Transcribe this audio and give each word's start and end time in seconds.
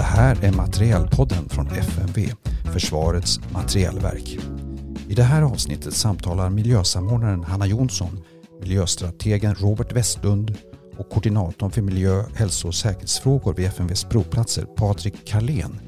Det 0.00 0.04
här 0.04 0.44
är 0.44 0.52
Materielpodden 0.52 1.48
från 1.48 1.66
FMV, 1.66 2.32
Försvarets 2.72 3.40
materielverk. 3.52 4.38
I 5.08 5.14
det 5.14 5.22
här 5.22 5.42
avsnittet 5.42 5.94
samtalar 5.94 6.50
miljösamordnaren 6.50 7.44
Hanna 7.44 7.66
Jonsson, 7.66 8.20
miljöstrategen 8.60 9.54
Robert 9.54 9.92
Westlund 9.92 10.56
och 10.98 11.10
koordinatorn 11.10 11.70
för 11.70 11.82
miljö, 11.82 12.24
hälso 12.34 12.68
och 12.68 12.74
säkerhetsfrågor 12.74 13.54
vid 13.54 13.66
FMVs 13.66 14.04
provplatser 14.04 14.64
Patrik 14.64 15.28
Karlén 15.28 15.80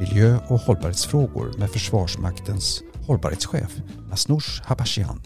miljö 0.00 0.38
och 0.48 0.60
hållbarhetsfrågor 0.60 1.52
med 1.58 1.70
Försvarsmaktens 1.70 2.82
hållbarhetschef 3.06 3.76
Masnoush 4.10 4.62
Habashian. 4.64 5.22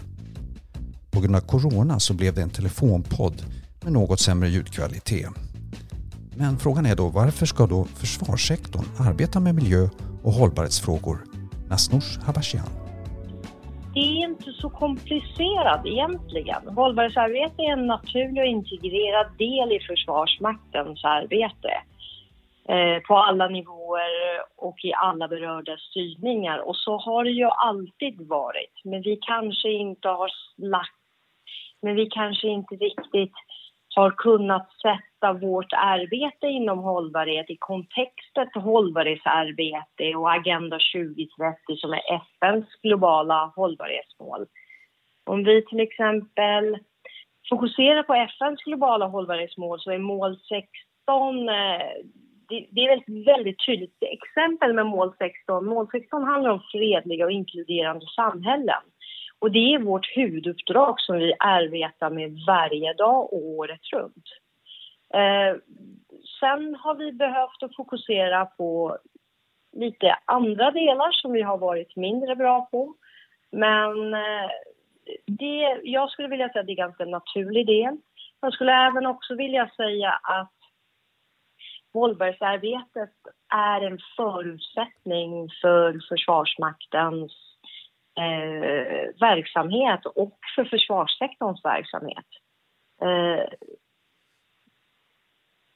På 1.10 1.20
grund 1.20 1.36
av 1.36 1.40
corona 1.40 2.00
så 2.00 2.14
blev 2.14 2.34
det 2.34 2.42
en 2.42 2.50
telefonpodd 2.50 3.42
med 3.82 3.92
något 3.92 4.20
sämre 4.20 4.48
ljudkvalitet. 4.48 5.28
Men 6.40 6.58
frågan 6.58 6.86
är 6.86 6.96
då 6.96 7.06
varför 7.08 7.46
ska 7.46 7.66
då 7.66 7.84
försvarssektorn 7.84 8.86
arbeta 9.08 9.40
med 9.40 9.54
miljö 9.54 9.82
och 10.24 10.32
hållbarhetsfrågor? 10.32 11.16
Nasnoush 11.70 12.10
Habashian. 12.26 12.70
Det 13.94 14.00
är 14.00 14.18
inte 14.30 14.52
så 14.52 14.70
komplicerat 14.70 15.86
egentligen. 15.86 16.62
Hållbarhetsarbete 16.80 17.62
är 17.62 17.72
en 17.72 17.86
naturlig 17.86 18.42
och 18.42 18.52
integrerad 18.58 19.28
del 19.38 19.68
i 19.72 19.80
Försvarsmaktens 19.88 21.04
arbete 21.04 21.72
eh, 22.68 22.98
på 23.08 23.16
alla 23.16 23.48
nivåer 23.48 24.12
och 24.56 24.78
i 24.84 24.92
alla 24.94 25.28
berörda 25.28 25.76
styrningar. 25.76 26.58
Och 26.68 26.76
så 26.76 26.98
har 26.98 27.24
det 27.24 27.30
ju 27.30 27.48
alltid 27.68 28.28
varit. 28.28 28.74
Men 28.84 29.02
vi 29.02 29.18
kanske 29.20 29.68
inte 29.68 30.08
har 30.08 30.30
lagt... 30.56 31.00
Men 31.82 31.94
vi 31.94 32.06
kanske 32.06 32.48
inte 32.48 32.74
riktigt 32.74 33.36
har 33.94 34.10
kunnat 34.10 34.68
sätta 34.82 35.07
vårt 35.20 35.72
arbete 35.72 36.46
inom 36.46 36.78
hållbarhet 36.78 37.50
i 37.50 37.56
kontexten 37.56 38.62
hållbarhetsarbete 38.62 40.14
och 40.16 40.32
Agenda 40.32 40.78
2030 40.94 41.76
som 41.76 41.92
är 41.92 42.02
FNs 42.14 42.66
globala 42.82 43.52
hållbarhetsmål. 43.56 44.46
Om 45.24 45.44
vi 45.44 45.64
till 45.66 45.80
exempel 45.80 46.78
fokuserar 47.48 48.02
på 48.02 48.14
FNs 48.14 48.62
globala 48.64 49.06
hållbarhetsmål 49.06 49.80
så 49.80 49.90
är 49.90 49.98
mål 49.98 50.36
16 50.36 51.48
eh, 51.48 51.54
det, 52.48 52.80
är 52.80 52.96
ett 52.96 53.26
väldigt 53.26 53.66
tydligt 53.66 53.98
exempel 54.00 54.72
med 54.74 54.86
mål 54.86 55.12
16. 55.18 55.66
Mål 55.66 55.88
16 55.92 56.24
handlar 56.24 56.50
om 56.50 56.62
fredliga 56.72 57.24
och 57.24 57.32
inkluderande 57.32 58.06
samhällen. 58.16 58.82
Och 59.38 59.50
det 59.50 59.74
är 59.74 59.78
vårt 59.78 60.16
huvuduppdrag 60.16 61.00
som 61.00 61.16
vi 61.16 61.34
arbetar 61.38 62.10
med 62.10 62.38
varje 62.46 62.92
dag 62.92 63.32
och 63.32 63.46
året 63.46 63.80
runt. 63.92 64.24
Eh, 65.14 65.56
sen 66.40 66.74
har 66.74 66.94
vi 66.94 67.12
behövt 67.12 67.62
att 67.62 67.76
fokusera 67.76 68.46
på 68.46 68.98
lite 69.72 70.18
andra 70.24 70.70
delar 70.70 71.12
som 71.12 71.32
vi 71.32 71.42
har 71.42 71.58
varit 71.58 71.96
mindre 71.96 72.36
bra 72.36 72.68
på. 72.70 72.94
Men 73.50 74.14
eh, 74.14 74.50
det, 75.26 75.80
jag 75.82 76.10
skulle 76.10 76.28
vilja 76.28 76.48
säga 76.48 76.60
att 76.60 76.66
det 76.66 76.72
är 76.72 76.80
en 76.80 76.86
ganska 76.86 77.04
naturlig 77.04 77.66
del. 77.66 77.96
Jag 78.40 78.52
skulle 78.52 78.72
även 78.72 79.06
också 79.06 79.34
vilja 79.34 79.70
säga 79.76 80.10
att 80.22 80.52
hållbarhetsarbetet 81.92 83.14
är 83.54 83.80
en 83.80 83.98
förutsättning 84.16 85.48
för 85.62 86.00
Försvarsmaktens 86.08 87.32
eh, 88.18 89.20
verksamhet 89.20 90.06
och 90.06 90.38
för 90.56 90.64
försvarssektorns 90.64 91.64
verksamhet. 91.64 92.26
Eh, 93.02 93.48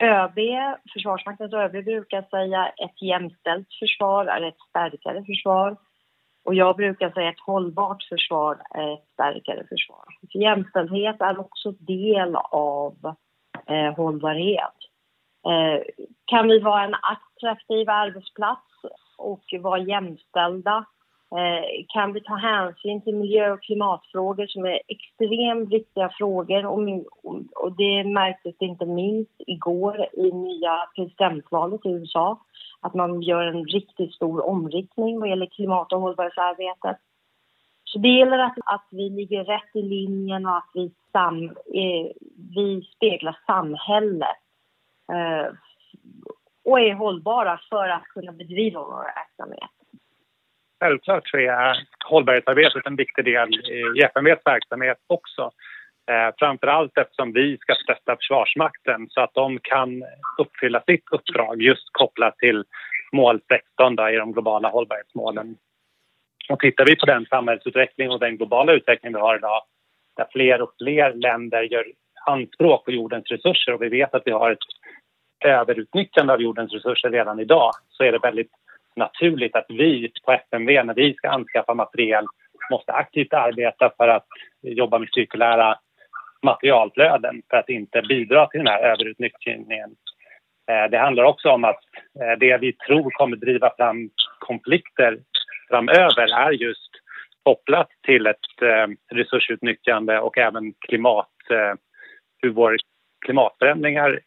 ÖB, 0.03 0.39
Försvarsmaktens 0.93 1.53
ÖB 1.53 1.85
brukar 1.85 2.23
säga 2.23 2.69
ett 2.69 3.03
jämställt 3.03 3.69
försvar 3.81 4.27
är 4.27 4.43
ett 4.43 4.61
starkare 4.69 5.25
försvar. 5.25 5.77
Och 6.45 6.55
jag 6.55 6.77
brukar 6.77 7.11
säga 7.11 7.29
ett 7.29 7.41
hållbart 7.47 8.03
försvar 8.03 8.63
är 8.71 8.95
ett 8.95 9.09
starkare 9.13 9.65
försvar. 9.69 10.05
För 10.33 10.39
jämställdhet 10.39 11.21
är 11.21 11.41
också 11.41 11.73
del 11.73 12.37
av 12.51 13.15
eh, 13.67 13.97
hållbarhet. 13.97 14.77
Eh, 15.47 15.83
kan 16.25 16.49
vi 16.49 16.59
vara 16.59 16.85
en 16.85 16.95
attraktiv 16.95 17.91
arbetsplats 17.91 18.69
och 19.19 19.45
vara 19.61 19.79
jämställda? 19.79 20.85
Eh, 21.39 21.85
kan 21.89 22.13
vi 22.13 22.21
ta 22.21 22.35
hänsyn 22.35 23.01
till 23.01 23.17
miljö 23.17 23.53
och 23.53 23.63
klimatfrågor 23.63 24.47
som 24.47 24.65
är 24.65 24.81
extremt 24.89 25.73
viktiga 25.73 26.11
frågor 26.19 26.67
och 27.55 27.77
det 27.77 28.05
märktes 28.05 28.55
inte 28.59 28.87
minst 28.87 29.35
igår 29.39 30.07
i 30.13 30.31
nya 30.31 30.87
presidentvalet 30.97 31.87
i 31.87 31.89
USA 31.89 32.41
att 32.81 32.95
man 32.95 33.23
gör 33.23 33.43
en 33.43 33.65
riktigt 33.65 34.15
stor 34.15 34.47
omriktning 34.47 35.21
vad 35.21 35.29
gäller 35.29 35.47
klimat 35.47 35.93
och 35.93 36.01
hållbarhetsarbetet. 36.01 36.97
Så 37.85 37.99
det 37.99 38.09
gäller 38.09 38.39
att, 38.39 38.59
att 38.65 38.87
vi 38.91 39.11
ligger 39.11 39.45
rätt 39.45 39.77
i 39.77 39.83
linjen 39.83 40.47
och 40.47 40.57
att 40.57 40.71
vi, 40.75 40.91
sam, 41.13 41.45
eh, 41.51 42.13
vi 42.55 42.89
speglar 42.97 43.39
samhället 43.47 44.37
eh, 45.13 45.55
och 46.65 46.81
är 46.81 46.95
hållbara 46.95 47.61
för 47.71 47.89
att 47.89 48.05
kunna 48.05 48.33
bedriva 48.33 48.81
vår 48.81 49.05
verksamhet. 49.05 49.82
Självklart 50.83 51.29
så 51.29 51.37
är 51.37 51.87
hållbarhetsarbetet 52.05 52.87
en 52.87 52.97
viktig 52.97 53.25
del 53.25 53.49
i 53.97 54.03
FMVs 54.03 54.41
verksamhet 54.45 54.99
också. 55.07 55.51
Eh, 56.11 56.35
framför 56.39 56.67
allt 56.67 56.99
eftersom 56.99 57.33
vi 57.33 57.59
ska 57.59 57.75
stötta 57.75 58.17
Försvarsmakten 58.17 59.07
så 59.11 59.21
att 59.21 59.35
de 59.35 59.59
kan 59.63 60.05
uppfylla 60.39 60.83
sitt 60.87 61.05
uppdrag 61.11 61.63
just 61.63 61.93
kopplat 61.93 62.39
till 62.39 62.65
mål 63.13 63.41
16 63.49 63.93
i 63.93 64.17
de 64.17 64.33
globala 64.33 64.69
hållbarhetsmålen. 64.69 65.57
Och 66.49 66.61
tittar 66.61 66.85
vi 66.87 66.97
på 66.97 67.07
den 67.07 67.27
samhällsutveckling 67.27 68.11
och 68.11 68.21
den 68.21 68.37
globala 68.37 68.73
utveckling 68.73 69.13
vi 69.13 69.21
har 69.21 69.37
idag 69.37 69.63
där 70.17 70.27
fler 70.33 70.63
och 70.63 70.75
fler 70.79 71.15
länder 71.15 71.63
gör 71.63 71.85
anspråk 72.27 72.85
på 72.85 72.91
jordens 72.91 73.31
resurser 73.31 73.75
och 73.75 73.83
vi 73.83 73.89
vet 73.89 74.15
att 74.15 74.23
vi 74.27 74.31
har 74.31 74.51
ett 74.51 74.69
överutnyttjande 75.45 76.33
av 76.33 76.43
jordens 76.43 76.73
resurser 76.73 77.11
redan 77.11 77.41
idag 77.41 77.71
så 77.89 78.05
är 78.05 78.13
det 78.13 78.19
väldigt 78.19 78.51
naturligt 78.97 79.57
att 79.57 79.67
vi 79.69 80.13
på 80.25 80.33
FMV, 80.33 80.83
när 80.83 80.95
vi 80.95 81.15
ska 81.15 81.29
anskaffa 81.29 81.75
materiel 81.75 82.27
måste 82.71 82.93
aktivt 82.93 83.33
arbeta 83.33 83.93
för 83.97 84.09
att 84.09 84.27
jobba 84.63 84.99
med 84.99 85.09
cirkulära 85.13 85.79
materialflöden 86.43 87.43
för 87.51 87.57
att 87.57 87.69
inte 87.69 88.03
bidra 88.03 88.47
till 88.47 88.59
den 88.59 88.67
här 88.67 88.83
överutnyttjningen. 88.83 89.91
Eh, 90.71 90.91
det 90.91 90.99
handlar 90.99 91.25
också 91.25 91.49
om 91.49 91.65
att 91.65 91.81
eh, 92.21 92.39
det 92.39 92.59
vi 92.59 92.73
tror 92.73 93.11
kommer 93.11 93.37
driva 93.37 93.75
fram 93.77 94.11
konflikter 94.39 95.19
framöver 95.69 96.47
är 96.47 96.51
just 96.51 96.91
kopplat 97.43 97.89
till 98.07 98.27
ett 98.27 98.63
eh, 98.63 99.17
resursutnyttjande 99.17 100.21
och 100.21 100.39
även 100.39 100.73
klimat, 100.73 101.29
hur 102.43 102.51
våra 102.51 102.77
klimatförändringar 103.25 104.21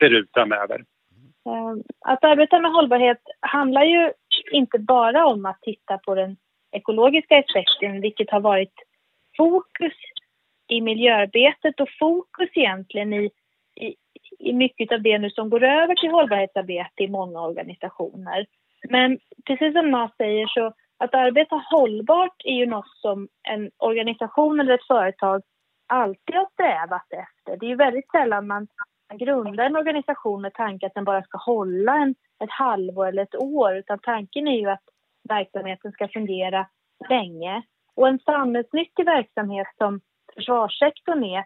ser 0.00 0.10
ut 0.10 0.30
framöver. 0.34 0.84
Ehm, 1.46 1.82
att 2.00 2.24
arbeta 2.24 2.58
med 2.58 2.72
hållbarhet 2.72 3.20
handlar 3.40 3.84
ju 3.84 4.12
inte 4.52 4.78
bara 4.78 5.26
om 5.26 5.46
att 5.46 5.62
titta 5.62 5.98
på 5.98 6.14
den 6.14 6.36
ekologiska 6.72 7.38
aspekten, 7.38 8.00
vilket 8.00 8.30
har 8.30 8.40
varit 8.40 8.74
fokus 9.36 9.92
i 10.68 10.80
miljöarbetet 10.80 11.80
och 11.80 11.88
fokus 11.98 12.48
egentligen 12.54 13.12
i, 13.12 13.30
i, 13.80 13.94
i 14.38 14.52
mycket 14.52 14.92
av 14.92 15.02
det 15.02 15.18
nu 15.18 15.30
som 15.30 15.50
går 15.50 15.62
över 15.62 15.94
till 15.94 16.10
hållbarhetsarbete 16.10 17.02
i 17.02 17.08
många 17.08 17.40
organisationer. 17.40 18.46
Men 18.88 19.18
precis 19.46 19.72
som 19.72 19.90
Nas 19.90 20.10
säger 20.16 20.46
så 20.46 20.72
att 20.98 21.14
arbeta 21.14 21.62
hållbart 21.70 22.42
är 22.44 22.54
ju 22.54 22.66
något 22.66 22.96
som 22.96 23.28
en 23.48 23.70
organisation 23.78 24.60
eller 24.60 24.74
ett 24.74 24.86
företag 24.86 25.42
alltid 25.86 26.34
har 26.34 26.48
strävat 26.52 27.06
efter. 27.10 27.56
Det 27.56 27.66
är 27.66 27.70
ju 27.70 27.76
väldigt 27.76 28.10
sällan 28.10 28.46
man 28.46 28.66
man 29.12 29.18
grundar 29.18 29.64
en 29.64 29.76
organisation 29.76 30.42
med 30.42 30.54
tanke 30.54 30.86
att 30.86 30.94
den 30.94 31.04
bara 31.04 31.22
ska 31.22 31.38
hålla 31.38 31.96
en, 31.96 32.14
ett 32.44 32.50
halvår 32.50 33.06
eller 33.06 33.22
ett 33.22 33.34
år 33.34 33.76
utan 33.76 33.98
tanken 33.98 34.48
är 34.48 34.58
ju 34.58 34.70
att 34.70 34.84
verksamheten 35.28 35.92
ska 35.92 36.08
fungera 36.08 36.66
länge. 37.08 37.62
Och 37.94 38.08
en 38.08 38.18
samhällsnyttig 38.18 39.04
verksamhet 39.04 39.66
som 39.78 40.00
försvarssektorn 40.34 41.24
är 41.24 41.44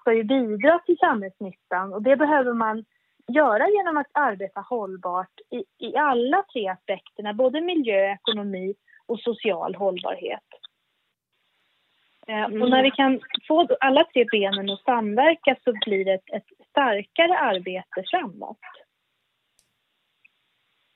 ska 0.00 0.12
ju 0.12 0.24
bidra 0.24 0.78
till 0.78 0.98
samhällsnyttan 0.98 1.92
och 1.92 2.02
det 2.02 2.16
behöver 2.16 2.52
man 2.52 2.84
göra 3.28 3.68
genom 3.68 3.96
att 3.96 4.10
arbeta 4.12 4.60
hållbart 4.60 5.40
i, 5.50 5.86
i 5.86 5.96
alla 5.96 6.44
tre 6.52 6.68
aspekterna, 6.68 7.34
både 7.34 7.60
miljö, 7.60 8.12
ekonomi 8.12 8.74
och 9.06 9.20
social 9.20 9.74
hållbarhet. 9.74 10.48
Mm. 12.28 12.62
Och 12.62 12.70
när 12.70 12.82
vi 12.82 12.90
kan 12.90 13.20
få 13.48 13.68
alla 13.80 14.04
tre 14.04 14.24
benen 14.24 14.70
att 14.70 14.82
samverka 14.82 15.56
så 15.64 15.72
blir 15.86 16.04
det 16.04 16.12
ett, 16.12 16.30
ett 16.32 16.66
starkare 16.70 17.38
arbete 17.38 18.04
framåt. 18.10 18.58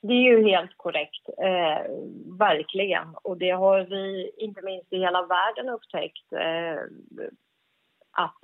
Det 0.02 0.12
är 0.12 0.23
ju 0.23 0.49
helt 0.49 0.76
korrekt, 0.76 1.29
eh, 1.29 1.93
verkligen. 2.38 3.14
Och 3.23 3.38
det 3.38 3.50
har 3.50 3.81
vi 3.81 4.31
inte 4.37 4.62
minst 4.62 4.93
i 4.93 4.99
hela 4.99 5.26
världen 5.26 5.69
upptäckt 5.69 6.32
eh, 6.32 6.82
att 8.12 8.40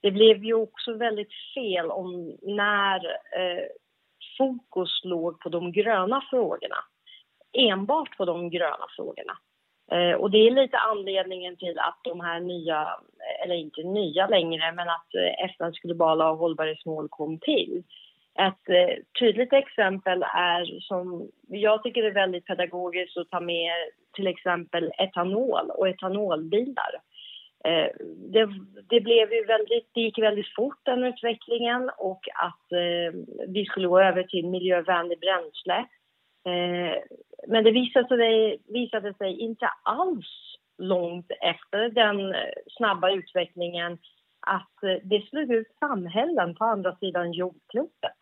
det 0.00 0.10
blev 0.10 0.44
ju 0.44 0.54
också 0.54 0.94
väldigt 0.94 1.32
fel 1.54 1.90
om 1.90 2.36
när 2.42 3.06
eh, 3.38 3.64
fokus 4.38 5.04
låg 5.04 5.40
på 5.40 5.48
de 5.48 5.72
gröna 5.72 6.22
frågorna. 6.30 6.76
Enbart 7.52 8.16
på 8.16 8.24
de 8.24 8.50
gröna 8.50 8.86
frågorna. 8.96 9.38
Eh, 9.92 10.14
och 10.14 10.30
det 10.30 10.38
är 10.38 10.50
lite 10.50 10.78
anledningen 10.78 11.56
till 11.56 11.78
att 11.78 11.98
de 12.04 12.20
här 12.20 12.40
nya, 12.40 12.88
eller 13.44 13.54
inte 13.54 13.82
nya 13.82 14.26
längre, 14.26 14.72
men 14.72 14.88
att 14.88 15.14
eh, 15.14 15.44
FNs 15.44 15.78
globala 15.78 16.32
hållbarhetsmål 16.32 17.08
kom 17.08 17.38
till. 17.38 17.82
Ett 18.38 18.68
eh, 18.68 18.96
tydligt 19.20 19.52
exempel 19.52 20.22
är 20.22 20.80
som 20.80 21.28
jag 21.48 21.82
tycker 21.82 22.02
är 22.02 22.10
väldigt 22.10 22.46
pedagogiskt 22.46 23.16
att 23.16 23.30
ta 23.30 23.40
med 23.40 23.72
till 24.12 24.26
exempel 24.26 24.92
etanol 24.98 25.70
och 25.70 25.88
etanolbilar. 25.88 27.00
Eh, 27.64 27.90
det, 28.32 28.48
det, 28.88 29.00
blev 29.00 29.32
ju 29.32 29.44
väldigt, 29.44 29.90
det 29.94 30.00
gick 30.00 30.18
väldigt 30.18 30.54
fort 30.56 30.78
den 30.82 31.04
utvecklingen 31.04 31.90
och 31.98 32.20
att 32.34 32.72
eh, 32.72 33.20
vi 33.48 33.64
skulle 33.64 33.88
gå 33.88 34.00
över 34.00 34.22
till 34.22 34.46
miljövänlig 34.46 35.20
bränsle. 35.20 35.86
Eh, 36.44 37.02
men 37.48 37.64
det 37.64 37.70
visade 37.70 38.08
sig, 38.08 38.58
visade 38.68 39.14
sig 39.14 39.40
inte 39.40 39.70
alls 39.82 40.56
långt 40.78 41.30
efter 41.40 41.88
den 41.88 42.34
snabba 42.76 43.10
utvecklingen 43.10 43.98
att 44.46 44.82
eh, 44.82 44.96
det 45.02 45.28
slog 45.28 45.52
ut 45.52 45.68
samhällen 45.80 46.54
på 46.54 46.64
andra 46.64 46.96
sidan 46.96 47.32
jordklotet. 47.32 48.18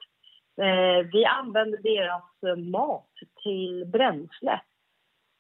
Eh, 0.61 1.07
vi 1.13 1.25
använde 1.25 1.77
deras 1.77 2.43
eh, 2.47 2.57
mat 2.57 3.11
till 3.43 3.87
bränsle. 3.87 4.61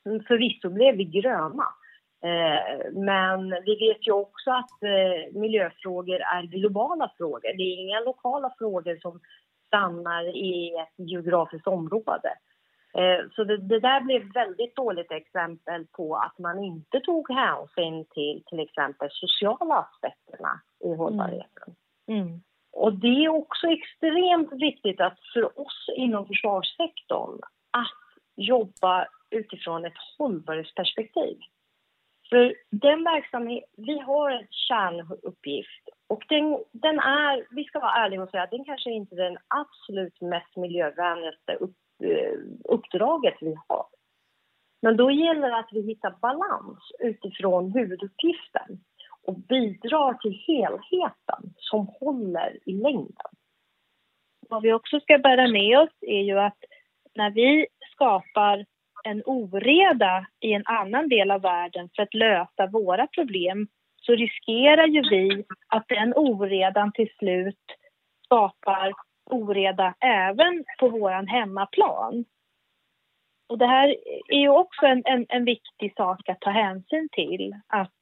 Mm, 0.06 0.24
förvisso 0.24 0.70
blev 0.70 0.96
vi 0.96 1.04
gröna, 1.04 1.66
eh, 2.24 2.90
men 2.92 3.50
vi 3.50 3.76
vet 3.76 4.06
ju 4.06 4.12
också 4.12 4.50
att 4.50 4.82
eh, 4.82 5.40
miljöfrågor 5.40 6.20
är 6.20 6.42
globala 6.42 7.12
frågor. 7.18 7.56
Det 7.56 7.62
är 7.62 7.80
inga 7.80 8.00
lokala 8.00 8.54
frågor 8.58 8.98
som 9.02 9.20
stannar 9.66 10.36
i 10.36 10.74
ett 10.76 11.08
geografiskt 11.08 11.66
område. 11.66 12.34
Så 13.34 13.44
det, 13.44 13.56
det, 13.56 13.80
där 13.80 14.00
blev 14.00 14.32
väldigt 14.32 14.76
dåligt 14.76 15.12
exempel 15.12 15.86
på 15.86 16.16
att 16.16 16.38
man 16.38 16.64
inte 16.64 17.00
tog 17.00 17.30
hänsyn 17.30 18.04
till 18.04 18.42
till 18.46 18.60
exempel 18.60 19.08
sociala 19.10 19.74
aspekterna 19.74 20.60
i 20.84 20.94
hållbarheten. 20.94 21.74
Mm. 22.08 22.22
Mm. 22.22 22.40
Och 22.72 22.92
det 22.92 23.24
är 23.24 23.28
också 23.28 23.66
extremt 23.66 24.52
viktigt 24.52 25.00
att 25.00 25.18
för 25.32 25.60
oss 25.60 25.88
inom 25.96 26.26
försvarssektorn 26.26 27.40
att 27.70 28.02
jobba 28.36 29.06
utifrån 29.30 29.84
ett 29.84 29.98
hållbarhetsperspektiv. 30.18 31.38
För 32.30 32.54
den 32.70 33.04
verksamhet, 33.04 33.64
vi 33.76 33.98
har 33.98 34.30
en 34.30 34.46
kärnuppgift 34.50 35.88
och 36.06 36.24
den, 36.28 36.58
den 36.72 36.98
är, 36.98 37.46
vi 37.50 37.64
ska 37.64 37.80
vara 37.80 38.04
ärliga 38.04 38.22
och 38.22 38.30
säga 38.30 38.46
den 38.50 38.64
kanske 38.64 38.90
inte 38.90 39.14
är 39.14 39.30
den 39.30 39.38
absolut 39.48 40.20
mest 40.20 40.56
miljövänligaste 40.56 41.54
upp, 41.54 41.70
eh, 41.70 41.81
Eh, 42.02 42.38
uppdraget 42.64 43.34
vi 43.40 43.56
har. 43.68 43.86
Men 44.82 44.96
då 44.96 45.10
gäller 45.10 45.48
det 45.48 45.56
att 45.56 45.72
vi 45.72 45.82
hittar 45.82 46.14
balans 46.20 46.78
utifrån 46.98 47.72
huvuduppgiften 47.72 48.80
och 49.22 49.38
bidrar 49.38 50.14
till 50.14 50.42
helheten 50.46 51.54
som 51.56 51.86
håller 52.00 52.58
i 52.66 52.72
längden. 52.72 53.32
Vad 54.48 54.62
vi 54.62 54.72
också 54.72 55.00
ska 55.00 55.18
bära 55.18 55.48
med 55.48 55.78
oss 55.78 55.90
är 56.00 56.22
ju 56.22 56.38
att 56.38 56.58
när 57.14 57.30
vi 57.30 57.66
skapar 57.92 58.66
en 59.04 59.22
oreda 59.26 60.26
i 60.40 60.52
en 60.52 60.66
annan 60.66 61.08
del 61.08 61.30
av 61.30 61.40
världen 61.40 61.88
för 61.96 62.02
att 62.02 62.14
lösa 62.14 62.66
våra 62.66 63.06
problem 63.06 63.68
så 63.96 64.12
riskerar 64.12 64.86
ju 64.86 65.02
vi 65.10 65.44
att 65.68 65.88
den 65.88 66.14
oredan 66.16 66.92
till 66.92 67.12
slut 67.18 67.64
skapar 68.24 68.92
oreda 69.30 69.94
även 70.00 70.64
på 70.78 70.88
vår 70.88 71.26
hemmaplan. 71.26 72.24
Och 73.48 73.58
det 73.58 73.66
här 73.66 73.96
är 74.28 74.40
ju 74.40 74.48
också 74.48 74.86
en, 74.86 75.02
en, 75.04 75.26
en 75.28 75.44
viktig 75.44 75.94
sak 75.96 76.28
att 76.28 76.40
ta 76.40 76.50
hänsyn 76.50 77.08
till. 77.12 77.54
Att 77.66 77.92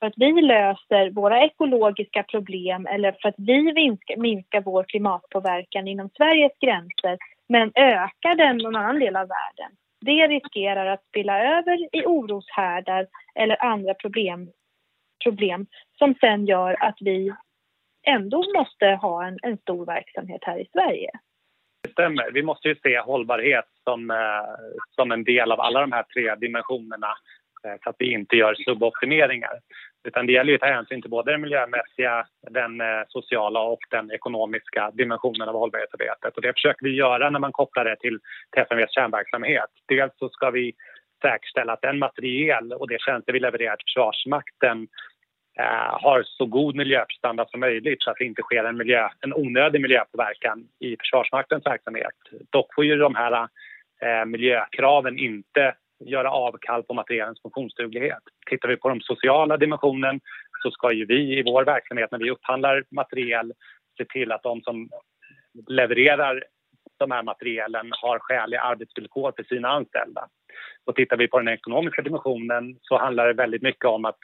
för 0.00 0.06
att 0.06 0.14
vi 0.16 0.42
löser 0.42 1.10
våra 1.10 1.44
ekologiska 1.44 2.22
problem 2.22 2.86
eller 2.86 3.16
för 3.22 3.28
att 3.28 3.34
vi 3.38 3.72
minskar, 3.72 4.16
minskar 4.16 4.60
vår 4.60 4.84
klimatpåverkan 4.84 5.88
inom 5.88 6.10
Sveriges 6.16 6.58
gränser 6.60 7.18
men 7.48 7.72
ökar 7.74 8.34
den 8.34 8.56
någon 8.56 8.76
annan 8.76 8.98
del 8.98 9.16
av 9.16 9.28
världen. 9.28 9.76
Det 10.00 10.26
riskerar 10.26 10.86
att 10.86 11.04
spilla 11.04 11.58
över 11.58 11.96
i 11.96 12.06
oroshärdar 12.06 13.06
eller 13.34 13.64
andra 13.64 13.94
problem, 13.94 14.48
problem 15.24 15.66
som 15.98 16.14
sen 16.20 16.46
gör 16.46 16.84
att 16.84 16.96
vi 17.00 17.32
ändå 18.06 18.44
måste 18.56 18.86
ha 18.86 19.26
en, 19.26 19.38
en 19.42 19.56
stor 19.56 19.86
verksamhet 19.86 20.40
här 20.44 20.58
i 20.58 20.66
Sverige. 20.72 21.10
Det 21.82 21.92
stämmer. 21.92 22.30
Vi 22.30 22.42
måste 22.42 22.68
ju 22.68 22.74
se 22.74 23.00
hållbarhet 23.00 23.64
som, 23.84 24.10
eh, 24.10 24.16
som 24.94 25.12
en 25.12 25.24
del 25.24 25.52
av 25.52 25.60
alla 25.60 25.80
de 25.80 25.92
här 25.92 26.02
tre 26.02 26.34
dimensionerna 26.34 27.14
eh, 27.64 27.74
så 27.84 27.90
att 27.90 27.96
vi 27.98 28.12
inte 28.12 28.36
gör 28.36 28.54
suboptimeringar. 28.54 29.60
Utan 30.04 30.26
det 30.26 30.32
gäller 30.32 30.54
att 30.54 30.60
ta 30.60 30.66
hänsyn 30.66 31.02
till 31.02 31.10
både 31.10 31.32
den 31.32 31.40
miljömässiga, 31.40 32.26
den 32.50 32.80
eh, 32.80 33.02
sociala 33.08 33.60
och 33.60 33.80
den 33.90 34.10
ekonomiska 34.10 34.90
dimensionen 34.90 35.48
av 35.48 35.54
hållbarhetsarbetet. 35.54 36.36
Och 36.36 36.42
det 36.42 36.52
försöker 36.52 36.84
vi 36.84 36.94
göra 36.94 37.30
när 37.30 37.38
man 37.38 37.52
kopplar 37.52 37.84
det 37.84 37.96
till 37.96 38.18
FMVs 38.56 38.94
kärnverksamhet. 38.94 39.70
Dels 39.88 40.12
så 40.18 40.28
ska 40.28 40.50
vi 40.50 40.72
säkerställa 41.22 41.72
att 41.72 41.82
den 41.82 41.98
materiel 41.98 42.72
och 42.72 42.88
det 42.88 43.00
tjänster 43.00 43.32
vi 43.32 43.40
levererar 43.40 43.76
till 43.76 43.84
Försvarsmakten 43.86 44.88
Eh, 45.60 46.02
har 46.02 46.22
så 46.24 46.46
god 46.46 46.76
miljöprestanda 46.76 47.46
som 47.46 47.60
möjligt 47.60 48.02
så 48.02 48.10
att 48.10 48.16
det 48.18 48.24
inte 48.24 48.42
sker 48.42 48.64
en, 48.64 48.76
miljö, 48.76 49.08
en 49.20 49.34
onödig 49.34 49.80
miljöpåverkan 49.80 50.68
i 50.78 50.96
Försvarsmaktens 50.96 51.66
verksamhet. 51.66 52.14
Dock 52.50 52.74
får 52.74 52.84
ju 52.84 52.96
de 52.96 53.14
här 53.14 53.48
eh, 54.02 54.24
miljökraven 54.26 55.18
inte 55.18 55.74
göra 56.04 56.30
avkall 56.30 56.82
på 56.82 56.94
materialens 56.94 57.42
funktionsduglighet. 57.42 58.22
Tittar 58.50 58.68
vi 58.68 58.76
på 58.76 58.88
den 58.88 59.00
sociala 59.00 59.56
dimensionen 59.56 60.20
så 60.62 60.70
ska 60.70 60.92
ju 60.92 61.06
vi 61.06 61.38
i 61.38 61.42
vår 61.42 61.64
verksamhet 61.64 62.10
när 62.10 62.18
vi 62.18 62.30
upphandlar 62.30 62.84
materiel 62.90 63.52
se 63.98 64.04
till 64.04 64.32
att 64.32 64.42
de 64.42 64.60
som 64.62 64.88
levererar 65.68 66.44
de 66.98 67.10
här 67.10 67.22
materielen 67.22 67.90
har 68.02 68.18
skäliga 68.18 68.60
arbetsvillkor 68.60 69.32
för 69.36 69.44
sina 69.44 69.68
anställda. 69.68 70.28
Och 70.84 70.96
tittar 70.96 71.16
vi 71.16 71.28
på 71.28 71.38
den 71.38 71.48
ekonomiska 71.48 72.02
dimensionen 72.02 72.78
så 72.82 72.98
handlar 72.98 73.26
det 73.26 73.32
väldigt 73.32 73.62
mycket 73.62 73.84
om 73.84 74.04
att 74.04 74.18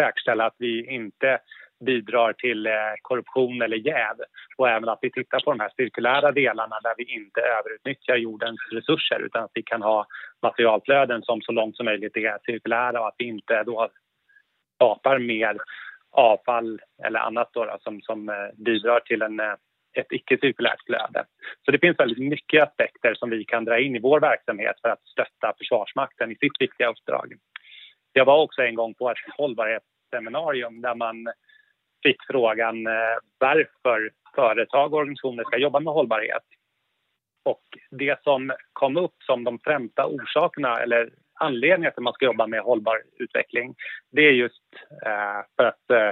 säkerställa 0.00 0.46
att 0.46 0.56
vi 0.58 0.94
inte 0.94 1.38
bidrar 1.84 2.32
till 2.32 2.66
eh, 2.66 2.72
korruption 3.02 3.62
eller 3.62 3.76
jäv 3.76 4.16
och 4.56 4.68
även 4.68 4.88
att 4.88 4.98
vi 5.02 5.10
tittar 5.10 5.40
på 5.40 5.50
de 5.50 5.60
här 5.60 5.72
cirkulära 5.76 6.32
delarna 6.32 6.80
där 6.82 6.94
vi 6.96 7.14
inte 7.14 7.40
överutnyttjar 7.40 8.16
jordens 8.16 8.60
resurser 8.72 9.20
utan 9.20 9.44
att 9.44 9.50
vi 9.54 9.62
kan 9.62 9.82
ha 9.82 10.06
materialflöden 10.42 11.22
som 11.22 11.40
så 11.40 11.52
långt 11.52 11.76
som 11.76 11.84
möjligt 11.84 12.16
är 12.16 12.38
cirkulära 12.44 13.00
och 13.00 13.08
att 13.08 13.14
vi 13.18 13.24
inte 13.24 13.62
då 13.62 13.88
skapar 14.74 15.18
mer 15.18 15.56
avfall 16.10 16.80
eller 17.04 17.20
annat 17.20 17.50
då, 17.52 17.64
då 17.64 17.78
som, 17.80 18.00
som 18.00 18.28
eh, 18.28 18.34
bidrar 18.54 19.00
till 19.00 19.22
en, 19.22 19.40
eh, 19.40 19.54
ett 19.92 20.12
icke-cirkulärt 20.12 20.84
flöde. 20.86 21.24
Så 21.64 21.70
det 21.70 21.78
finns 21.78 21.98
väldigt 21.98 22.28
mycket 22.28 22.68
aspekter 22.68 23.14
som 23.14 23.30
vi 23.30 23.44
kan 23.44 23.64
dra 23.64 23.78
in 23.78 23.96
i 23.96 24.00
vår 24.00 24.20
verksamhet 24.20 24.76
för 24.82 24.88
att 24.88 25.02
stötta 25.02 25.52
Försvarsmakten 25.58 26.30
i 26.30 26.36
sitt 26.36 26.60
viktiga 26.60 26.88
uppdrag. 26.88 27.34
Jag 28.12 28.24
var 28.24 28.42
också 28.42 28.62
en 28.62 28.74
gång 28.74 28.94
på 28.94 29.10
ett 29.10 29.18
seminarium 30.10 30.80
där 30.80 30.94
man 30.94 31.26
fick 32.02 32.16
frågan 32.30 32.86
eh, 32.86 33.16
varför 33.38 34.10
företag 34.34 34.92
och 34.94 34.98
organisationer 34.98 35.44
ska 35.44 35.56
jobba 35.56 35.80
med 35.80 35.92
hållbarhet. 35.92 36.44
Och 37.44 37.64
det 37.90 38.22
som 38.22 38.52
kom 38.72 38.96
upp 38.96 39.14
som 39.26 39.44
de 39.44 39.58
främsta 39.58 40.06
orsakerna 40.06 40.80
eller 40.80 41.10
anledningarna 41.34 41.90
till 41.90 42.00
att 42.00 42.04
man 42.04 42.12
ska 42.12 42.24
jobba 42.24 42.46
med 42.46 42.60
hållbar 42.60 43.02
utveckling 43.18 43.74
det 44.10 44.22
är 44.22 44.32
just 44.32 44.62
eh, 45.06 45.40
för 45.56 45.64
att 45.64 45.90
eh, 45.90 46.10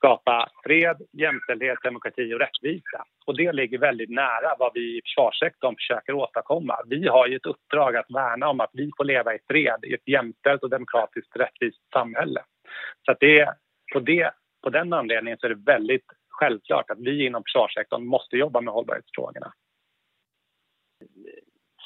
skapa 0.00 0.48
fred, 0.64 0.96
jämställdhet, 1.12 1.78
demokrati 1.82 2.34
och 2.34 2.38
rättvisa. 2.38 3.04
Och 3.26 3.36
det 3.36 3.52
ligger 3.52 3.78
väldigt 3.78 4.10
nära 4.10 4.54
vad 4.58 4.70
vi 4.74 4.98
i 4.98 5.00
försvarssektorn 5.04 5.74
försöker 5.76 6.12
åstadkomma. 6.12 6.76
Vi 6.86 7.08
har 7.08 7.26
ju 7.26 7.36
ett 7.36 7.46
uppdrag 7.46 7.96
att 7.96 8.10
värna 8.10 8.48
om 8.48 8.60
att 8.60 8.70
vi 8.72 8.90
får 8.96 9.04
leva 9.04 9.34
i 9.34 9.38
fred 9.48 9.80
i 9.82 9.94
ett 9.94 10.08
jämställt 10.08 10.62
och 10.62 10.70
demokratiskt 10.70 11.36
rättvist 11.36 11.92
samhälle. 11.92 12.40
Så 13.04 13.12
att 13.12 13.20
det, 13.20 13.54
på 13.92 14.00
det 14.00 14.32
på 14.62 14.70
den 14.70 14.92
anledningen 14.92 15.38
så 15.38 15.46
är 15.46 15.50
det 15.50 15.72
väldigt 15.72 16.06
självklart 16.28 16.90
att 16.90 16.98
vi 16.98 17.26
inom 17.26 17.42
försvarssektorn 17.42 18.06
måste 18.06 18.36
jobba 18.36 18.60
med 18.60 18.74
hållbarhetsfrågorna. 18.74 19.52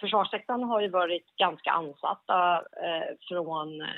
Försvarssektorn 0.01 0.63
har 0.63 0.81
ju 0.81 0.89
varit 0.89 1.37
ganska 1.37 1.71
ansatta 1.71 2.57
eh, 2.57 3.17
från 3.29 3.81
eh, 3.81 3.89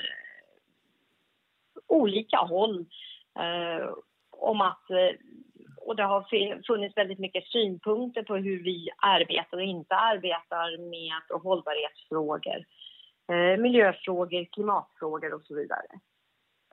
olika 1.87 2.37
håll 2.37 2.85
eh, 3.39 3.89
om 4.31 4.61
att 4.61 4.89
eh, 4.89 5.15
och 5.87 5.95
det 5.95 6.03
har 6.03 6.25
funnits 6.67 6.97
väldigt 6.97 7.19
mycket 7.19 7.47
synpunkter 7.47 8.23
på 8.23 8.35
hur 8.35 8.63
vi 8.63 8.89
arbetar 8.97 9.57
och 9.57 9.63
inte 9.63 9.95
arbetar 9.95 10.77
med 10.77 11.41
hållbarhetsfrågor, 11.43 12.65
eh, 13.31 13.61
miljöfrågor, 13.61 14.45
klimatfrågor 14.51 15.33
och 15.33 15.41
så 15.43 15.55
vidare. 15.55 15.87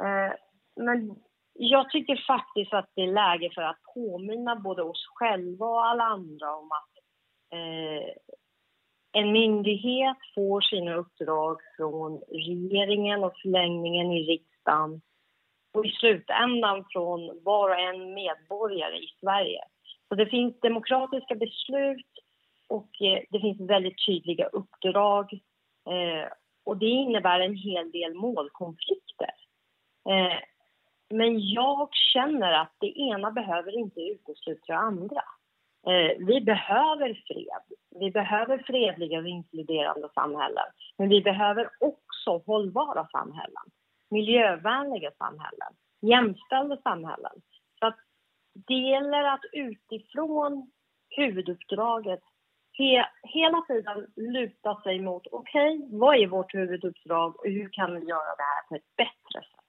Eh, 0.00 0.34
men 0.76 1.16
jag 1.52 1.90
tycker 1.90 2.24
faktiskt 2.26 2.74
att 2.74 2.90
det 2.94 3.02
är 3.02 3.12
läge 3.12 3.50
för 3.54 3.62
att 3.62 3.82
påminna 3.94 4.56
både 4.56 4.82
oss 4.82 5.06
själva 5.14 5.66
och 5.66 5.86
alla 5.86 6.04
andra 6.04 6.56
om 6.56 6.72
att 6.72 6.92
eh, 7.52 8.14
en 9.12 9.32
myndighet 9.32 10.16
får 10.34 10.60
sina 10.60 10.94
uppdrag 10.94 11.60
från 11.76 12.22
regeringen 12.28 13.24
och 13.24 13.32
förlängningen 13.42 14.12
i 14.12 14.22
riksdagen 14.22 15.00
och 15.74 15.86
i 15.86 15.90
slutändan 15.90 16.84
från 16.90 17.42
var 17.44 17.70
och 17.70 17.80
en 17.80 18.14
medborgare 18.14 18.96
i 18.96 19.08
Sverige. 19.20 19.60
Så 20.08 20.14
det 20.14 20.26
finns 20.26 20.60
demokratiska 20.60 21.34
beslut 21.34 22.12
och 22.68 23.02
eh, 23.02 23.22
det 23.30 23.40
finns 23.40 23.60
väldigt 23.60 24.06
tydliga 24.06 24.46
uppdrag 24.46 25.40
och 26.64 26.76
det 26.76 26.86
innebär 26.86 27.40
en 27.40 27.54
hel 27.54 27.90
del 27.90 28.14
målkonflikter. 28.14 29.30
Eh, 30.08 30.38
men 31.10 31.48
jag 31.48 31.88
känner 31.92 32.52
att 32.52 32.72
det 32.80 32.98
ena 32.98 33.30
behöver 33.30 33.78
inte 33.78 34.00
utesluta 34.00 34.72
det 34.72 34.78
andra. 34.78 35.22
Eh, 35.86 36.26
vi 36.26 36.40
behöver 36.40 37.22
fred. 37.26 37.78
Vi 38.00 38.10
behöver 38.10 38.58
fredliga 38.58 39.18
och 39.18 39.28
inkluderande 39.28 40.08
samhällen. 40.14 40.66
Men 40.98 41.08
vi 41.08 41.20
behöver 41.20 41.70
också 41.80 42.42
hållbara 42.46 43.08
samhällen, 43.12 43.64
miljövänliga 44.10 45.10
samhällen, 45.18 45.72
jämställda 46.00 46.76
samhällen. 46.76 47.32
Så 47.78 47.86
att 47.86 47.96
det 48.66 48.74
gäller 48.74 49.24
att 49.24 49.44
utifrån 49.52 50.70
huvuduppdraget 51.16 52.22
he, 52.72 53.06
hela 53.22 53.60
tiden 53.60 54.06
luta 54.16 54.80
sig 54.82 55.00
mot 55.00 55.26
okej, 55.26 55.78
okay, 55.78 55.98
vad 55.98 56.16
är 56.16 56.26
vårt 56.26 56.54
huvuduppdrag 56.54 57.40
och 57.40 57.46
hur 57.46 57.68
kan 57.72 57.94
vi 57.94 58.06
göra 58.06 58.36
det 58.36 58.42
här 58.42 58.68
på 58.68 58.74
ett 58.74 58.96
bättre 58.96 59.40
sätt? 59.40 59.63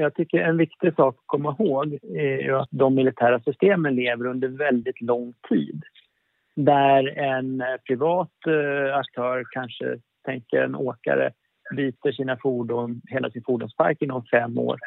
Jag 0.00 0.14
tycker 0.14 0.38
en 0.38 0.56
viktig 0.56 0.94
sak 0.94 1.14
att 1.14 1.26
komma 1.26 1.56
ihåg 1.58 1.98
är 2.16 2.52
att 2.52 2.68
de 2.70 2.94
militära 2.94 3.40
systemen 3.40 3.94
lever 3.94 4.26
under 4.26 4.48
väldigt 4.48 5.00
lång 5.00 5.34
tid. 5.48 5.82
Där 6.56 7.18
en 7.18 7.62
privat 7.86 8.32
eh, 8.46 8.96
aktör, 8.96 9.44
kanske 9.50 9.96
tänker 10.24 10.62
en 10.62 10.74
åkare, 10.74 11.32
byter 11.76 12.12
sina 12.12 12.36
fordon, 12.36 13.00
hela 13.08 13.30
sin 13.30 13.42
fordonspark 13.46 14.02
inom 14.02 14.24
fem 14.24 14.58
år 14.58 14.78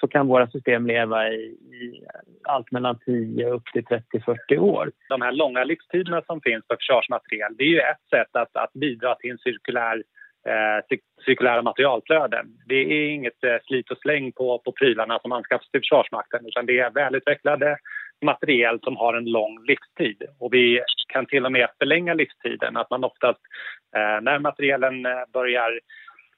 så 0.00 0.08
kan 0.08 0.26
våra 0.26 0.50
system 0.50 0.86
leva 0.86 1.28
i, 1.28 1.36
i 1.36 2.04
allt 2.42 2.72
mellan 2.72 2.98
10 2.98 3.50
upp 3.50 3.64
till 3.72 3.84
30-40 3.84 4.58
år. 4.58 4.92
De 5.08 5.22
här 5.22 5.32
långa 5.32 5.64
livstiderna 5.64 6.22
som 6.26 6.40
finns 6.40 6.64
för 6.66 6.76
försvarsmateriel 6.76 7.56
det 7.58 7.64
är 7.64 7.68
ju 7.68 7.80
ett 7.80 8.08
sätt 8.10 8.36
att, 8.36 8.56
att 8.56 8.72
bidra 8.72 9.14
till 9.14 9.30
en 9.30 9.38
cirkulär 9.38 10.02
eh, 10.46 10.98
cirkulära 11.24 11.62
materialflöden. 11.62 12.46
Det 12.66 12.74
är 12.74 13.10
inget 13.10 13.44
eh, 13.44 13.56
slit 13.66 13.90
och 13.90 13.98
släng 13.98 14.32
på, 14.32 14.58
på 14.58 14.72
prylarna 14.72 15.18
som 15.18 15.32
anskaffas 15.32 15.70
till 15.70 15.80
Försvarsmakten 15.80 16.46
utan 16.46 16.66
det 16.66 16.78
är 16.78 16.90
välutvecklade 16.90 17.76
materiel 18.24 18.80
som 18.82 18.96
har 18.96 19.14
en 19.14 19.24
lång 19.24 19.64
livstid. 19.66 20.22
Och 20.38 20.54
vi 20.54 20.80
kan 21.12 21.26
till 21.26 21.46
och 21.46 21.52
med 21.52 21.68
förlänga 21.78 22.14
livstiden. 22.14 22.76
Att 22.76 22.90
man 22.90 23.04
oftast, 23.04 23.40
eh, 23.96 24.20
när 24.22 24.38
materielen 24.38 25.06
eh, 25.06 25.22
börjar 25.32 25.80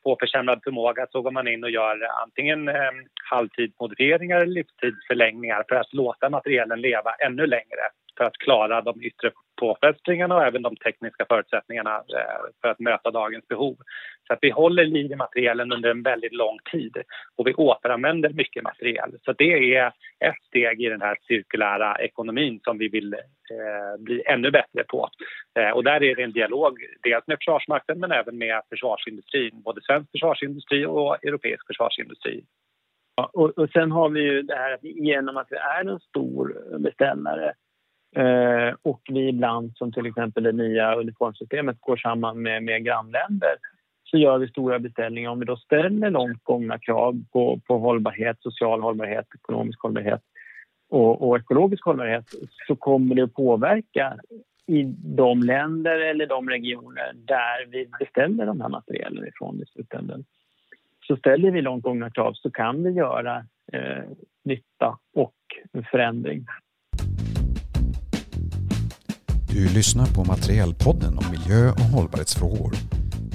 få 0.02 0.16
försämrad 0.21 0.61
förmåga 0.64 1.06
så 1.11 1.23
går 1.23 1.30
man 1.30 1.49
in 1.49 1.64
och 1.64 1.71
gör 1.71 1.99
antingen 2.23 2.68
eh, 2.68 2.92
halvtidsmodifieringar 3.30 4.37
eller 4.37 4.54
livstidsförlängningar 4.54 5.64
för 5.68 5.76
att 5.76 5.92
låta 5.92 6.30
materielen 6.30 6.80
leva 6.80 7.12
ännu 7.12 7.47
längre 7.47 7.85
för 8.16 8.25
att 8.25 8.38
klara 8.38 8.81
de 8.81 9.02
yttre 9.02 9.31
påfrestningarna 9.61 10.35
och 10.35 10.42
även 10.42 10.62
de 10.62 10.76
tekniska 10.76 11.25
förutsättningarna 11.28 11.97
eh, 11.97 12.42
för 12.61 12.69
att 12.69 12.81
möta 12.81 13.11
dagens 13.11 13.49
behov. 13.49 13.76
Så 14.26 14.33
att 14.33 14.38
vi 14.42 14.50
håller 14.50 14.85
liv 14.85 15.12
i 15.12 15.16
materielen 15.16 15.73
under 15.73 15.90
en 15.90 16.02
väldigt 16.02 16.33
lång 16.33 16.59
tid 16.73 16.97
och 17.37 17.47
vi 17.47 17.54
återanvänder 17.54 18.31
mycket 18.31 18.62
material. 18.62 19.19
Så 19.25 19.33
det 19.33 19.75
är 19.76 19.87
ett 20.25 20.42
steg 20.49 20.83
i 20.83 20.88
den 20.88 21.00
här 21.00 21.16
cirkulära 21.26 21.97
ekonomin 21.97 22.61
som 22.64 22.78
vi 22.78 22.88
vill 22.88 23.14
eh, 23.14 23.99
bli 23.99 24.23
ännu 24.26 24.50
bättre 24.50 24.85
på. 24.88 25.09
Eh, 25.59 25.71
och 25.71 25.85
där 25.85 26.02
är 26.02 26.14
det 26.14 26.23
en 26.23 26.33
dialog 26.33 26.78
dels 27.02 27.26
med 27.26 27.38
Försvarsmakten 27.38 28.00
men 28.00 28.12
även 28.12 28.38
med 28.38 28.62
försvarsindustrin, 28.69 29.62
både 29.62 29.81
svensk 29.83 30.11
försvarsindustri 30.11 30.87
och 30.87 31.25
europeisk 31.25 31.66
försvarsindustri. 31.66 32.45
Ja, 33.16 33.31
och, 33.33 33.59
och 33.59 33.71
sen 33.71 33.92
har 33.92 34.09
vi 34.09 34.21
ju 34.21 34.42
det 34.42 34.54
här 34.54 34.73
att 34.73 34.83
genom 34.83 35.37
att 35.37 35.47
vi 35.50 35.57
är 35.57 35.85
en 35.90 36.00
stor 36.00 36.78
beställare 36.78 37.52
Eh, 38.16 38.75
och 38.83 39.00
vi 39.09 39.28
ibland, 39.28 39.73
som 39.76 39.92
till 39.92 40.07
exempel 40.07 40.42
det 40.42 40.52
nya 40.52 40.95
uniformsystemet, 40.95 41.76
går 41.81 41.97
samman 41.97 42.42
med, 42.42 42.62
med 42.62 42.85
grannländer 42.85 43.54
så 44.04 44.19
gör 44.19 44.38
vi 44.38 44.49
stora 44.49 44.78
beställningar. 44.78 45.31
Om 45.31 45.38
vi 45.38 45.45
då 45.45 45.57
ställer 45.57 46.11
långt 46.11 46.45
gångna 46.45 46.78
krav 46.78 47.25
på, 47.33 47.61
på 47.66 47.78
hållbarhet, 47.78 48.37
social 48.40 48.83
hållbarhet, 48.83 49.26
ekonomisk 49.35 49.83
hållbarhet 49.83 50.23
och, 50.90 51.28
och 51.28 51.37
ekologisk 51.37 51.85
hållbarhet 51.85 52.25
så 52.66 52.76
kommer 52.76 53.14
det 53.14 53.23
att 53.23 53.35
påverka 53.35 54.16
i 54.66 54.83
de 55.16 55.42
länder 55.42 55.99
eller 55.99 56.26
de 56.26 56.49
regioner 56.49 57.12
där 57.14 57.66
vi 57.71 57.88
beställer 57.99 58.47
de 58.47 58.61
här 58.61 58.69
materialen 58.69 59.26
ifrån 59.26 59.62
i 59.62 59.66
slutändan. 59.66 60.25
Så 61.07 61.16
ställer 61.16 61.50
vi 61.50 61.62
långt 61.62 61.85
gångna 61.85 62.11
krav 62.11 62.33
så 62.33 62.50
kan 62.50 62.83
vi 62.83 62.90
göra 62.90 63.37
eh, 63.73 64.04
nytta 64.45 64.99
och 65.14 65.35
förändring. 65.90 66.47
Du 69.54 69.62
lyssnar 69.78 70.09
på 70.16 70.23
Materiellpodden 70.32 71.12
om 71.21 71.26
miljö 71.35 71.62
och 71.80 71.88
hållbarhetsfrågor. 71.94 72.73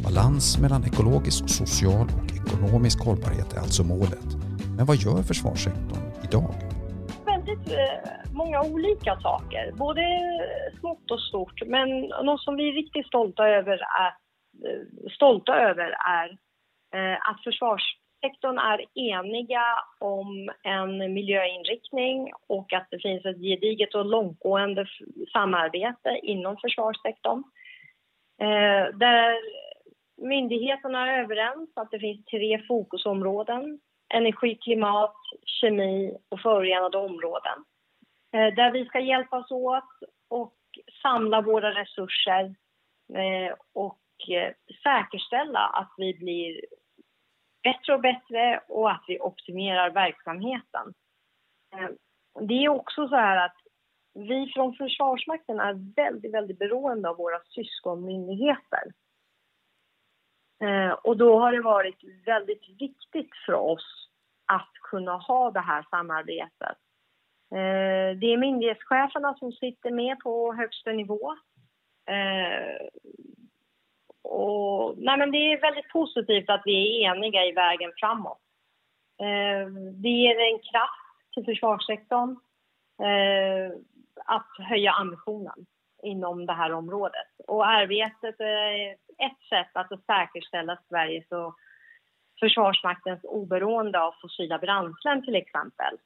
Balans 0.05 0.45
mellan 0.63 0.83
ekologisk, 0.89 1.43
social 1.61 2.07
och 2.17 2.29
ekonomisk 2.41 2.97
hållbarhet 3.07 3.49
är 3.55 3.59
alltså 3.65 3.83
målet. 3.93 4.27
Men 4.77 4.85
vad 4.89 4.97
gör 5.05 5.21
försvarssektorn 5.31 6.03
idag? 6.27 6.51
Väldigt 7.33 7.67
eh, 7.81 7.97
många 8.41 8.59
olika 8.73 9.13
saker, 9.27 9.63
både 9.85 10.03
smått 10.79 11.11
och 11.15 11.21
stort. 11.29 11.57
Men 11.75 11.87
något 12.27 12.41
som 12.45 12.55
vi 12.59 12.63
är 12.69 12.73
riktigt 12.81 13.07
stolta 13.07 13.43
över 13.57 13.77
är, 14.03 14.11
eh, 14.65 14.83
stolta 15.17 15.53
över 15.69 15.89
är 16.19 16.27
eh, 16.97 17.17
att 17.29 17.39
försvars 17.47 17.85
sektorn 18.21 18.57
är 18.57 18.85
eniga 18.95 19.63
om 19.99 20.49
en 20.63 21.13
miljöinriktning 21.13 22.31
och 22.47 22.73
att 22.73 22.87
det 22.91 22.99
finns 22.99 23.25
ett 23.25 23.41
gediget 23.41 23.95
och 23.95 24.05
långtgående 24.05 24.85
samarbete 25.33 26.19
inom 26.23 26.57
försvarssektorn. 26.57 27.43
Eh, 28.41 28.97
där 28.97 29.37
myndigheterna 30.17 31.11
är 31.11 31.23
överens 31.23 31.69
att 31.75 31.91
det 31.91 31.99
finns 31.99 32.25
tre 32.25 32.61
fokusområden. 32.67 33.79
Energi, 34.13 34.55
klimat, 34.55 35.15
kemi 35.45 36.17
och 36.29 36.39
förorenade 36.39 36.97
områden. 36.97 37.65
Eh, 38.33 38.53
där 38.55 38.71
vi 38.71 38.85
ska 38.85 38.99
hjälpas 38.99 39.51
åt 39.51 39.83
och 40.29 40.55
samla 41.01 41.41
våra 41.41 41.81
resurser 41.81 42.55
eh, 43.13 43.55
och 43.73 43.99
eh, 44.29 44.53
säkerställa 44.83 45.59
att 45.59 45.93
vi 45.97 46.13
blir 46.13 46.61
bättre 47.63 47.93
och 47.93 48.01
bättre 48.01 48.61
och 48.67 48.91
att 48.91 49.03
vi 49.07 49.19
optimerar 49.19 49.89
verksamheten. 49.89 50.93
Eh, 51.75 51.89
det 52.41 52.53
är 52.53 52.69
också 52.69 53.07
så 53.07 53.15
här 53.15 53.45
att 53.45 53.55
vi 54.13 54.51
från 54.55 54.73
Försvarsmakten 54.73 55.59
är 55.59 55.93
väldigt, 55.95 56.33
väldigt 56.33 56.59
beroende 56.59 57.09
av 57.09 57.17
våra 57.17 57.39
syskonmyndigheter. 57.55 58.93
Eh, 60.63 60.91
och 60.91 61.17
då 61.17 61.39
har 61.39 61.51
det 61.51 61.61
varit 61.61 62.03
väldigt 62.25 62.69
viktigt 62.79 63.31
för 63.45 63.53
oss 63.53 64.09
att 64.45 64.71
kunna 64.91 65.17
ha 65.17 65.51
det 65.51 65.59
här 65.59 65.85
samarbetet. 65.89 66.77
Eh, 67.51 68.17
det 68.19 68.33
är 68.33 68.37
myndighetscheferna 68.37 69.33
som 69.33 69.51
sitter 69.51 69.91
med 69.91 70.19
på 70.19 70.53
högsta 70.53 70.91
nivå. 70.91 71.35
Och, 74.29 74.95
nej 74.97 75.17
men 75.17 75.31
det 75.31 75.37
är 75.37 75.61
väldigt 75.61 75.89
positivt 75.89 76.49
att 76.49 76.61
vi 76.65 77.03
är 77.03 77.15
eniga 77.15 77.45
i 77.45 77.51
vägen 77.51 77.91
framåt. 77.99 78.41
Eh, 79.19 79.71
det 79.93 80.09
ger 80.09 80.39
en 80.39 80.59
kraft 80.59 81.33
till 81.33 81.45
försvarssektorn 81.45 82.29
eh, 83.01 83.77
att 84.25 84.67
höja 84.69 84.91
ambitionen 84.91 85.65
inom 86.03 86.45
det 86.45 86.53
här 86.53 86.73
området. 86.73 87.27
Och 87.47 87.67
arbetet 87.67 88.39
är 88.39 88.91
ett 89.17 89.41
sätt 89.49 89.71
att 89.73 90.05
säkerställa 90.05 90.77
Sveriges 90.89 91.31
och 91.31 91.55
Försvarsmaktens 92.39 93.19
oberoende 93.23 93.99
av 93.99 94.13
fossila 94.21 94.57
bränslen 94.57 95.25
till 95.25 95.35
exempel. 95.35 95.97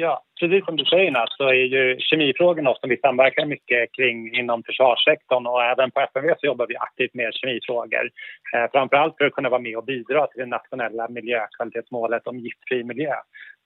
Ja, 0.00 0.22
precis 0.40 0.64
som 0.64 0.76
du 0.76 0.84
säger 0.84 1.10
Nat, 1.10 1.32
så 1.32 1.48
är 1.48 1.52
ju 1.52 1.96
kemifrågor 1.98 2.62
något 2.62 2.80
som 2.80 2.90
vi 2.90 2.96
samverkar 2.96 3.46
mycket 3.46 3.92
kring 3.92 4.34
inom 4.34 4.62
försvarssektorn 4.62 5.46
och 5.46 5.64
även 5.64 5.90
på 5.90 6.00
FMV 6.00 6.34
så 6.38 6.46
jobbar 6.46 6.66
vi 6.66 6.76
aktivt 6.76 7.14
med 7.14 7.34
kemifrågor. 7.34 8.10
Eh, 8.54 8.70
framförallt 8.72 9.16
för 9.16 9.24
att 9.24 9.32
kunna 9.32 9.48
vara 9.48 9.60
med 9.60 9.76
och 9.76 9.84
bidra 9.84 10.26
till 10.26 10.40
det 10.40 10.46
nationella 10.46 11.08
miljökvalitetsmålet 11.08 12.26
om 12.26 12.38
giftfri 12.38 12.84
miljö. 12.84 13.14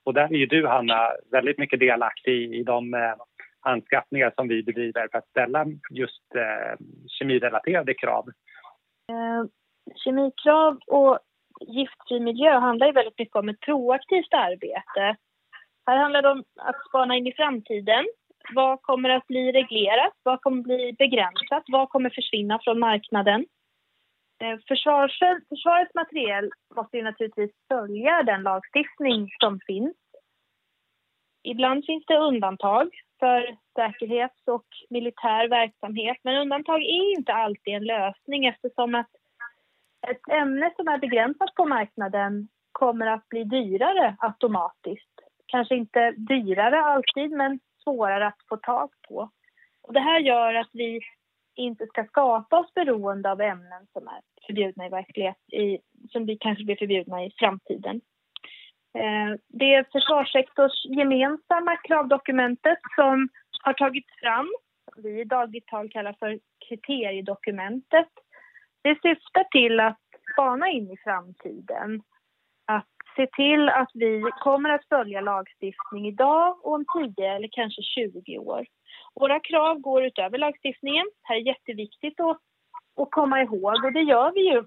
Och 0.05 0.15
där 0.15 0.25
är 0.25 0.37
ju 0.37 0.47
du 0.47 0.67
Hanna 0.67 1.11
väldigt 1.33 1.59
mycket 1.59 1.81
delaktig 1.81 2.55
i 2.55 2.63
de 2.63 2.95
eh, 2.95 3.15
anskaffningar 3.61 4.33
som 4.37 4.49
vi 4.49 4.63
bedriver 4.63 5.09
för 5.13 5.19
att 5.19 5.29
ställa 5.29 5.67
just 5.91 6.35
eh, 6.35 6.85
kemirelaterade 7.07 7.95
krav. 7.95 8.25
Eh, 9.11 9.45
kemikrav 10.05 10.79
och 10.87 11.19
giftfri 11.61 12.21
miljö 12.21 12.59
handlar 12.59 12.87
ju 12.87 12.93
väldigt 12.93 13.19
mycket 13.19 13.37
om 13.37 13.49
ett 13.49 13.61
proaktivt 13.61 14.35
arbete 14.35 15.17
här 15.87 15.97
handlar 15.97 16.23
det 16.23 16.31
om 16.31 16.45
att 16.57 16.87
spana 16.89 17.17
in 17.17 17.27
i 17.27 17.33
framtiden 17.33 18.07
Vad 18.55 18.83
kommer 18.83 19.11
att 19.11 19.27
bli 19.27 19.53
reglerat? 19.53 20.13
Vad 20.23 20.41
kommer 20.41 20.59
att 20.59 20.65
bli 20.65 20.95
begränsat? 20.99 21.65
Vad 21.67 21.89
kommer 21.89 22.11
försvinna 22.11 22.59
från 22.65 22.79
marknaden? 22.79 23.47
Eh, 24.43 24.59
försvars, 24.69 25.19
försvarets 25.49 25.95
materiel 25.95 26.51
måste 26.77 26.97
ju 26.97 27.03
naturligtvis 27.03 27.51
följa 27.69 28.23
den 28.23 28.43
lagstiftning 28.43 29.29
som 29.41 29.61
finns. 29.67 29.97
Ibland 31.43 31.85
finns 31.87 32.05
det 32.07 32.17
undantag 32.17 32.89
för 33.19 33.57
säkerhets 33.75 34.43
och 34.47 34.67
militär 34.91 35.49
verksamhet 35.49 36.17
men 36.23 36.37
undantag 36.37 36.83
är 36.83 37.19
inte 37.19 37.33
alltid 37.33 37.75
en 37.75 37.85
lösning 37.85 38.47
eftersom 38.47 38.95
att 38.95 39.11
ett 40.09 40.29
ämne 40.33 40.73
som 40.77 40.89
är 40.89 40.99
begränsat 40.99 41.55
på 41.55 41.67
marknaden 41.67 42.49
kommer 42.73 43.07
att 43.07 43.29
bli 43.29 43.45
dyrare 43.45 44.17
automatiskt. 44.19 45.14
Kanske 45.55 45.75
inte 45.75 46.11
dyrare 46.11 46.81
alltid, 46.81 47.31
men 47.31 47.61
svårare 47.85 48.27
att 48.27 48.39
få 48.49 48.57
tag 48.57 48.91
på. 49.09 49.31
Och 49.83 49.93
det 49.93 50.01
här 50.01 50.21
gör 50.21 50.55
att 50.55 50.71
vi 50.73 51.01
inte 51.55 51.87
ska 51.87 52.05
skapa 52.05 52.59
oss 52.59 52.75
beroende 52.75 53.31
av 53.31 53.41
ämnen 53.41 53.87
som 53.93 54.09
är 54.09 54.21
förbjudna 54.47 54.87
i 54.87 54.89
verklighet, 54.89 55.37
i, 55.53 55.79
som 56.13 56.27
vi 56.27 56.37
kanske 56.37 56.65
blir 56.65 56.77
förbjudna 56.77 57.25
i 57.25 57.31
framtiden. 57.39 58.01
Eh, 58.99 59.39
det 59.49 59.75
är 59.75 59.87
försvarssektors 59.93 60.85
gemensamma 60.85 61.77
kravdokumentet 61.77 62.79
som 62.97 63.29
har 63.63 63.73
tagits 63.73 64.21
fram, 64.23 64.49
som 64.95 65.03
vi 65.03 65.21
i 65.21 65.25
dagligt 65.25 65.67
tal 65.67 65.89
kallar 65.89 66.17
för 66.19 66.39
kriteriedokumentet. 66.69 68.09
Det 68.83 68.95
syftar 68.95 69.45
till 69.45 69.81
att 69.81 70.01
spana 70.33 70.69
in 70.69 70.91
i 70.91 70.97
framtiden, 70.97 72.03
se 73.17 73.27
till 73.27 73.69
att 73.69 73.91
vi 73.95 74.23
kommer 74.41 74.71
att 74.71 74.89
följa 74.89 75.21
lagstiftning 75.21 76.07
idag 76.07 76.59
och 76.63 76.73
om 76.73 76.85
10 77.17 77.35
eller 77.37 77.49
kanske 77.53 77.83
20 77.83 78.39
år. 78.39 78.67
Våra 79.15 79.41
krav 79.41 79.79
går 79.79 80.05
utöver 80.05 80.39
lagstiftningen. 80.39 81.07
Det 81.07 81.29
här 81.29 81.37
är 81.37 81.47
jätteviktigt 81.47 82.21
att, 82.21 82.41
att 83.01 83.11
komma 83.11 83.43
ihåg 83.43 83.85
och 83.85 83.93
det 83.93 84.03
gör 84.03 84.33
vi 84.33 84.51
ju 84.51 84.65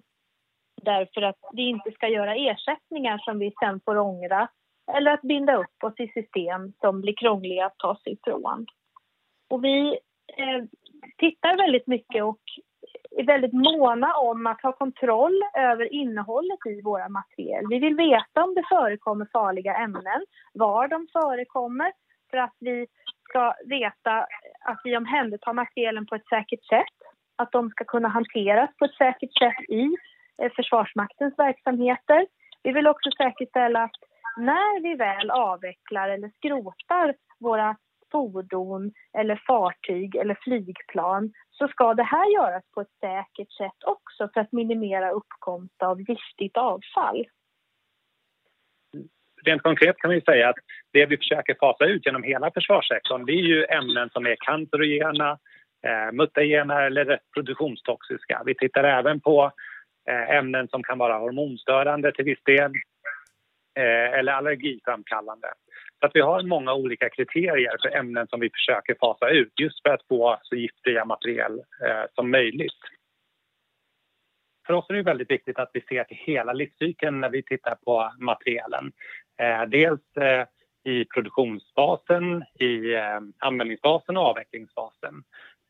därför 0.81 1.21
att 1.21 1.39
vi 1.53 1.61
inte 1.61 1.91
ska 1.91 2.07
göra 2.07 2.35
ersättningar 2.35 3.17
som 3.17 3.39
vi 3.39 3.53
sen 3.59 3.81
får 3.85 3.97
ångra 3.97 4.47
eller 4.93 5.11
att 5.11 5.21
binda 5.21 5.55
upp 5.55 5.83
oss 5.83 5.99
i 5.99 6.07
system 6.07 6.73
som 6.81 7.01
blir 7.01 7.15
krångliga 7.15 7.65
att 7.65 7.77
ta 7.77 7.95
sig 8.03 8.13
ifrån. 8.13 8.65
Och 9.49 9.63
vi 9.63 9.99
eh, 10.37 10.63
tittar 11.17 11.57
väldigt 11.57 11.87
mycket 11.87 12.23
och 12.23 12.41
är 13.19 13.25
väldigt 13.25 13.53
måna 13.53 14.13
om 14.13 14.47
att 14.47 14.61
ha 14.61 14.71
kontroll 14.71 15.41
över 15.57 15.93
innehållet 15.93 16.59
i 16.65 16.81
våra 16.81 17.09
materiel. 17.09 17.65
Vi 17.69 17.79
vill 17.79 17.95
veta 17.95 18.43
om 18.43 18.55
det 18.55 18.63
förekommer 18.69 19.27
farliga 19.33 19.75
ämnen, 19.75 20.25
var 20.53 20.87
de 20.87 21.07
förekommer 21.13 21.91
för 22.31 22.37
att 22.37 22.55
vi 22.59 22.87
ska 23.29 23.53
veta 23.65 24.27
att 24.65 24.81
vi 24.83 24.97
omhändertar 24.97 25.53
materielen 25.53 26.05
på 26.05 26.15
ett 26.15 26.27
säkert 26.27 26.65
sätt, 26.65 26.97
att 27.35 27.51
de 27.51 27.69
ska 27.69 27.83
kunna 27.85 28.07
hanteras 28.07 28.69
på 28.79 28.85
ett 28.85 28.95
säkert 28.95 29.37
sätt 29.37 29.69
i 29.69 29.83
eh, 30.41 30.51
Försvarsmaktens 30.55 31.33
verksamheter. 31.37 32.27
Vi 32.63 32.71
vill 32.71 32.87
också 32.87 33.09
säkerställa 33.17 33.83
att 33.83 33.99
när 34.37 34.81
vi 34.81 34.95
väl 34.95 35.31
avvecklar 35.31 36.09
eller 36.09 36.29
skrotar 36.29 37.15
våra 37.39 37.75
fordon 38.11 38.91
eller 39.17 39.43
fartyg 39.47 40.15
eller 40.15 40.37
flygplan 40.41 41.33
så 41.51 41.67
ska 41.67 41.93
det 41.93 42.03
här 42.03 42.33
göras 42.33 42.63
på 42.73 42.81
ett 42.81 42.99
säkert 42.99 43.51
sätt 43.51 43.83
också 43.85 44.29
för 44.33 44.41
att 44.41 44.51
minimera 44.51 45.11
uppkomst 45.11 45.83
av 45.83 46.01
giftigt 46.01 46.57
avfall. 46.57 47.25
Rent 49.45 49.61
konkret 49.61 49.97
kan 49.97 50.11
vi 50.11 50.21
säga 50.21 50.49
att 50.49 50.55
det 50.93 51.05
vi 51.05 51.17
försöker 51.17 51.55
fasa 51.59 51.85
ut 51.85 52.05
genom 52.05 52.23
hela 52.23 52.51
försvarssektorn 52.51 53.25
det 53.25 53.31
är 53.31 53.43
ju 53.43 53.65
ämnen 53.65 54.09
som 54.09 54.25
är 54.25 54.35
cancerogena, 54.39 55.39
eh, 55.83 56.11
mutagena 56.11 56.85
eller 56.85 57.05
reproduktionstoxiska. 57.05 58.41
Vi 58.45 58.55
tittar 58.55 58.83
även 58.83 59.19
på 59.19 59.51
eh, 60.09 60.35
ämnen 60.37 60.67
som 60.67 60.83
kan 60.83 60.97
vara 60.97 61.17
hormonstörande 61.17 62.11
till 62.11 62.25
viss 62.25 62.43
del 62.43 62.71
eh, 63.77 64.19
eller 64.19 64.33
allergiframkallande. 64.33 65.47
Så 65.99 66.05
att 66.05 66.11
vi 66.13 66.21
har 66.21 66.43
många 66.43 66.73
olika 66.73 67.09
kriterier 67.09 67.75
för 67.81 67.97
ämnen 67.97 68.27
som 68.27 68.39
vi 68.39 68.49
försöker 68.49 68.95
fasa 68.99 69.29
ut 69.29 69.59
just 69.59 69.81
för 69.81 69.89
att 69.89 70.07
få 70.09 70.39
så 70.41 70.55
giftfria 70.55 71.05
material 71.05 71.59
eh, 71.59 72.03
som 72.15 72.31
möjligt. 72.31 72.81
För 74.67 74.73
oss 74.73 74.89
är 74.89 74.93
det 74.93 75.03
väldigt 75.03 75.31
viktigt 75.31 75.59
att 75.59 75.69
vi 75.73 75.81
ser 75.81 76.03
till 76.03 76.17
hela 76.17 76.53
livscykeln 76.53 77.21
när 77.21 77.29
vi 77.29 77.43
tittar 77.43 77.75
på 77.75 78.11
materialen. 78.19 78.91
Eh, 79.41 79.69
dels 79.69 80.17
eh, 80.17 80.45
i 80.83 81.05
produktionsfasen, 81.05 82.43
i 82.59 82.93
eh, 82.93 83.19
användningsfasen 83.39 84.17
och 84.17 84.23
avvecklingsfasen. 84.23 85.23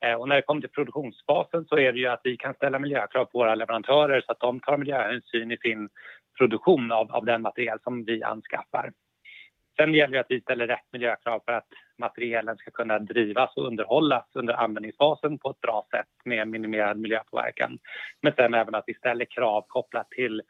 Eh, 0.06 0.14
och 0.14 0.28
när 0.30 0.36
det 0.36 0.42
kommer 0.42 0.62
till 0.62 0.70
produktionsfasen 0.70 1.66
så 1.66 1.78
är 1.78 1.94
det 1.94 2.00
ju 2.00 2.08
att 2.08 2.22
vi 2.24 2.38
kan 2.38 2.54
ställa 2.54 2.80
miljökrav 2.80 3.26
på 3.26 3.38
våra 3.38 3.56
leverantörer 3.56 4.22
så 4.22 4.32
att 4.32 4.40
de 4.40 4.60
tar 4.60 4.78
miljöhänsyn 4.78 5.52
i 5.52 5.58
sin 5.58 5.90
produktion 6.38 6.92
av, 6.92 7.12
av 7.12 7.26
den 7.26 7.42
material 7.42 7.80
som 7.84 8.06
vi 8.06 8.24
anskaffar. 8.24 8.92
Sen 9.80 9.94
gäller 9.94 10.14
det 10.14 10.20
att 10.20 10.32
vi 10.32 10.42
ställer 10.42 10.68
rätt 10.68 10.92
miljökrav 10.92 11.42
för 11.46 11.52
att 11.52 11.68
materialen 11.98 12.58
ska 12.58 12.72
kunna 12.72 13.00
drivas 13.00 13.58
och 13.58 13.68
underhållas 13.68 14.26
under 14.34 14.54
användningsfasen 14.54 15.40
på 15.40 15.50
ett 15.50 15.62
bra 15.62 15.88
sätt 15.92 16.08
med 16.26 16.48
minimerad 16.48 16.98
miljöpåverkan. 17.00 17.78
Men 18.22 18.34
sen 18.34 18.54
även 18.54 18.76
att 18.76 18.84
vi 18.88 18.94
ställer 18.94 19.26
krav 19.26 19.66
kopplat 19.68 20.10
till 20.10 20.42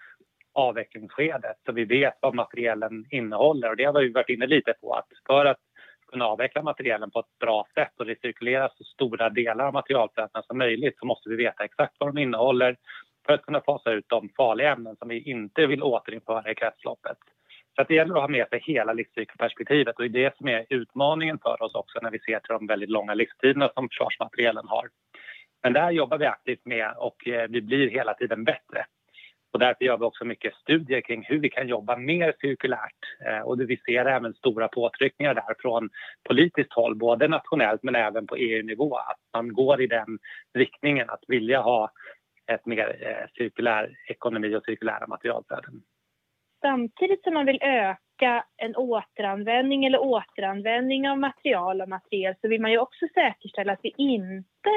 avvecklingsskedet 0.53 1.57
så 1.65 1.71
vi 1.71 1.85
vet 1.85 2.17
vad 2.21 2.35
materialen 2.35 3.05
innehåller. 3.09 3.69
Och 3.69 3.75
det 3.77 3.83
har 3.83 4.01
vi 4.01 4.11
varit 4.11 4.29
inne 4.29 4.47
lite 4.47 4.73
på 4.81 4.93
att 4.93 5.07
för 5.27 5.45
att 5.45 5.59
kunna 6.11 6.25
avveckla 6.25 6.61
materialen 6.61 7.11
på 7.11 7.19
ett 7.19 7.39
bra 7.39 7.67
sätt 7.73 7.99
och 7.99 8.05
recirkulera 8.05 8.69
så 8.69 8.83
stora 8.83 9.29
delar 9.29 9.67
av 9.67 9.73
materialflödena 9.73 10.43
som 10.43 10.57
möjligt 10.57 10.99
så 10.99 11.05
måste 11.05 11.29
vi 11.29 11.35
veta 11.35 11.63
exakt 11.63 11.95
vad 11.99 12.15
de 12.15 12.21
innehåller 12.21 12.77
för 13.25 13.33
att 13.33 13.41
kunna 13.41 13.61
fasa 13.61 13.91
ut 13.91 14.05
de 14.09 14.29
farliga 14.37 14.71
ämnen 14.71 14.95
som 14.95 15.07
vi 15.07 15.29
inte 15.29 15.67
vill 15.67 15.83
återinföra 15.83 16.51
i 16.51 16.55
kretsloppet. 16.55 17.17
Så 17.77 17.83
det 17.83 17.95
gäller 17.95 18.15
att 18.15 18.21
ha 18.21 18.27
med 18.27 18.49
sig 18.49 18.61
hela 18.65 18.93
livscykelperspektivet 18.93 19.95
och 19.95 20.09
det 20.09 20.19
är 20.19 20.23
det 20.23 20.37
som 20.37 20.47
är 20.47 20.65
utmaningen 20.69 21.39
för 21.39 21.61
oss 21.61 21.75
också 21.75 21.99
när 22.01 22.11
vi 22.11 22.19
ser 22.19 22.39
till 22.39 22.53
de 22.53 22.67
väldigt 22.67 22.89
långa 22.89 23.13
livstiderna 23.13 23.69
som 23.73 23.89
försvarsmaterielen 23.89 24.67
har. 24.67 24.89
Men 25.63 25.75
här 25.75 25.91
jobbar 25.91 26.17
vi 26.17 26.25
aktivt 26.25 26.65
med 26.65 26.93
och 26.97 27.27
eh, 27.27 27.47
vi 27.49 27.61
blir 27.61 27.89
hela 27.89 28.13
tiden 28.13 28.43
bättre. 28.43 28.85
Och 29.53 29.59
därför 29.59 29.85
gör 29.85 29.97
vi 29.97 30.03
också 30.03 30.25
mycket 30.25 30.55
studier 30.55 31.01
kring 31.01 31.23
hur 31.23 31.39
vi 31.39 31.49
kan 31.49 31.67
jobba 31.67 31.97
mer 31.97 32.33
cirkulärt. 32.41 33.01
Eh, 33.25 33.39
och 33.39 33.69
vi 33.69 33.77
ser 33.77 34.05
även 34.05 34.33
stora 34.33 34.67
påtryckningar 34.67 35.33
där 35.33 35.55
från 35.59 35.89
politiskt 36.23 36.73
håll, 36.73 36.95
både 36.95 37.27
nationellt 37.27 37.83
men 37.83 37.95
även 37.95 38.27
på 38.27 38.35
EU-nivå. 38.35 38.95
Att 38.95 39.19
man 39.33 39.53
går 39.53 39.81
i 39.81 39.87
den 39.87 40.19
riktningen 40.53 41.09
att 41.09 41.23
vilja 41.27 41.61
ha 41.61 41.91
ett 42.51 42.65
mer 42.65 42.97
eh, 43.01 43.27
cirkulär 43.37 43.95
ekonomi 44.07 44.55
och 44.55 44.63
cirkulära 44.63 45.07
materialflöden 45.07 45.81
samtidigt 46.61 47.23
som 47.23 47.33
man 47.33 47.45
vill 47.45 47.59
öka 47.61 48.45
en 48.57 48.75
återanvändning 48.75 49.85
eller 49.85 49.99
återanvändning 49.99 51.09
av 51.09 51.17
material 51.17 51.81
och 51.81 51.89
material 51.89 52.35
så 52.41 52.47
vill 52.47 52.61
man 52.61 52.71
ju 52.71 52.77
också 52.77 53.05
säkerställa 53.13 53.73
att 53.73 53.79
vi 53.83 53.93
inte 53.97 54.69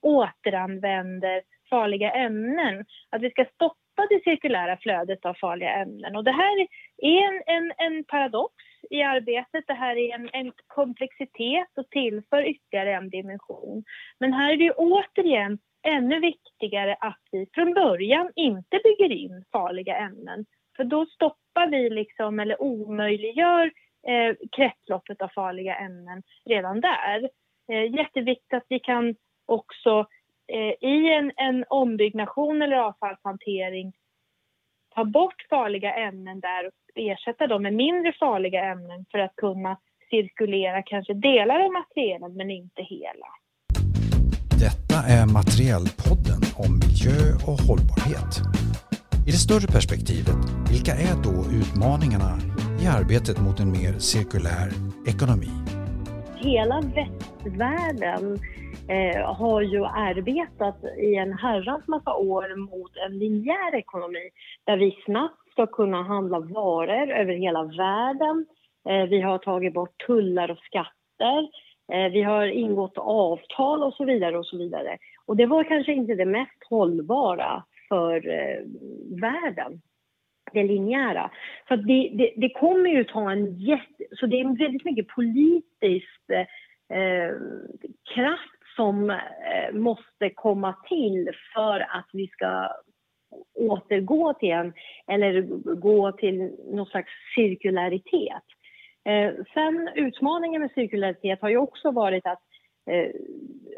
återanvänder 0.00 1.42
farliga 1.70 2.10
ämnen. 2.10 2.84
Att 3.10 3.22
vi 3.22 3.30
ska 3.30 3.44
stoppa 3.54 4.06
det 4.10 4.20
cirkulära 4.24 4.76
flödet 4.76 5.24
av 5.26 5.34
farliga 5.34 5.72
ämnen. 5.72 6.16
Och 6.16 6.24
det 6.24 6.32
här 6.32 6.66
är 6.96 7.28
en, 7.28 7.42
en, 7.46 7.72
en 7.78 8.04
paradox 8.04 8.54
i 8.90 9.02
arbetet. 9.02 9.64
Det 9.66 9.74
här 9.74 9.96
är 9.96 10.14
en, 10.14 10.30
en, 10.32 10.52
komplexitet 10.66 11.68
och 11.76 11.90
tillför 11.90 12.50
ytterligare 12.50 12.94
en 12.94 13.10
dimension. 13.10 13.84
Men 14.20 14.32
här 14.32 14.52
är 14.52 14.56
det 14.56 14.72
återigen 14.72 15.58
ännu 15.82 16.20
viktigare 16.20 16.96
att 17.00 17.22
vi 17.32 17.46
från 17.54 17.74
början 17.74 18.30
inte 18.36 18.80
bygger 18.84 19.12
in 19.12 19.44
farliga 19.52 19.96
ämnen 19.96 20.44
för 20.78 20.84
då 20.84 21.06
stoppar 21.06 21.70
vi 21.70 21.90
liksom, 21.90 22.40
eller 22.40 22.62
omöjliggör 22.62 23.64
eh, 24.08 24.36
kretsloppet 24.56 25.22
av 25.22 25.28
farliga 25.28 25.74
ämnen 25.76 26.22
redan 26.44 26.80
där. 26.80 27.28
Eh, 27.72 27.94
jätteviktigt 27.94 28.54
att 28.54 28.66
vi 28.68 28.78
kan 28.80 29.14
också 29.46 30.06
eh, 30.52 30.88
i 30.90 31.12
en, 31.12 31.32
en 31.36 31.64
ombyggnation 31.68 32.62
eller 32.62 32.76
avfallshantering 32.76 33.92
ta 34.94 35.04
bort 35.04 35.46
farliga 35.50 35.94
ämnen 35.94 36.40
där 36.40 36.66
och 36.66 36.72
ersätta 36.94 37.46
dem 37.46 37.62
med 37.62 37.74
mindre 37.74 38.12
farliga 38.12 38.64
ämnen 38.64 39.04
för 39.10 39.18
att 39.18 39.36
kunna 39.36 39.78
cirkulera 40.10 40.82
kanske 40.82 41.14
delar 41.14 41.60
av 41.60 41.72
materialen 41.72 42.36
men 42.36 42.50
inte 42.50 42.82
hela. 42.82 43.26
Detta 44.60 44.98
är 45.08 45.26
Materiellpodden 45.32 46.42
om 46.56 46.78
miljö 46.78 47.34
och 47.46 47.58
hållbarhet. 47.68 48.32
I 49.28 49.30
det 49.30 49.44
större 49.48 49.68
perspektivet, 49.78 50.40
vilka 50.72 50.92
är 51.08 51.16
då 51.28 51.36
utmaningarna 51.60 52.32
i 52.82 52.86
arbetet 52.98 53.36
mot 53.40 53.60
en 53.60 53.70
mer 53.78 53.94
cirkulär 54.12 54.68
ekonomi? 55.12 55.52
Hela 56.36 56.78
västvärlden 56.98 58.24
eh, 58.88 59.34
har 59.40 59.60
ju 59.62 59.84
arbetat 59.84 60.76
i 60.98 61.14
en 61.14 61.32
herrans 61.32 61.88
massa 61.88 62.14
år 62.14 62.56
mot 62.56 62.92
en 63.06 63.18
linjär 63.18 63.74
ekonomi 63.74 64.30
där 64.66 64.76
vi 64.76 64.98
snabbt 65.04 65.50
ska 65.52 65.66
kunna 65.66 66.02
handla 66.02 66.40
varor 66.40 67.10
över 67.10 67.32
hela 67.32 67.62
världen. 67.64 68.46
Eh, 68.88 69.04
vi 69.12 69.20
har 69.20 69.38
tagit 69.38 69.74
bort 69.74 70.06
tullar 70.06 70.50
och 70.50 70.58
skatter. 70.58 71.40
Eh, 71.92 72.12
vi 72.12 72.22
har 72.22 72.46
ingått 72.46 72.98
avtal 72.98 73.82
och 73.82 73.94
så 73.94 74.04
vidare 74.04 74.38
och 74.38 74.46
så 74.46 74.56
vidare. 74.58 74.98
Och 75.26 75.36
det 75.36 75.46
var 75.46 75.64
kanske 75.64 75.92
inte 75.92 76.14
det 76.14 76.26
mest 76.26 76.64
hållbara 76.70 77.64
för 77.88 78.28
eh, 78.28 78.60
världen 79.20 79.80
det 80.52 80.62
linjära. 80.62 81.30
För 81.68 81.76
det, 81.76 82.10
det, 82.14 82.32
det, 82.36 82.48
kommer 82.48 82.90
ju 82.90 83.04
ta 83.04 83.30
en 83.32 83.58
jätte... 83.58 84.04
Så 84.12 84.26
det 84.26 84.40
är 84.40 84.58
väldigt 84.58 84.84
mycket 84.84 85.08
politisk 85.08 86.30
eh, 86.88 87.36
kraft 88.14 88.58
som 88.76 89.10
eh, 89.10 89.72
måste 89.72 90.30
komma 90.34 90.74
till 90.88 91.30
för 91.54 91.80
att 91.80 92.08
vi 92.12 92.26
ska 92.26 92.68
återgå 93.54 94.34
till 94.34 94.50
en, 94.52 94.72
eller 95.06 95.42
gå 95.74 96.12
till 96.12 96.56
någon 96.72 96.86
slags 96.86 97.10
cirkularitet. 97.34 98.44
Eh, 99.04 99.32
sen 99.54 99.88
utmaningen 99.94 100.60
med 100.60 100.70
cirkularitet 100.74 101.40
har 101.40 101.48
ju 101.48 101.56
också 101.56 101.90
varit 101.90 102.26
att 102.26 102.42
eh, 102.88 103.10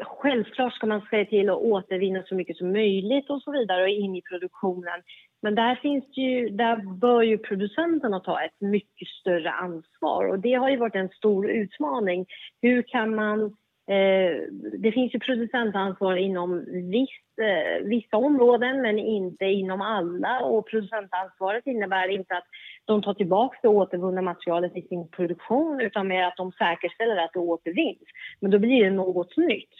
självklart 0.01 0.73
ska 0.73 0.87
man 0.87 1.01
se 1.09 1.25
till 1.25 1.49
att 1.49 1.57
återvinna 1.57 2.23
så 2.23 2.35
mycket 2.35 2.57
som 2.57 2.71
möjligt 2.71 3.29
och 3.29 3.41
så 3.41 3.51
vidare 3.51 3.83
och 3.83 3.89
in 3.89 4.15
i 4.15 4.21
produktionen. 4.21 5.01
Men 5.41 5.55
där, 5.55 5.75
finns 5.75 6.17
ju, 6.17 6.49
där 6.49 6.97
bör 6.99 7.21
ju 7.21 7.37
producenterna 7.37 8.19
ta 8.19 8.41
ett 8.41 8.61
mycket 8.61 9.07
större 9.07 9.51
ansvar 9.51 10.25
och 10.27 10.39
det 10.39 10.53
har 10.53 10.69
ju 10.69 10.77
varit 10.77 10.95
en 10.95 11.09
stor 11.09 11.49
utmaning. 11.49 12.25
Hur 12.61 12.81
kan 12.81 13.15
man 13.15 13.55
Eh, 13.91 14.37
det 14.79 14.91
finns 14.91 15.15
ju 15.15 15.19
producentansvar 15.19 16.15
inom 16.15 16.65
viss, 16.91 17.39
eh, 17.41 17.83
vissa 17.83 18.17
områden 18.17 18.81
men 18.81 18.99
inte 18.99 19.45
inom 19.45 19.81
alla 19.81 20.39
och 20.39 20.69
producentansvaret 20.69 21.67
innebär 21.67 22.07
inte 22.07 22.37
att 22.37 22.47
de 22.85 23.01
tar 23.01 23.13
tillbaka 23.13 23.57
det 23.61 23.67
återvunna 23.67 24.21
materialet 24.21 24.77
i 24.77 24.81
sin 24.81 25.07
produktion 25.07 25.81
utan 25.81 26.07
mer 26.07 26.23
att 26.23 26.37
de 26.37 26.51
säkerställer 26.51 27.17
att 27.17 27.33
det 27.33 27.39
återvinns. 27.39 28.07
Men 28.39 28.51
då 28.51 28.59
blir 28.59 28.83
det 28.83 28.91
något 28.91 29.37
nytt. 29.37 29.75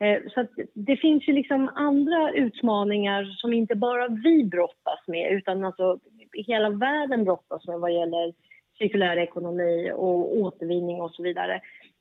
Eh, 0.00 0.18
så 0.34 0.46
det 0.74 0.96
finns 0.96 1.28
ju 1.28 1.32
liksom 1.32 1.70
andra 1.74 2.32
utmaningar 2.32 3.24
som 3.24 3.52
inte 3.52 3.74
bara 3.74 4.08
vi 4.08 4.44
brottas 4.44 5.00
med 5.06 5.32
utan 5.32 5.64
alltså 5.64 5.98
hela 6.32 6.70
världen 6.70 7.24
brottas 7.24 7.66
med 7.66 7.80
vad 7.80 7.92
gäller 7.92 8.32
cirkulär 8.78 9.16
ekonomi 9.16 9.92
och 9.94 10.36
återvinning 10.36 11.00
och 11.00 11.10
så 11.10 11.22
vidare. 11.22 11.60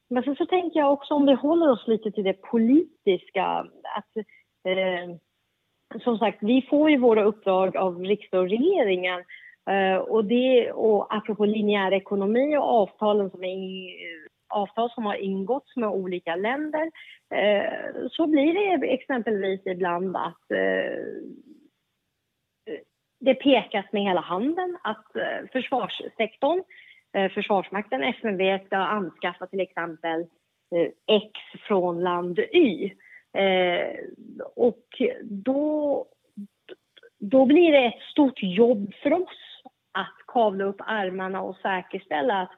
Men 0.09 0.23
så, 0.23 0.35
så 0.35 0.45
tänker 0.45 0.79
jag 0.79 0.93
också 0.93 1.13
om 1.13 1.25
vi 1.25 1.33
håller 1.33 1.71
oss 1.71 1.87
lite 1.87 2.11
till 2.11 2.23
det 2.23 2.41
politiska 2.41 3.45
att 3.97 4.17
eh, 4.67 5.15
som 6.03 6.17
sagt, 6.17 6.37
vi 6.41 6.61
får 6.69 6.89
ju 6.89 6.97
våra 6.97 7.23
uppdrag 7.23 7.77
av 7.77 7.99
riksdag 7.99 8.41
och 8.41 8.49
regeringen 8.49 9.23
eh, 9.69 9.97
och 9.97 10.25
det 10.25 10.71
och 10.71 11.15
apropå 11.15 11.45
linjär 11.45 11.93
ekonomi 11.93 12.57
och 12.57 12.63
avtalen 12.63 13.29
som 13.29 13.43
är 13.43 13.93
avtal 14.49 14.91
som 14.91 15.05
har 15.05 15.15
ingåtts 15.15 15.75
med 15.75 15.89
olika 15.89 16.35
länder 16.35 16.91
eh, 17.35 18.07
så 18.11 18.27
blir 18.27 18.53
det 18.53 18.87
exempelvis 18.87 19.61
ibland 19.65 20.17
att 20.17 20.51
eh, 20.51 21.03
det 23.19 23.33
pekas 23.33 23.85
med 23.91 24.01
hela 24.03 24.21
handen 24.21 24.77
att 24.83 25.15
eh, 25.15 25.47
försvarssektorn 25.51 26.59
Eh, 26.59 26.63
Eh, 27.13 27.31
Försvarsmakten, 27.31 28.03
FMV, 28.03 28.65
ska 28.65 28.77
anskaffa 28.77 29.47
till 29.47 29.59
exempel 29.59 30.21
eh, 30.75 31.15
X 31.15 31.31
från 31.67 32.03
land 32.03 32.39
Y. 32.39 32.91
Eh, 33.37 33.95
och 34.55 35.01
då, 35.23 36.05
då 37.19 37.45
blir 37.45 37.71
det 37.71 37.85
ett 37.85 38.01
stort 38.11 38.43
jobb 38.43 38.93
för 39.03 39.13
oss 39.13 39.63
att 39.91 40.17
kavla 40.27 40.65
upp 40.65 40.81
armarna 40.81 41.41
och 41.41 41.57
säkerställa 41.57 42.41
att 42.41 42.51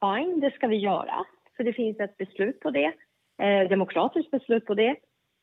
fine, 0.00 0.40
det 0.40 0.54
ska 0.54 0.66
vi 0.66 0.76
göra. 0.76 1.24
För 1.56 1.64
det 1.64 1.72
finns 1.72 2.00
ett 2.00 2.16
beslut 2.16 2.60
på 2.60 2.70
det, 2.70 2.92
eh, 3.42 3.68
demokratiskt 3.68 4.30
beslut 4.30 4.66
på 4.66 4.74
det. 4.74 4.96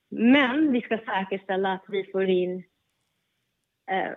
Men 0.09 0.71
vi 0.71 0.81
ska 0.81 0.97
säkerställa 0.97 1.73
att 1.73 1.85
vi 1.87 2.03
får 2.11 2.29
in 2.29 2.63
eh, 3.91 4.11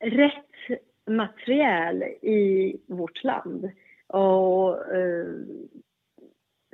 rätt 0.00 0.82
material 1.10 2.02
i 2.22 2.76
vårt 2.86 3.24
land. 3.24 3.70
Och, 4.06 4.94
eh, 4.94 5.26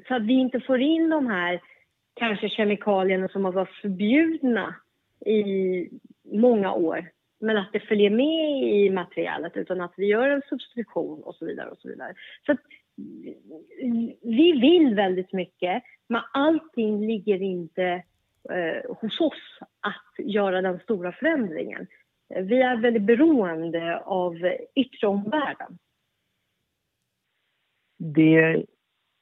så 0.08 0.14
att 0.14 0.22
vi 0.22 0.32
inte 0.32 0.60
får 0.60 0.80
in 0.80 1.10
de 1.10 1.26
här 1.26 1.60
kanske 2.14 2.48
kemikalierna 2.48 3.28
som 3.28 3.44
har 3.44 3.52
varit 3.52 3.80
förbjudna 3.82 4.74
i 5.26 5.88
många 6.24 6.72
år 6.72 7.10
men 7.40 7.56
att 7.56 7.72
det 7.72 7.80
följer 7.80 8.10
med 8.10 8.62
i 8.62 8.90
materialet 8.90 9.56
utan 9.56 9.80
att 9.80 9.92
vi 9.96 10.06
gör 10.06 10.28
en 10.28 10.42
substitution 10.48 11.22
och 11.22 11.34
så 11.34 11.46
vidare. 11.46 11.70
och 11.70 11.78
så 11.78 11.88
vidare. 11.88 12.14
Så 12.46 12.52
att, 12.52 12.60
vi 14.22 14.52
vill 14.60 14.94
väldigt 14.94 15.32
mycket 15.32 15.82
men 16.08 16.22
allting 16.32 17.06
ligger 17.06 17.42
inte 17.42 18.02
eh, 18.50 18.96
hos 18.96 19.20
oss 19.20 19.58
att 19.80 20.26
göra 20.26 20.62
den 20.62 20.78
stora 20.78 21.12
förändringen 21.12 21.86
vi 22.28 22.62
är 22.62 22.76
väldigt 22.76 23.02
beroende 23.02 23.98
av 23.98 24.34
yttre 24.74 25.06
omvärlden. 25.06 25.78
Det 27.98 28.36
är 28.36 28.64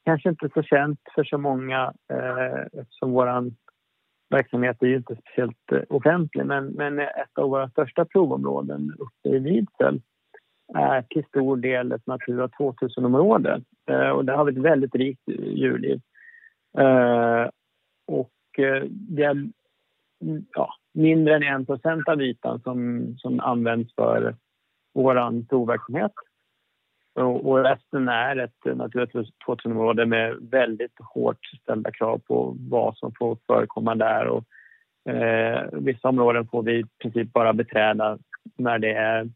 kanske 0.04 0.28
inte 0.28 0.48
så 0.54 0.62
känt 0.62 1.00
för 1.14 1.24
så 1.24 1.38
många 1.38 1.92
eh, 2.12 2.80
eftersom 2.80 3.10
vår 3.10 3.52
verksamhet 4.30 4.82
är 4.82 4.86
ju 4.86 4.96
inte 4.96 5.16
speciellt 5.16 5.72
eh, 5.72 5.82
offentlig 5.88 6.46
men, 6.46 6.66
men 6.66 6.98
ett 6.98 7.38
av 7.38 7.50
våra 7.50 7.70
största 7.70 8.04
provområden 8.04 8.96
uppe 8.98 9.36
i 9.36 9.38
Vidsel 9.38 10.00
är 10.74 11.02
till 11.02 11.24
stor 11.24 11.56
del 11.56 11.92
ett 11.92 12.06
Natura 12.06 12.48
2000-område. 12.48 13.62
Eh, 13.90 14.08
och 14.08 14.24
där 14.24 14.36
har 14.36 14.44
vi 14.44 14.52
ett 14.52 14.64
väldigt 14.64 14.94
rikt 14.94 15.28
djurliv. 15.28 16.00
Eh, 16.78 17.48
och 18.06 18.58
eh, 18.58 18.82
det 18.90 19.22
är 19.22 19.48
ja, 20.54 20.74
mindre 20.92 21.34
än 21.36 21.60
1 21.60 21.66
procent 21.66 22.08
av 22.08 22.22
ytan 22.22 22.60
som, 22.60 23.14
som 23.18 23.40
används 23.40 23.94
för 23.94 24.36
vår 24.94 25.46
provverksamhet. 25.48 26.12
Och, 27.14 27.46
och 27.46 27.64
resten 27.64 28.08
är 28.08 28.36
ett 28.36 28.76
Natura 28.76 29.06
2000-område 29.06 30.06
med 30.06 30.36
väldigt 30.40 30.98
hårt 31.14 31.46
ställda 31.62 31.90
krav 31.92 32.18
på 32.18 32.56
vad 32.58 32.96
som 32.96 33.12
får 33.18 33.38
förekomma 33.46 33.94
där. 33.94 34.26
Och, 34.26 34.44
eh, 35.12 35.68
vissa 35.72 36.08
områden 36.08 36.46
får 36.46 36.62
vi 36.62 36.78
i 36.78 36.84
princip 37.02 37.32
bara 37.32 37.52
beträda 37.52 38.18
när 38.56 38.78
det 38.78 38.92
är 38.92 39.30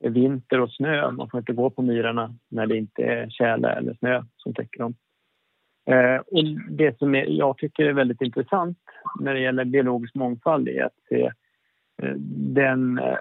vinter 0.00 0.60
och 0.60 0.72
snö. 0.72 1.10
Man 1.10 1.30
får 1.30 1.40
inte 1.40 1.52
gå 1.52 1.70
på 1.70 1.82
myrarna 1.82 2.34
när 2.48 2.66
det 2.66 2.76
inte 2.76 3.02
är 3.02 3.30
tjäle 3.30 3.68
eller 3.68 3.94
snö 3.94 4.22
som 4.36 4.54
täcker 4.54 4.78
dem. 4.78 4.94
Eh, 5.86 6.16
och 6.16 6.44
det 6.68 6.98
som 6.98 7.14
är, 7.14 7.24
jag 7.24 7.58
tycker 7.58 7.84
är 7.84 7.92
väldigt 7.92 8.20
intressant 8.20 8.78
när 9.20 9.34
det 9.34 9.40
gäller 9.40 9.64
biologisk 9.64 10.14
mångfald 10.14 10.68
är 10.68 10.84
att 10.84 10.96
se 11.08 11.22
eh, 12.02 12.14
den, 12.54 12.98
eh, 12.98 13.18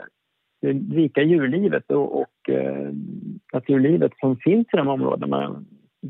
det 0.61 0.71
rika 0.71 1.21
djurlivet 1.21 1.91
och, 1.91 2.21
och 2.21 2.49
eh, 2.49 2.89
naturlivet 3.53 4.11
som 4.19 4.37
finns 4.37 4.67
i 4.73 4.77
de 4.77 4.87
områdena. 4.87 5.63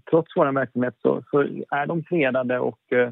Trots 0.10 0.32
vår 0.36 0.52
verksamhet 0.52 0.96
så, 1.02 1.24
så, 1.32 1.40
är 1.70 1.86
de 1.86 2.04
fredade 2.04 2.60
och 2.60 2.94
eh, 2.94 3.10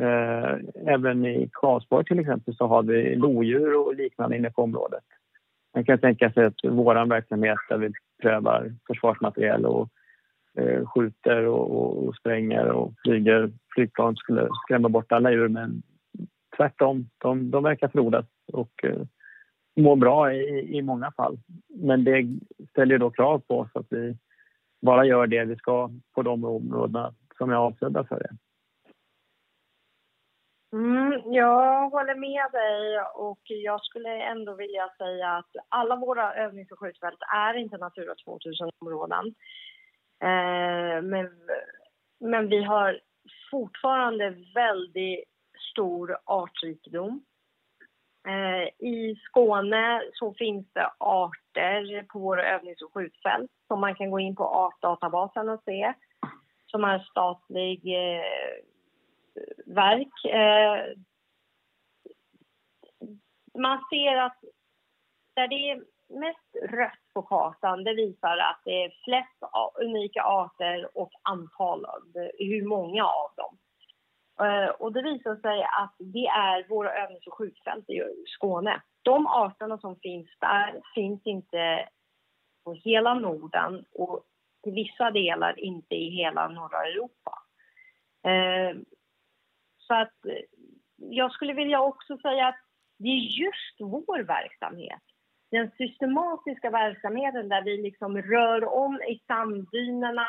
eh 0.00 0.58
även 0.86 1.26
i 1.26 1.50
Karlsborg 1.52 2.04
till 2.04 2.18
exempel 2.18 2.56
så 2.56 2.66
har 2.66 2.82
vi 2.82 3.16
lodjur 3.16 3.76
och 3.76 3.94
liknande 3.94 4.36
inne 4.36 4.50
på 4.50 4.62
området. 4.62 5.04
Man 5.74 5.84
kan 5.84 5.98
tänka 5.98 6.32
sig 6.32 6.44
att 6.44 6.54
vår 6.64 7.06
verksamhet 7.06 7.58
där 7.68 7.78
vi 7.78 7.92
prövar 8.22 8.72
försvarsmateriel 8.86 9.66
och 9.66 9.88
Eh, 10.58 10.86
skjuter 10.86 11.46
och, 11.46 12.06
och, 12.06 12.16
spränger 12.16 12.70
och 12.70 12.92
flyger 13.04 13.50
flygplan 13.74 14.16
skulle 14.16 14.48
skrämma 14.64 14.88
bort 14.88 15.12
alla 15.12 15.32
djur 15.32 15.48
men 15.48 15.82
tvärtom, 16.56 17.10
de, 17.18 17.50
de 17.50 17.62
verkar 17.62 17.88
frodas 17.88 18.26
och 18.52 18.84
eh, 18.84 19.02
mår 19.76 19.96
bra 19.96 20.32
i, 20.32 20.76
i 20.78 20.82
många 20.82 21.12
fall. 21.12 21.38
Men 21.68 22.04
det 22.04 22.26
ställer 22.70 22.98
då 22.98 23.10
krav 23.10 23.38
på 23.38 23.58
oss 23.58 23.70
att 23.74 23.86
vi 23.90 24.16
bara 24.82 25.04
gör 25.04 25.26
det 25.26 25.44
vi 25.44 25.56
ska 25.56 25.90
på 26.14 26.22
de 26.22 26.44
områdena 26.44 27.14
som 27.38 27.50
är 27.50 27.56
avsedda 27.56 28.04
för 28.04 28.18
det. 28.18 28.30
Mm, 30.72 31.32
jag 31.32 31.90
håller 31.90 32.14
med 32.14 32.52
dig 32.52 33.00
och 33.14 33.40
jag 33.44 33.84
skulle 33.84 34.22
ändå 34.22 34.54
vilja 34.54 34.88
säga 34.98 35.28
att 35.28 35.50
alla 35.68 35.96
våra 35.96 36.34
övnings 36.34 36.70
och 36.70 36.78
skjutfält 36.78 37.18
är 37.34 37.54
inte 37.54 37.76
Natura 37.76 38.14
2000-områden. 38.14 39.34
Eh, 40.22 41.02
men, 41.02 41.30
men 42.20 42.48
vi 42.48 42.62
har 42.62 43.00
fortfarande 43.50 44.30
väldigt 44.54 45.24
stor 45.72 46.18
artrikedom. 46.24 47.24
Eh, 48.28 48.88
I 48.88 49.16
Skåne 49.24 50.02
så 50.12 50.34
finns 50.34 50.72
det 50.72 50.90
arter 50.98 52.02
på 52.02 52.18
våra 52.18 52.54
övnings 52.54 52.82
och 52.82 52.94
skjutfält 52.94 53.50
som 53.66 53.80
man 53.80 53.94
kan 53.94 54.10
gå 54.10 54.20
in 54.20 54.36
på 54.36 54.44
artdatabasen 54.44 55.48
och 55.48 55.62
se, 55.64 55.94
som 56.66 56.84
är 56.84 56.98
statlig 56.98 57.86
eh, 57.86 58.64
verk. 59.66 60.24
Eh, 60.24 60.98
man 63.58 63.84
ser 63.90 64.16
att 64.16 64.38
där 65.34 65.48
det 65.48 65.70
är 65.70 65.84
mest 66.08 66.72
rött 66.72 67.12
på 67.14 67.22
kartan 67.22 67.84
det 67.84 67.94
visar 67.94 68.36
att 68.38 68.60
det 68.64 68.84
är 68.84 68.92
flest 69.04 69.54
unika 69.80 70.22
arter 70.22 70.88
och 70.98 71.10
antal, 71.22 71.86
hur 72.38 72.68
många 72.68 73.04
av 73.04 73.30
dem. 73.36 73.58
Eh, 74.46 74.68
och 74.68 74.92
det 74.92 75.02
visar 75.02 75.36
sig 75.36 75.62
att 75.62 75.94
det 75.98 76.26
är 76.26 76.68
våra 76.68 76.92
övnings 76.92 77.26
och 77.26 77.34
skjutfält 77.34 77.90
i 77.90 78.02
Skåne. 78.26 78.82
De 79.02 79.26
arterna 79.26 79.78
som 79.78 79.96
finns 79.96 80.28
där 80.40 80.80
finns 80.94 81.26
inte 81.26 81.88
på 82.64 82.72
hela 82.72 83.14
Norden 83.14 83.84
och 83.92 84.24
till 84.62 84.72
vissa 84.72 85.10
delar 85.10 85.60
inte 85.60 85.94
i 85.94 86.10
hela 86.10 86.48
norra 86.48 86.86
Europa. 86.86 87.32
Eh, 88.24 88.76
så 89.78 89.94
att 89.94 90.26
eh, 90.26 90.44
jag 90.96 91.32
skulle 91.32 91.52
vilja 91.52 91.80
också 91.80 92.18
säga 92.18 92.46
att 92.46 92.60
det 92.98 93.08
är 93.08 93.42
just 93.42 93.80
vår 93.80 94.18
verksamhet 94.18 95.02
den 95.50 95.70
systematiska 95.70 96.70
verksamheten 96.70 97.48
där 97.48 97.62
vi 97.62 97.82
liksom 97.82 98.22
rör 98.22 98.74
om 98.74 98.94
i 99.02 99.20
sanddynerna, 99.26 100.26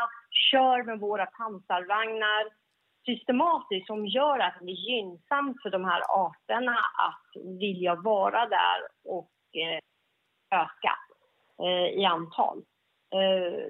kör 0.51 0.83
med 0.83 0.99
våra 0.99 1.25
pansarvagnar 1.25 2.59
systematiskt 3.05 3.87
som 3.87 4.05
gör 4.07 4.39
att 4.39 4.57
det 4.61 4.71
är 4.71 4.89
gynnsamt 4.89 5.61
för 5.61 5.69
de 5.69 5.85
här 5.85 6.01
arterna 6.09 6.77
att 7.07 7.43
vilja 7.59 7.95
vara 7.95 8.45
där 8.45 8.79
och 9.05 9.31
eh, 9.53 9.79
öka 10.61 10.95
eh, 11.63 11.99
i 11.99 12.05
antal. 12.05 12.63
Eh, 13.13 13.63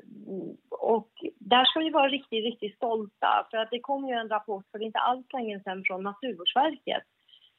och 0.70 1.12
där 1.40 1.66
ska 1.66 1.80
vi 1.80 1.90
vara 1.90 2.08
riktigt, 2.08 2.44
riktigt 2.44 2.76
stolta 2.76 3.48
för 3.52 3.58
att 3.58 3.72
det 3.72 3.80
kom 3.80 4.08
ju 4.08 4.14
en 4.14 4.30
rapport 4.30 4.66
för 4.72 4.82
inte 4.82 5.00
alls 5.00 5.34
länge 5.34 5.60
sedan 5.64 5.84
från 5.88 6.04
Naturvårdsverket 6.04 7.04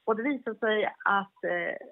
och 0.05 0.15
det 0.15 0.23
visade 0.23 0.59
sig 0.59 0.85
att 1.05 1.43
eh, 1.43 1.87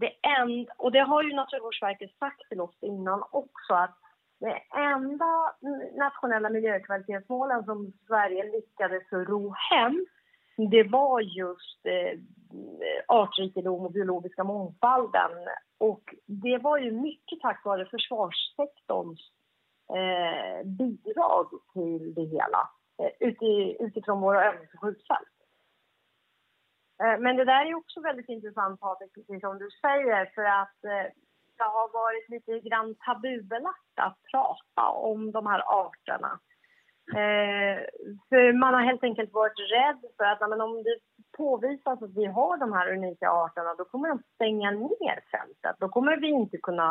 det 0.00 0.12
enda, 0.40 0.72
och 0.76 0.92
det 0.92 1.00
har 1.00 1.22
ju 1.22 1.34
Naturvårdsverket 1.34 2.18
sagt 2.18 2.48
till 2.48 2.60
oss 2.60 2.76
innan 2.80 3.22
också, 3.30 3.74
att 3.74 3.96
det 4.40 4.58
enda 4.76 5.54
nationella 5.96 6.50
miljökvalitetsmålen 6.50 7.64
som 7.64 7.92
Sverige 8.06 8.52
lyckades 8.52 9.12
ro 9.12 9.54
hem 9.70 10.06
det 10.68 10.82
var 10.82 11.20
just 11.20 11.86
eh, 11.86 12.20
artrikedom 13.08 13.84
och 13.84 13.92
biologiska 13.92 14.44
mångfalden. 14.44 15.30
Och 15.78 16.14
det 16.26 16.58
var 16.58 16.78
ju 16.78 16.92
mycket 16.92 17.40
tack 17.40 17.64
vare 17.64 17.86
försvarssektorns 17.86 19.20
eh, 19.90 20.66
bidrag 20.66 21.46
till 21.72 22.14
det 22.14 22.24
hela 22.24 22.70
eh, 22.98 23.28
utifrån 23.86 24.20
våra 24.20 24.44
övnings 24.44 24.74
och 24.74 24.80
skjutfält. 24.80 25.28
Eh, 27.02 27.18
men 27.18 27.36
det 27.36 27.44
där 27.44 27.66
är 27.66 27.74
också 27.74 28.00
väldigt 28.00 28.28
intressant, 28.28 28.80
Patrik, 28.80 29.14
precis 29.14 29.40
som 29.40 29.58
du 29.58 29.68
säger, 29.70 30.30
för 30.34 30.44
att 30.44 30.84
eh, 30.84 31.12
det 31.58 31.64
har 31.64 31.92
varit 31.92 32.28
lite 32.28 32.68
grann 32.68 32.94
tabubelagt 32.94 33.96
att 33.96 34.18
prata 34.32 34.88
om 34.88 35.32
de 35.32 35.46
här 35.46 35.62
arterna. 35.66 36.40
Eh, 37.20 37.78
för 38.28 38.52
man 38.52 38.74
har 38.74 38.80
helt 38.80 39.04
enkelt 39.04 39.32
varit 39.32 39.58
rädd 39.58 40.00
för 40.16 40.24
att 40.24 40.50
men 40.50 40.60
om 40.60 40.82
det 40.82 40.98
påvisas 41.36 42.02
att 42.02 42.16
vi 42.16 42.26
har 42.26 42.56
de 42.56 42.72
här 42.72 42.92
unika 42.92 43.30
arterna 43.30 43.74
då 43.74 43.84
kommer 43.84 44.08
de 44.08 44.22
stänga 44.34 44.70
ner 44.70 45.18
fältet. 45.30 45.76
Då 45.78 45.88
kommer 45.88 46.16
vi 46.16 46.28
inte 46.28 46.58
kunna 46.58 46.86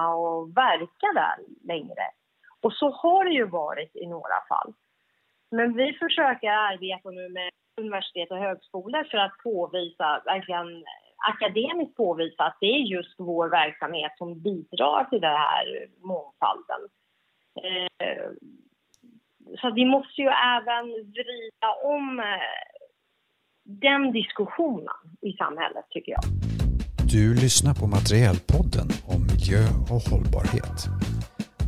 verka 0.55 1.07
där 1.13 1.37
längre. 1.67 2.05
Och 2.61 2.73
så 2.73 2.89
har 2.89 3.25
det 3.25 3.31
ju 3.31 3.45
varit 3.45 3.95
i 3.95 4.07
några 4.07 4.39
fall. 4.49 4.73
Men 5.51 5.73
vi 5.73 5.93
försöker 5.93 6.49
arbeta 6.49 7.09
nu 7.09 7.29
med 7.29 7.49
universitet 7.79 8.31
och 8.31 8.37
högskolor 8.37 9.03
för 9.11 9.17
att 9.17 9.37
påvisa, 9.43 10.21
verkligen 10.25 10.83
akademiskt 11.31 11.95
påvisa 11.95 12.43
att 12.43 12.57
det 12.61 12.65
är 12.65 12.79
just 12.79 13.15
vår 13.17 13.49
verksamhet 13.49 14.11
som 14.17 14.41
bidrar 14.41 15.03
till 15.09 15.21
den 15.21 15.37
här 15.47 15.65
mångfalden. 16.01 16.81
Eh, 17.63 18.29
så 19.61 19.71
vi 19.73 19.85
måste 19.85 20.21
ju 20.21 20.27
även 20.57 20.85
vrida 21.15 21.69
om 21.83 22.19
eh, 22.19 22.25
den 23.63 24.11
diskussionen 24.11 24.99
i 25.21 25.33
samhället, 25.33 25.85
tycker 25.89 26.11
jag. 26.11 26.23
Du 27.11 27.33
lyssnar 27.33 27.73
på 27.73 27.87
Materielpodden 27.87 28.89
om 29.13 29.21
miljö 29.31 29.63
och 29.93 30.01
hållbarhet. 30.11 30.77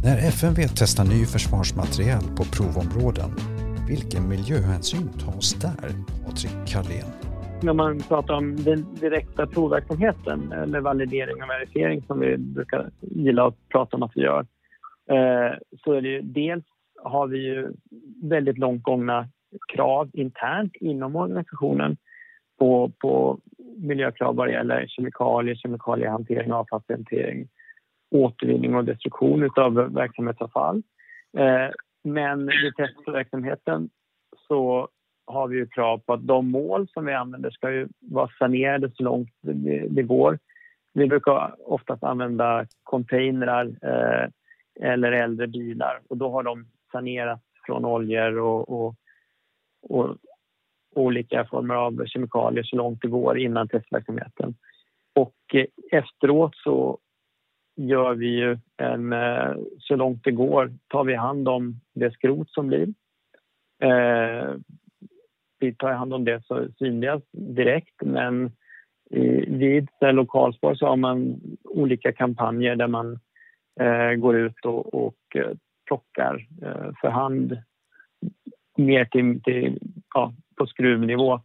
När 0.04 0.18
FMV 0.18 0.60
testar 0.80 1.06
ny 1.06 1.26
försvarsmateriel 1.26 2.26
på 2.38 2.44
provområden 2.56 3.32
vilken 3.92 4.30
miljöhänsyn 4.30 5.10
tas 5.24 5.54
där, 5.54 5.90
Patrik 6.26 6.74
Karlén? 6.74 7.12
När 7.64 7.74
man 7.74 8.00
pratar 8.00 8.34
om 8.34 8.56
den 8.56 8.96
direkta 8.96 9.48
provverksamheten 9.48 10.52
eller 10.52 10.80
validering 10.80 11.44
och 11.44 11.50
verifiering 11.50 12.02
som 12.02 12.20
vi 12.20 12.38
brukar 12.38 12.90
gilla 13.02 13.48
att 13.48 13.70
prata 13.70 13.98
om 13.98 14.04
att 14.04 14.12
vi 14.16 14.22
gör 14.22 14.40
eh, 15.10 15.58
så 15.84 15.94
är 15.94 16.02
det 16.02 16.10
ju 16.10 16.22
dels 16.22 16.66
har 17.04 17.28
vi 17.28 17.38
ju 17.38 17.74
väldigt 18.24 18.58
långt 18.58 18.84
gångna 18.84 19.28
krav 19.74 20.10
internt 20.14 20.76
inom 20.76 21.16
organisationen 21.16 21.98
på, 22.60 22.92
på 23.02 23.40
miljökrav 23.78 24.36
vad 24.36 24.48
det 24.48 24.52
gäller 24.52 24.88
kemikalier, 24.88 25.56
kemikaliehantering, 25.56 26.52
avfallshantering, 26.52 27.48
återvinning 28.12 28.76
och 28.76 28.86
destruktion 28.86 29.50
av 29.56 29.74
verksamhetsavfall. 29.74 30.84
Eh, 31.38 31.70
men 32.04 32.50
i 32.50 32.72
testverksamheten 32.78 33.90
så 34.48 34.88
har 35.26 35.48
vi 35.48 35.58
ju 35.58 35.68
krav 35.68 35.98
på 35.98 36.14
att 36.14 36.28
de 36.28 36.52
mål 36.52 36.88
som 36.88 37.06
vi 37.06 37.14
använder 37.14 37.50
ska 37.50 37.72
ju 37.72 37.88
vara 38.00 38.30
sanerade 38.40 38.92
så 38.94 39.04
långt 39.04 39.30
det, 39.42 39.88
det 39.90 40.04
går. 40.04 40.40
Vi 40.94 41.08
brukar 41.08 41.56
oftast 41.66 42.04
använda 42.04 42.66
containrar 42.84 43.66
eh, 43.82 44.30
eller 44.90 45.12
äldre 45.12 45.48
bilar 45.48 46.00
och 46.08 46.18
då 46.18 46.30
har 46.30 46.44
de 46.44 46.66
sanerats 46.92 47.44
från 47.66 47.86
oljor 47.86 48.40
och, 48.40 48.70
och, 48.70 48.96
och, 49.82 50.16
olika 50.96 51.46
former 51.46 51.76
av 51.76 52.06
kemikalier 52.06 52.64
så 52.64 52.76
långt 52.76 53.02
det 53.02 53.08
går 53.08 53.38
innan 53.38 53.68
testverksamheten. 53.68 54.56
Och 55.14 55.36
eh, 55.54 55.66
efteråt 55.92 56.56
så 56.56 57.00
gör 57.76 58.14
vi 58.14 58.28
ju 58.28 58.58
en, 58.78 59.14
eh, 59.14 59.56
så 59.80 59.96
långt 59.96 60.24
det 60.24 60.32
går, 60.32 60.74
tar 60.88 61.04
vi 61.04 61.16
hand 61.16 61.48
om 61.48 61.80
det 61.94 62.12
skrot 62.12 62.50
som 62.50 62.68
blir. 62.68 62.88
Eh, 63.84 64.56
vi 65.60 65.76
tar 65.76 65.92
hand 65.92 66.14
om 66.14 66.26
det 66.26 66.46
så 66.46 66.68
synliga 66.78 67.22
direkt 67.32 68.02
men 68.02 68.52
vid 69.48 69.90
lokalspår 70.02 70.76
så 70.76 70.88
har 70.88 70.96
man 70.96 71.42
olika 71.64 72.12
kampanjer 72.12 72.76
där 72.76 72.88
man 72.88 73.20
eh, 73.80 74.14
går 74.14 74.36
ut 74.36 74.66
och, 74.66 74.94
och 75.06 75.36
eh, 75.36 75.52
plockar 75.88 76.48
eh, 76.62 76.92
för 77.02 77.10
hand 77.10 77.58
mer 78.78 79.06
till, 79.06 79.44
till, 79.44 79.80
ja, 80.14 80.34
på 80.58 80.68
skruvnivå. 80.68 81.42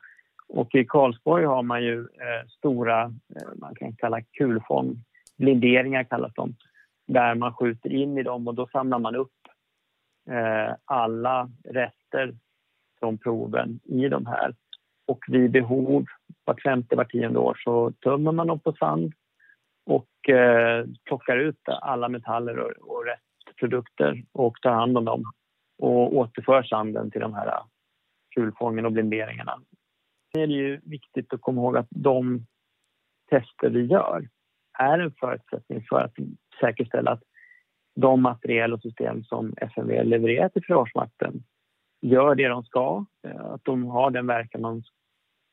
Och 0.49 0.75
i 0.75 0.85
Karlsborg 0.85 1.45
har 1.45 1.63
man 1.63 1.85
ju 1.85 2.01
eh, 2.01 2.49
stora, 2.49 3.03
eh, 3.05 3.49
man 3.57 3.75
kan 3.75 3.97
kalla 3.97 4.21
kulfång, 4.23 5.05
blinderingar 5.37 6.05
kallas 6.05 6.35
de, 6.35 6.55
där 7.07 7.35
man 7.35 7.55
skjuter 7.55 7.93
in 7.93 8.19
i 8.19 8.23
dem 8.23 8.49
och 8.49 8.55
då 8.55 8.67
samlar 8.67 8.99
man 8.99 9.17
upp 9.17 9.33
eh, 10.31 10.75
alla 10.85 11.51
rester 11.65 12.35
från 13.01 13.19
proven 13.19 13.81
i 13.85 14.09
de 14.09 14.27
här. 14.27 14.55
Och 15.07 15.25
vid 15.29 15.51
behov, 15.51 16.05
vart 16.45 16.63
femte, 16.63 16.97
vart 16.97 17.11
tionde 17.11 17.39
år, 17.39 17.61
så 17.65 17.93
tömmer 17.93 18.33
man 18.33 18.47
dem 18.47 18.61
på 18.61 18.73
sand 18.73 19.13
och 19.87 20.29
eh, 20.29 20.87
plockar 21.05 21.37
ut 21.37 21.61
alla 21.67 22.09
metaller 22.09 22.59
och, 22.59 22.71
och 22.71 23.05
restprodukter 23.05 24.25
och 24.33 24.57
tar 24.63 24.71
hand 24.71 24.99
om 24.99 25.05
dem 25.05 25.25
och 25.79 26.17
återför 26.17 26.63
sanden 26.63 27.11
till 27.11 27.21
de 27.21 27.35
här 27.35 27.61
kulfången 28.35 28.87
och 28.87 28.93
blinderingarna. 28.93 29.61
Det 30.33 30.43
är 30.43 30.47
ju 30.47 30.81
viktigt 30.85 31.33
att 31.33 31.41
komma 31.41 31.61
ihåg 31.61 31.77
att 31.77 31.87
de 31.91 32.47
tester 33.31 33.71
vi 33.71 33.85
gör 33.87 34.29
är 34.79 34.99
en 34.99 35.13
förutsättning 35.21 35.85
för 35.89 36.01
att 36.01 36.15
säkerställa 36.61 37.11
att 37.11 37.23
de 37.97 38.23
materiel 38.23 38.73
och 38.73 38.81
system 38.81 39.25
som 39.25 39.55
FMV 39.57 40.05
levererar 40.05 40.49
till 40.49 40.63
Försvarsmakten 40.63 41.43
gör 42.03 42.35
det 42.35 42.49
de 42.49 42.65
ska, 42.65 43.05
eh, 43.27 43.41
att 43.41 43.65
de 43.65 43.85
har 43.85 44.11
den 44.11 44.27
verkan 44.27 44.63
de 44.63 44.83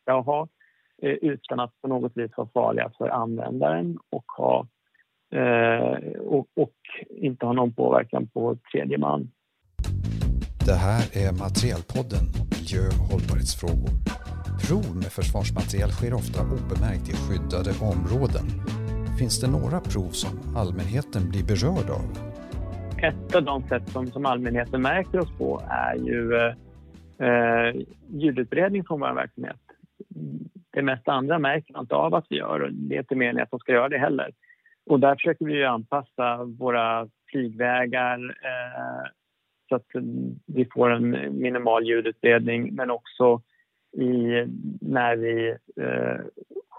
ska 0.01 0.19
ha 0.19 0.47
eh, 1.01 1.11
utan 1.11 1.59
att 1.59 1.81
på 1.81 1.87
något 1.87 2.11
vis 2.15 2.31
vara 2.37 2.49
farliga 2.53 2.91
för 2.97 3.09
användaren 3.09 3.97
och, 4.09 4.25
ha, 4.37 4.67
eh, 5.35 6.19
och, 6.19 6.47
och 6.55 6.75
inte 7.09 7.45
ha 7.45 7.53
någon 7.53 7.73
påverkan 7.73 8.27
på 8.27 8.57
tredje 8.71 8.97
man. 8.97 9.31
Det 10.65 10.79
här 10.87 11.03
är 11.23 11.31
Materielpodden 11.31 12.25
Miljö 12.51 12.87
och 12.87 13.07
hållbarhetsfrågor. 13.11 13.93
Prov 14.67 14.95
med 14.95 15.11
försvarsmateriel 15.11 15.91
sker 15.91 16.13
ofta 16.13 16.41
obemärkt 16.41 17.09
i 17.09 17.13
skyddade 17.13 17.71
områden 17.93 18.45
Finns 19.19 19.41
det 19.41 19.47
några 19.47 19.79
prov 19.79 20.09
som 20.09 20.55
allmänheten 20.55 21.29
blir 21.29 21.43
berörd 21.43 21.89
av? 21.89 22.07
Ett 23.03 23.35
av 23.35 23.43
de 23.43 23.63
sätt 23.63 23.89
som, 23.89 24.07
som 24.07 24.25
allmänheten 24.25 24.81
märker 24.81 25.19
oss 25.19 25.37
på 25.37 25.61
är 25.69 25.95
ju 25.95 26.35
eh, 27.27 27.81
ljudutbredning 28.09 28.83
från 28.83 28.99
vår 28.99 29.13
verksamhet. 29.13 29.59
Det 30.73 30.81
mesta 30.81 31.11
andra 31.11 31.39
märker 31.39 31.73
man 31.73 31.83
inte 31.83 31.95
av 31.95 32.15
att 32.15 32.25
vi 32.29 32.37
gör 32.37 32.59
och 32.59 32.73
det 32.73 32.95
är 32.95 32.99
inte 32.99 33.15
meningen 33.15 33.43
att 33.43 33.51
de 33.51 33.59
ska 33.59 33.71
göra 33.71 33.89
det 33.89 33.97
heller. 33.97 34.31
Och 34.85 34.99
där 34.99 35.15
försöker 35.15 35.45
vi 35.45 35.63
anpassa 35.63 36.43
våra 36.43 37.07
flygvägar 37.31 38.19
eh, 38.43 39.09
så 39.69 39.75
att 39.75 39.87
vi 40.45 40.65
får 40.73 40.89
en 40.89 41.09
minimal 41.41 41.87
ljudutbredning 41.87 42.75
men 42.75 42.91
också 42.91 43.41
i, 43.97 44.45
när 44.81 45.15
vi 45.15 45.49
eh, 45.81 46.21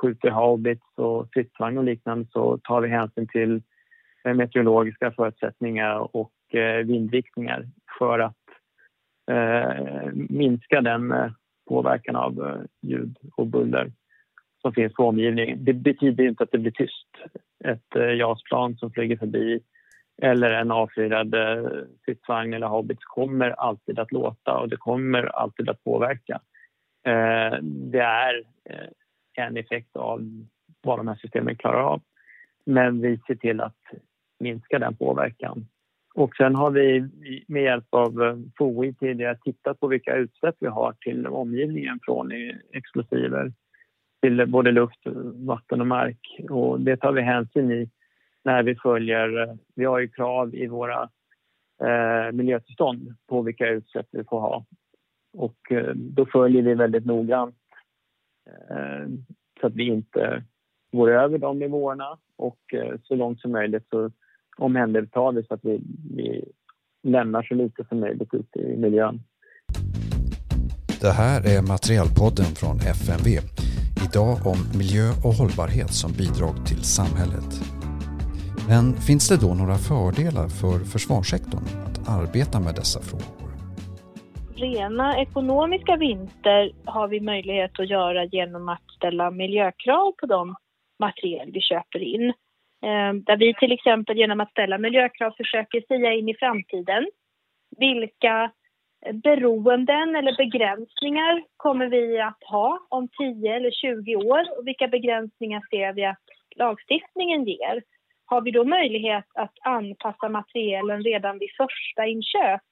skjuter 0.01 0.31
haubits 0.31 0.83
och 0.97 1.27
stridsvagn 1.29 1.79
och 1.79 1.85
liknande 1.85 2.27
så 2.33 2.59
tar 2.59 2.81
vi 2.81 2.89
hänsyn 2.89 3.27
till 3.27 3.63
eh, 4.25 4.35
meteorologiska 4.35 5.11
förutsättningar 5.11 6.17
och 6.17 6.55
eh, 6.55 6.87
vindriktningar 6.87 7.67
för 7.99 8.19
att 8.19 8.37
eh, 9.31 10.13
minska 10.15 10.81
den 10.81 11.15
påverkan 11.69 12.17
av 12.17 12.65
ljud 12.83 13.17
och 13.37 13.47
buller 13.47 13.93
som 14.63 14.73
finns 14.73 14.93
på 14.93 15.09
omgivningen. 15.09 15.65
Det 15.65 15.73
betyder 15.73 16.25
inte 16.25 16.43
att 16.43 16.53
det 16.53 16.59
blir 16.59 16.73
tyst. 16.73 17.09
Ett 17.65 18.19
JAS-plan 18.19 18.77
som 18.77 18.91
flyger 18.91 19.17
förbi 19.17 19.61
eller 20.23 20.51
en 20.51 20.71
avfyrad 20.71 21.35
stridsvagn 22.03 22.55
eller 22.55 22.67
haubits 22.67 23.05
kommer 23.05 23.51
alltid 23.51 23.99
att 23.99 24.13
låta 24.13 24.59
och 24.59 24.69
det 24.69 24.77
kommer 24.77 25.23
alltid 25.23 25.69
att 25.69 25.85
påverka. 25.85 26.41
Det 27.63 28.01
är 28.01 28.43
en 29.43 29.57
effekt 29.57 29.97
av 29.97 30.47
vad 30.83 30.99
de 30.99 31.09
här 31.09 31.15
systemen 31.15 31.57
klarar 31.57 31.83
av. 31.83 32.03
Men 32.67 33.01
vi 33.01 33.21
ser 33.27 33.35
till 33.35 33.61
att 33.61 33.81
minska 34.41 34.79
den 34.79 34.97
påverkan. 34.97 35.67
Och 36.15 36.37
sen 36.37 36.55
har 36.55 36.71
vi 36.71 37.09
med 37.49 37.63
hjälp 37.63 37.87
av 37.91 38.23
eh, 38.23 38.37
FOI 38.59 38.95
tidigare 38.95 39.39
tittat 39.45 39.81
på 39.81 39.87
vilka 39.87 40.17
utsläpp 40.17 40.57
vi 40.59 40.67
har 40.67 40.93
till 40.93 41.27
omgivningen 41.27 41.99
från 42.03 42.33
explosiver 42.73 43.53
till 44.25 44.47
både 44.47 44.73
luft, 44.73 45.01
vatten 45.35 45.81
och 45.81 45.87
mark. 45.87 46.41
Och 46.51 46.81
det 46.81 46.97
tar 46.97 47.13
vi 47.13 47.23
hänsyn 47.23 47.73
i 47.73 47.91
när 48.45 48.63
vi 48.63 48.77
följer... 48.77 49.43
Eh, 49.43 49.55
vi 49.75 49.85
har 49.85 49.99
ju 49.99 50.09
krav 50.09 50.55
i 50.55 50.67
våra 50.67 51.03
eh, 51.83 52.33
miljötillstånd 52.33 53.15
på 53.29 53.43
vilka 53.43 53.69
utsläpp 53.69 54.07
vi 54.11 54.25
får 54.25 54.41
ha. 54.41 54.65
Och 55.33 55.73
eh, 55.73 55.95
då 55.95 56.27
följer 56.27 56.63
vi 56.63 56.75
väldigt 56.75 57.07
noggrant 57.07 57.57
Eh, 58.47 59.09
så 59.61 59.67
att 59.67 59.75
vi 59.75 59.85
inte 59.85 60.45
går 60.93 61.11
över 61.11 61.39
de 61.39 61.59
nivåerna 61.59 62.19
och 62.37 62.75
eh, 62.75 62.95
så 63.03 63.15
långt 63.15 63.41
som 63.41 63.53
möjligt 63.53 63.87
så 63.91 64.11
omhändertar 64.57 65.33
vi 65.33 65.45
så 65.45 65.55
att 65.55 65.65
vi, 65.65 65.81
vi 66.17 66.45
lämnar 67.03 67.43
så 67.43 67.55
lite 67.55 67.85
som 67.89 68.01
möjligt 68.01 68.35
ute 68.35 68.59
i 68.59 68.77
miljön. 68.77 69.23
Det 71.01 71.11
här 71.11 71.41
är 71.57 71.63
Materialpodden 71.63 72.51
från 72.61 72.77
FMV. 72.77 73.29
Idag 74.07 74.37
om 74.53 74.59
miljö 74.79 75.07
och 75.25 75.35
hållbarhet 75.35 75.93
som 75.93 76.13
bidrag 76.13 76.67
till 76.67 76.83
samhället. 76.99 77.51
Men 78.69 78.93
finns 78.93 79.29
det 79.29 79.47
då 79.47 79.55
några 79.55 79.75
fördelar 79.75 80.49
för 80.49 80.79
försvarssektorn 80.85 81.65
att 81.87 82.09
arbeta 82.09 82.61
med 82.61 82.75
dessa 82.75 83.01
frågor? 83.01 83.44
Rena 84.65 85.21
ekonomiska 85.21 85.97
vinster 85.97 86.71
har 86.85 87.09
vi 87.09 87.21
möjlighet 87.21 87.81
att 87.81 87.91
göra 87.91 88.25
genom 88.25 88.69
att 88.69 88.91
ställa 88.97 89.31
miljökrav 89.31 90.13
på 90.13 90.27
de 90.27 90.55
materiel 91.01 91.51
vi 91.53 91.61
köper 91.61 92.03
in. 92.03 92.29
Eh, 92.83 93.13
där 93.27 93.37
vi 93.37 93.55
till 93.55 93.73
exempel 93.73 94.19
genom 94.19 94.41
att 94.41 94.51
ställa 94.51 94.79
miljökrav 94.79 95.31
försöker 95.37 95.81
säga 95.81 96.13
in 96.13 96.29
i 96.29 96.35
framtiden. 96.35 97.07
Vilka 97.79 98.51
beroenden 99.13 100.17
eller 100.17 100.37
begränsningar 100.37 101.45
kommer 101.57 101.87
vi 101.87 102.21
att 102.21 102.45
ha 102.51 102.87
om 102.89 103.09
10 103.09 103.57
eller 103.57 103.71
20 103.71 104.17
år 104.17 104.59
och 104.59 104.67
vilka 104.67 104.89
begränsningar 104.89 105.63
ser 105.71 105.93
vi 105.93 106.05
att 106.05 106.25
lagstiftningen 106.57 107.45
ger? 107.45 107.83
Har 108.27 108.41
vi 108.41 108.51
då 108.51 108.65
möjlighet 108.65 109.25
att 109.35 109.55
anpassa 109.63 110.29
materielen 110.29 111.03
redan 111.03 111.39
vid 111.39 111.51
första 111.57 112.07
inköp 112.07 112.63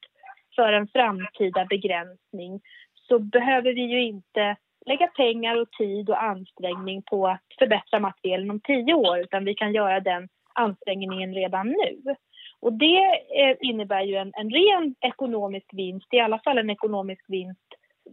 för 0.55 0.73
en 0.73 0.87
framtida 0.87 1.65
begränsning 1.65 2.61
så 2.93 3.19
behöver 3.19 3.73
vi 3.73 3.81
ju 3.81 4.01
inte 4.03 4.55
lägga 4.85 5.07
pengar 5.07 5.61
och 5.61 5.71
tid 5.71 6.09
och 6.09 6.23
ansträngning 6.23 7.01
på 7.01 7.27
att 7.27 7.41
förbättra 7.59 7.99
materialen 7.99 8.51
om 8.51 8.59
tio 8.59 8.93
år 8.93 9.19
utan 9.19 9.45
vi 9.45 9.53
kan 9.53 9.73
göra 9.73 9.99
den 9.99 10.29
ansträngningen 10.53 11.33
redan 11.33 11.67
nu. 11.67 12.15
Och 12.59 12.73
det 12.73 13.03
eh, 13.39 13.57
innebär 13.59 14.01
ju 14.01 14.15
en, 14.15 14.31
en 14.35 14.49
ren 14.49 14.95
ekonomisk 15.01 15.65
vinst, 15.71 16.13
i 16.13 16.19
alla 16.19 16.39
fall 16.39 16.57
en 16.57 16.69
ekonomisk 16.69 17.25
vinst 17.27 17.67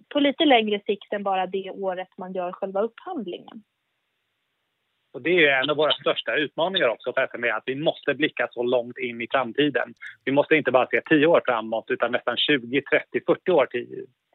på 0.08 0.20
lite 0.20 0.44
längre 0.44 0.80
sikt 0.86 1.12
än 1.12 1.22
bara 1.22 1.46
det 1.46 1.70
året 1.70 2.08
man 2.18 2.32
gör 2.32 2.52
själva 2.52 2.80
upphandlingen. 2.80 3.62
Och 5.12 5.22
det 5.22 5.46
är 5.46 5.62
en 5.62 5.70
av 5.70 5.76
våra 5.76 5.92
största 5.92 6.34
utmaningar 6.36 6.88
också 6.88 7.12
för 7.12 7.20
FMV, 7.20 7.50
att 7.50 7.62
vi 7.66 7.74
måste 7.74 8.14
blicka 8.14 8.48
så 8.50 8.62
långt 8.62 8.98
in 8.98 9.20
i 9.20 9.28
framtiden. 9.30 9.94
Vi 10.24 10.32
måste 10.32 10.56
inte 10.56 10.70
bara 10.70 10.86
se 10.86 11.00
10 11.00 11.26
år 11.26 11.42
framåt 11.44 11.84
utan 11.90 12.12
nästan 12.12 12.36
20, 12.36 12.82
30, 12.82 13.20
40 13.26 13.50
år, 13.50 13.68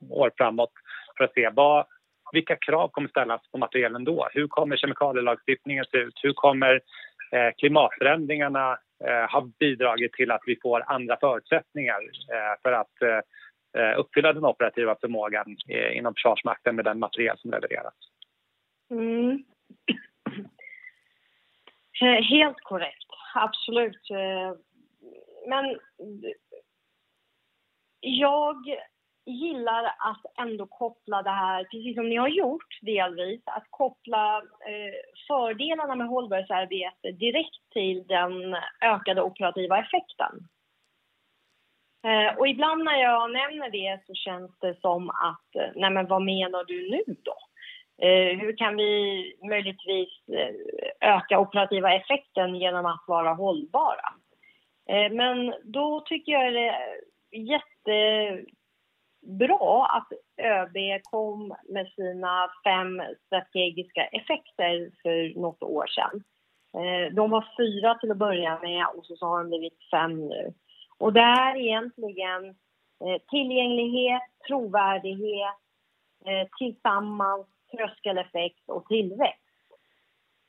år 0.10 0.32
framåt 0.38 0.72
för 1.18 1.24
att 1.24 1.34
se 1.34 1.50
vad, 1.54 1.86
vilka 2.32 2.56
krav 2.56 2.88
kommer 2.88 3.10
ställas 3.10 3.42
på 3.52 3.58
materialen 3.58 4.04
då? 4.04 4.28
Hur 4.32 4.48
kommer 4.48 4.78
kemikalielagstiftningen 4.78 5.86
se 5.92 5.98
ut? 5.98 6.20
Hur 6.24 6.34
kommer 6.34 6.82
eh, 7.32 7.52
klimatförändringarna 7.58 8.78
eh, 9.06 9.32
ha 9.32 9.50
bidragit 9.60 10.14
till 10.14 10.32
att 10.32 10.42
vi 10.46 10.58
får 10.62 10.84
andra 10.88 11.18
förutsättningar 11.20 12.00
eh, 12.34 12.62
för 12.64 12.72
att 12.72 13.02
eh, 13.02 13.22
eh 13.82 14.00
uppfylla 14.00 14.34
den 14.34 14.46
operativa 14.46 14.96
förmågan 15.02 15.58
eh, 15.70 15.98
inom 15.98 16.14
Försvarsmakten 16.14 16.76
med 16.76 16.86
den 16.86 17.00
materiel 17.00 17.38
som 17.38 17.52
levereras? 17.52 17.94
Mm. 18.92 19.44
Eh, 22.02 22.24
helt 22.24 22.62
korrekt, 22.62 23.08
absolut. 23.34 24.10
Eh, 24.12 24.58
men 25.48 25.80
jag 28.00 28.56
gillar 29.26 29.86
att 29.86 30.26
ändå 30.38 30.68
koppla 30.68 31.24
det 31.24 31.30
här, 31.30 31.64
precis 31.64 31.96
som 31.96 32.10
ni 32.10 32.16
har 32.16 32.28
gjort 32.28 32.80
delvis, 32.82 33.42
att 33.46 33.66
koppla 33.70 34.38
eh, 34.38 34.94
fördelarna 35.28 35.96
med 35.96 36.08
hållbarhetsarbete 36.08 37.12
direkt 37.12 37.70
till 37.74 38.08
den 38.08 38.56
ökade 38.82 39.22
operativa 39.22 39.80
effekten. 39.80 40.48
och 42.38 42.48
ibland 42.48 42.84
när 42.84 43.02
jag 43.02 43.32
nämner 43.32 43.70
det 43.70 44.06
så 44.08 44.14
känns 44.14 44.60
det 44.60 44.80
som 44.82 45.10
att, 45.10 45.76
nej 45.76 45.90
men 45.92 46.08
vad 46.08 46.22
menar 46.22 46.64
du 46.64 46.92
nu 46.92 47.16
då? 47.24 47.38
Eh, 47.98 48.40
hur 48.40 48.58
kan 48.58 48.76
vi 48.76 49.34
möjligtvis 49.50 50.10
eh, 50.28 50.50
öka 51.16 51.40
operativa 51.40 51.94
effekten 51.94 52.56
genom 52.56 52.86
att 52.86 53.04
vara 53.08 53.34
hållbara? 53.34 54.14
Eh, 54.90 55.12
men 55.12 55.54
då 55.64 56.02
tycker 56.06 56.32
jag 56.32 56.54
det 56.54 56.70
är 56.70 57.04
jättebra 57.32 58.46
att 59.86 60.08
ÖB 60.38 60.78
kom 61.04 61.56
med 61.70 61.88
sina 61.88 62.50
fem 62.64 63.02
strategiska 63.26 64.06
effekter 64.06 64.92
för 65.02 65.40
något 65.40 65.64
år 65.64 65.86
sedan. 65.88 66.24
De 67.12 67.30
var 67.30 67.48
fyra 67.58 67.96
till 67.96 68.12
att 68.12 68.18
börja 68.18 68.60
med 68.62 68.86
och 68.96 69.06
så 69.06 69.26
har 69.28 69.38
de 69.38 69.50
blivit 69.50 69.78
fem 69.92 70.28
nu. 70.28 70.54
Och 70.98 71.14
det 71.14 71.20
är 71.20 71.58
egentligen 71.58 72.56
tillgänglighet, 73.30 74.22
trovärdighet, 74.48 75.56
tillsammans 76.58 77.48
tröskeleffekt 77.78 78.70
och 78.70 78.86
tillväxt. 78.86 79.42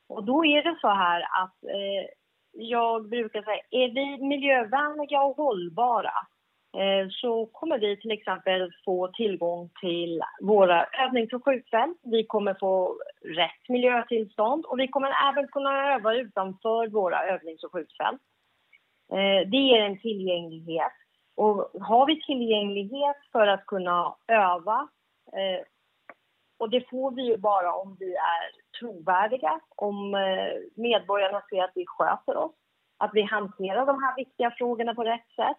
Och 0.09 0.23
då 0.23 0.45
är 0.45 0.63
det 0.63 0.77
så 0.81 0.87
här 0.87 1.21
att 1.21 1.63
eh, 1.63 2.09
jag 2.51 3.09
brukar 3.09 3.41
säga, 3.41 3.61
är 3.71 3.89
vi 3.93 4.23
miljövänliga 4.25 5.21
och 5.21 5.37
hållbara 5.37 6.13
eh, 6.77 7.07
så 7.09 7.45
kommer 7.45 7.79
vi 7.79 7.97
till 7.97 8.11
exempel 8.11 8.71
få 8.85 9.07
tillgång 9.07 9.69
till 9.81 10.21
våra 10.41 10.85
övnings 10.85 11.33
och 11.33 11.45
skjutfält. 11.45 11.97
Vi 12.03 12.25
kommer 12.25 12.53
få 12.53 12.97
rätt 13.25 13.69
miljötillstånd 13.69 14.65
och 14.65 14.79
vi 14.79 14.87
kommer 14.87 15.13
även 15.29 15.47
kunna 15.47 15.93
öva 15.93 16.15
utanför 16.15 16.87
våra 16.87 17.25
övnings 17.25 17.63
och 17.63 17.73
skjutfält. 17.73 18.21
Eh, 19.11 19.49
det 19.49 19.57
ger 19.57 19.81
en 19.81 19.99
tillgänglighet. 19.99 20.93
Och 21.35 21.71
har 21.81 22.05
vi 22.05 22.21
tillgänglighet 22.21 23.17
för 23.31 23.47
att 23.47 23.65
kunna 23.65 24.15
öva 24.27 24.87
eh, 25.33 25.65
och 26.59 26.69
det 26.69 26.89
får 26.89 27.11
vi 27.11 27.21
ju 27.21 27.37
bara 27.37 27.73
om 27.73 27.97
vi 27.99 28.15
är 28.15 28.79
trovärdiga, 28.79 29.59
om 29.75 30.15
eh, 30.15 30.53
medborgarna 30.75 31.41
ser 31.49 31.63
att 31.63 31.71
vi 31.75 31.85
sköter 31.87 32.37
oss, 32.37 32.55
att 32.97 33.11
vi 33.13 33.21
hanterar 33.21 33.85
de 33.85 34.03
här 34.03 34.15
viktiga 34.15 34.51
frågorna 34.51 34.95
på 34.95 35.03
rätt 35.03 35.29
sätt. 35.35 35.57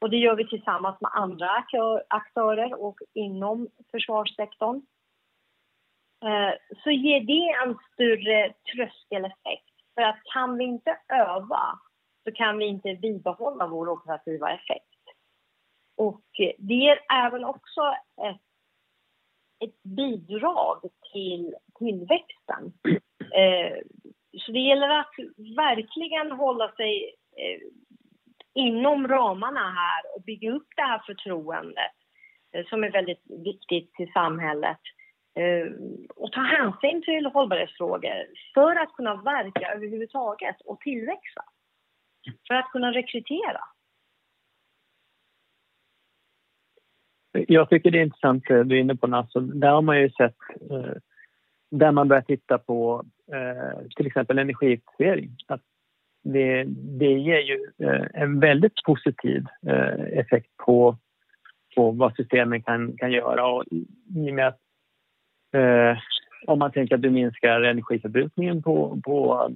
Och 0.00 0.10
det 0.10 0.16
gör 0.16 0.36
vi 0.36 0.48
tillsammans 0.48 1.00
med 1.00 1.10
andra 1.14 1.64
aktörer 2.08 2.82
och 2.82 2.98
inom 3.14 3.68
försvarssektorn. 3.90 4.82
Eh, 6.24 6.54
så 6.84 6.90
ger 6.90 7.20
det 7.20 7.68
en 7.68 7.78
större 7.92 8.52
tröskeleffekt. 8.72 9.72
För 9.94 10.02
att 10.02 10.20
kan 10.32 10.58
vi 10.58 10.64
inte 10.64 10.98
öva 11.08 11.78
så 12.24 12.32
kan 12.32 12.58
vi 12.58 12.66
inte 12.66 12.94
bibehålla 12.94 13.66
vår 13.66 13.88
operativa 13.88 14.50
effekt. 14.50 14.86
Och 15.96 16.22
det 16.58 16.74
ger 16.74 16.98
även 17.12 17.44
också 17.44 17.80
ett 18.22 18.45
ett 19.64 19.82
bidrag 19.82 20.80
till 21.12 21.54
tillväxten. 21.78 22.72
Eh, 23.26 23.78
så 24.38 24.52
det 24.52 24.58
gäller 24.58 24.88
att 24.88 25.12
verkligen 25.56 26.32
hålla 26.32 26.72
sig 26.72 27.14
eh, 27.36 27.60
inom 28.54 29.08
ramarna 29.08 29.60
här 29.60 30.16
och 30.16 30.22
bygga 30.22 30.52
upp 30.52 30.66
det 30.76 30.82
här 30.82 31.02
förtroendet 31.06 31.92
eh, 32.52 32.66
som 32.66 32.84
är 32.84 32.90
väldigt 32.90 33.22
viktigt 33.44 33.94
till 33.94 34.12
samhället 34.12 34.80
eh, 35.38 35.72
och 36.16 36.32
ta 36.32 36.40
hänsyn 36.40 37.02
till 37.02 37.26
hållbarhetsfrågor 37.26 38.26
för 38.54 38.76
att 38.76 38.92
kunna 38.92 39.14
verka 39.22 39.72
överhuvudtaget 39.72 40.56
och 40.64 40.80
tillväxa. 40.80 41.44
För 42.48 42.54
att 42.54 42.70
kunna 42.70 42.92
rekrytera. 42.92 43.60
Jag 47.48 47.70
tycker 47.70 47.90
det 47.90 47.98
är 47.98 48.02
intressant, 48.02 48.44
du 48.48 48.54
är 48.54 48.74
inne 48.74 48.96
på 48.96 49.06
Nasso. 49.06 49.40
Där 49.40 49.70
har 49.70 49.82
man 49.82 50.00
ju 50.00 50.10
sett 50.10 50.36
eh, 50.70 50.92
där 51.70 51.92
man 51.92 52.08
börjar 52.08 52.22
titta 52.22 52.58
på 52.58 53.04
eh, 53.32 53.86
till 53.96 54.06
exempel 54.06 54.38
energieffektivisering. 54.38 55.30
Att 55.46 55.62
det, 56.24 56.64
det 56.98 57.12
ger 57.12 57.40
ju 57.40 57.70
eh, 57.86 58.06
en 58.22 58.40
väldigt 58.40 58.82
positiv 58.86 59.44
effekt 60.12 60.56
på, 60.56 60.96
på 61.76 61.90
vad 61.90 62.14
systemen 62.16 62.62
kan, 62.62 62.96
kan 62.96 63.12
göra. 63.12 63.46
Och 63.46 63.64
I 64.16 64.30
och 64.30 64.34
med 64.34 64.48
att 64.48 64.60
om 66.46 66.58
man 66.58 66.72
tänker 66.72 66.94
att 66.94 67.02
du 67.02 67.10
minskar 67.10 67.60
energiförbrukningen 67.60 68.62
på, 68.62 69.00
på 69.04 69.50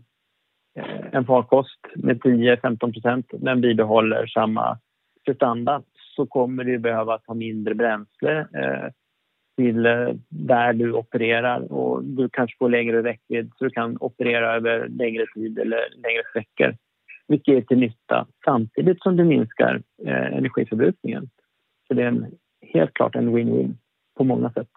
en 1.13 1.25
farkost 1.25 1.81
med 1.95 2.21
10-15 2.21 2.93
procent, 2.93 3.27
men 3.41 3.61
bibehåller 3.61 4.27
samma 4.27 4.79
prestanda 5.25 5.83
så 6.11 6.27
kommer 6.27 6.65
du 6.65 6.79
behöva 6.79 7.19
ta 7.19 7.35
mindre 7.35 7.75
bränsle 7.75 8.39
eh, 8.41 8.93
till 9.57 9.87
eh, 9.87 10.09
där 10.29 10.73
du 10.73 10.93
opererar 10.93 11.73
och 11.73 12.05
du 12.05 12.29
kanske 12.29 12.57
får 12.59 12.69
längre 12.69 13.03
räckvidd 13.03 13.53
så 13.57 13.65
du 13.65 13.71
kan 13.71 13.97
operera 14.01 14.55
över 14.57 14.89
längre 14.89 15.27
tid 15.35 15.59
eller 15.59 15.89
längre 15.97 16.23
sträckor. 16.31 16.77
Vilket 17.29 17.57
är 17.57 17.61
till 17.61 17.79
nytta 17.79 18.27
samtidigt 18.45 19.03
som 19.03 19.17
du 19.17 19.25
minskar 19.25 19.83
eh, 20.07 20.37
energiförbrukningen. 20.37 21.31
Så 21.89 21.95
det 21.95 22.03
är 22.03 22.07
en, 22.07 22.27
helt 22.61 22.95
klart 22.95 23.15
en 23.15 23.37
win-win 23.37 23.75
på 24.17 24.25
många 24.25 24.51
sätt. 24.51 24.71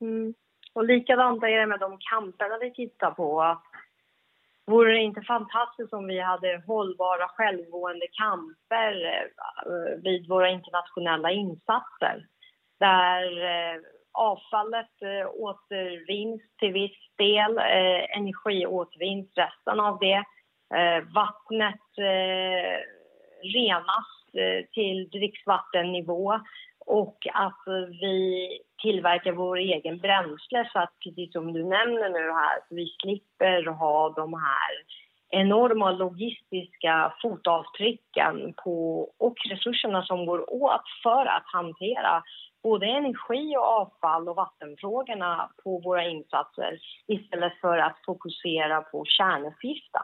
Mm. 0.00 0.34
Och 0.72 0.84
likadant 0.84 1.42
är 1.42 1.60
det 1.60 1.66
med 1.66 1.80
de 1.80 1.98
kamperna 2.10 2.58
vi 2.60 2.74
tittar 2.74 3.10
på. 3.10 3.58
Vore 4.68 4.92
det 4.92 5.02
inte 5.02 5.22
fantastiskt 5.22 5.92
om 5.92 6.06
vi 6.06 6.20
hade 6.20 6.62
hållbara 6.66 7.28
självgående 7.28 8.06
kamper 8.12 9.04
eh, 9.04 10.02
vid 10.02 10.28
våra 10.28 10.50
internationella 10.50 11.30
insatser? 11.30 12.26
där 12.80 13.44
eh, 13.44 13.80
avfallet 14.12 15.02
eh, 15.02 15.28
återvinns 15.34 16.42
till 16.58 16.72
viss 16.72 16.98
del, 17.16 17.58
energiåtervinns, 17.58 18.16
energi 18.16 18.66
återvinns 18.66 19.28
resten 19.36 19.80
av 19.80 19.98
det. 19.98 20.24
Vattnet 21.14 21.80
renas 23.42 24.06
till 24.74 25.08
dricksvattennivå 25.08 26.40
och 26.88 27.26
att 27.34 27.62
vi 28.00 28.48
tillverkar 28.82 29.32
vår 29.32 29.56
egen 29.56 29.98
bränsle 29.98 30.70
så 30.72 30.78
att 30.78 30.92
precis 31.04 31.32
som 31.32 31.52
du 31.52 31.64
nämner 31.64 32.08
nu 32.08 32.32
här, 32.32 32.58
så 32.68 32.74
vi 32.74 32.86
slipper 33.02 33.66
ha 33.66 34.10
de 34.10 34.34
här 34.34 34.72
enorma 35.30 35.90
logistiska 35.90 37.14
fotavtrycken 37.22 38.54
på, 38.64 39.00
och 39.18 39.34
resurserna 39.50 40.02
som 40.02 40.26
går 40.26 40.52
åt 40.52 40.84
för 41.02 41.26
att 41.26 41.46
hantera 41.46 42.22
både 42.62 42.86
energi 42.86 43.56
och 43.56 43.66
avfall 43.66 44.28
och 44.28 44.36
vattenfrågorna 44.36 45.50
på 45.64 45.80
våra 45.84 46.04
insatser 46.08 46.78
istället 47.06 47.60
för 47.60 47.78
att 47.78 48.04
fokusera 48.06 48.80
på 48.82 49.04
kärnuppgiften. 49.04 50.02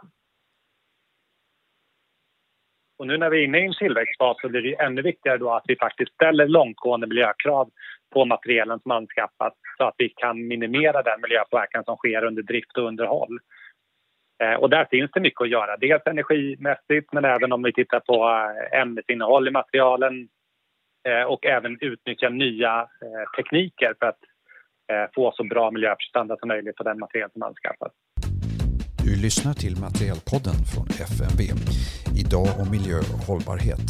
Och 2.99 3.07
nu 3.07 3.19
när 3.19 3.31
vi 3.31 3.41
är 3.41 3.45
inne 3.45 3.59
i 3.59 3.67
en 3.67 3.75
tillväxtfas 3.75 4.37
så 4.41 4.49
blir 4.49 4.63
det 4.63 4.75
ännu 4.75 5.03
viktigare 5.03 5.39
då 5.39 5.51
att 5.51 5.65
vi 5.67 5.77
faktiskt 5.77 6.13
ställer 6.13 6.49
långtgående 6.49 7.07
miljökrav 7.07 7.71
på 8.13 8.25
materialen 8.25 8.81
som 8.81 8.91
anskaffas 8.91 9.53
så 9.79 9.85
att 9.85 9.95
vi 9.99 10.09
kan 10.09 10.47
minimera 10.47 11.03
den 11.03 11.21
miljöpåverkan 11.23 11.85
som 11.85 11.97
sker 11.97 12.25
under 12.25 12.43
drift 12.43 12.79
och 12.79 12.87
underhåll. 12.87 13.39
Eh, 14.43 14.55
och 14.55 14.71
där 14.71 14.87
finns 14.91 15.11
det 15.15 15.21
mycket 15.21 15.41
att 15.41 15.49
göra, 15.49 15.77
dels 15.77 16.07
energimässigt 16.07 17.13
men 17.13 17.25
även 17.25 17.53
om 17.53 17.63
vi 17.63 17.73
tittar 17.73 18.01
på 18.01 18.29
eh, 18.29 18.81
ämnesinnehåll 18.81 19.49
i 19.49 19.51
materialen, 19.51 20.29
eh, 21.09 21.23
och 21.23 21.47
även 21.47 21.79
utnyttja 21.81 22.29
nya 22.29 22.89
tekniker 23.37 23.95
för 23.99 24.07
att 24.07 24.19
få 25.15 25.33
så 25.33 25.45
bra 25.45 25.71
miljöprestanda 25.71 26.37
som 26.37 26.49
möjligt 26.49 26.77
på 26.77 26.83
den 26.83 26.99
material 26.99 27.31
som 27.33 27.43
anskaffas. 27.43 27.93
Du 29.07 29.23
lyssnar 29.23 29.55
till 29.55 29.77
Materialpodden 29.87 30.59
från 30.73 30.87
FMV. 31.11 31.41
Idag 32.23 32.49
om 32.61 32.71
miljö 32.77 32.99
och 33.15 33.23
hållbarhet. 33.29 33.89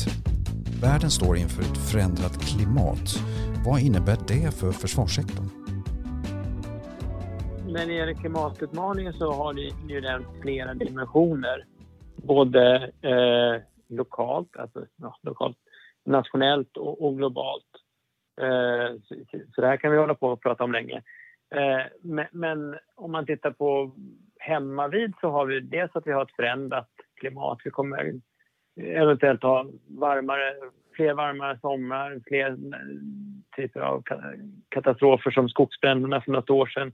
Världen 0.84 1.10
står 1.10 1.36
inför 1.36 1.62
ett 1.62 1.78
förändrat 1.90 2.34
klimat. 2.48 3.06
Vad 3.66 3.80
innebär 3.86 4.18
det 4.32 4.46
för 4.60 4.72
försvarssektorn? 4.82 5.48
När 7.74 7.86
det 7.86 7.92
gäller 7.92 8.14
klimatutmaningen 8.14 9.12
så 9.12 9.32
har 9.32 9.52
det 9.54 9.92
ju 9.92 10.00
den 10.00 10.24
flera 10.42 10.74
dimensioner. 10.74 11.64
Både 12.16 12.62
eh, 13.12 13.62
lokalt, 13.88 14.56
alltså 14.56 14.86
ja, 14.96 15.18
lokalt 15.22 15.58
nationellt 16.06 16.76
och, 16.76 17.04
och 17.04 17.16
globalt. 17.16 17.72
Eh, 18.40 18.88
så, 19.04 19.14
så 19.54 19.60
det 19.60 19.66
här 19.66 19.76
kan 19.76 19.92
vi 19.92 19.98
hålla 19.98 20.14
på 20.14 20.28
och 20.28 20.42
prata 20.42 20.64
om 20.64 20.72
länge. 20.72 21.02
Eh, 21.54 21.86
men, 22.02 22.26
men, 22.32 22.78
om 22.94 23.12
man 23.12 23.26
tittar 23.26 23.50
på 23.50 23.92
hemmavid 24.44 25.14
så 25.20 25.30
har 25.30 25.46
vi 25.46 25.60
dels 25.60 25.96
att 25.96 26.06
vi 26.06 26.12
har 26.12 26.22
ett 26.22 26.36
förändrat 26.36 26.90
klimat. 27.14 27.58
Vi 27.64 27.70
kommer 27.70 28.20
eventuellt 28.76 29.42
ha 29.42 29.66
varmare, 29.88 30.54
fler 30.96 31.14
varmare 31.14 31.58
somrar, 31.60 32.20
fler 32.26 32.56
typer 33.56 33.80
av 33.80 34.02
katastrofer 34.68 35.30
som 35.30 35.48
skogsbränderna 35.48 36.20
för 36.20 36.32
något 36.32 36.50
år 36.50 36.66
sedan 36.66 36.92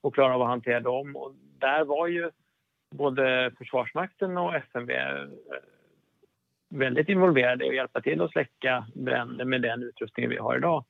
och 0.00 0.14
klara 0.14 0.34
av 0.34 0.42
att 0.42 0.48
hantera 0.48 0.80
dem. 0.80 1.16
Och 1.16 1.34
där 1.58 1.84
var 1.84 2.06
ju 2.06 2.30
både 2.94 3.52
Försvarsmakten 3.58 4.38
och 4.38 4.54
FMV 4.54 4.92
eh, 4.92 5.28
väldigt 6.68 7.08
involverade 7.08 7.64
i 7.64 7.68
att 7.68 7.74
hjälpa 7.74 8.00
till 8.00 8.22
att 8.22 8.32
släcka 8.32 8.86
bränder 8.94 9.44
med 9.44 9.62
den 9.62 9.82
utrustning 9.82 10.28
vi 10.28 10.36
har 10.36 10.56
idag. 10.56 10.84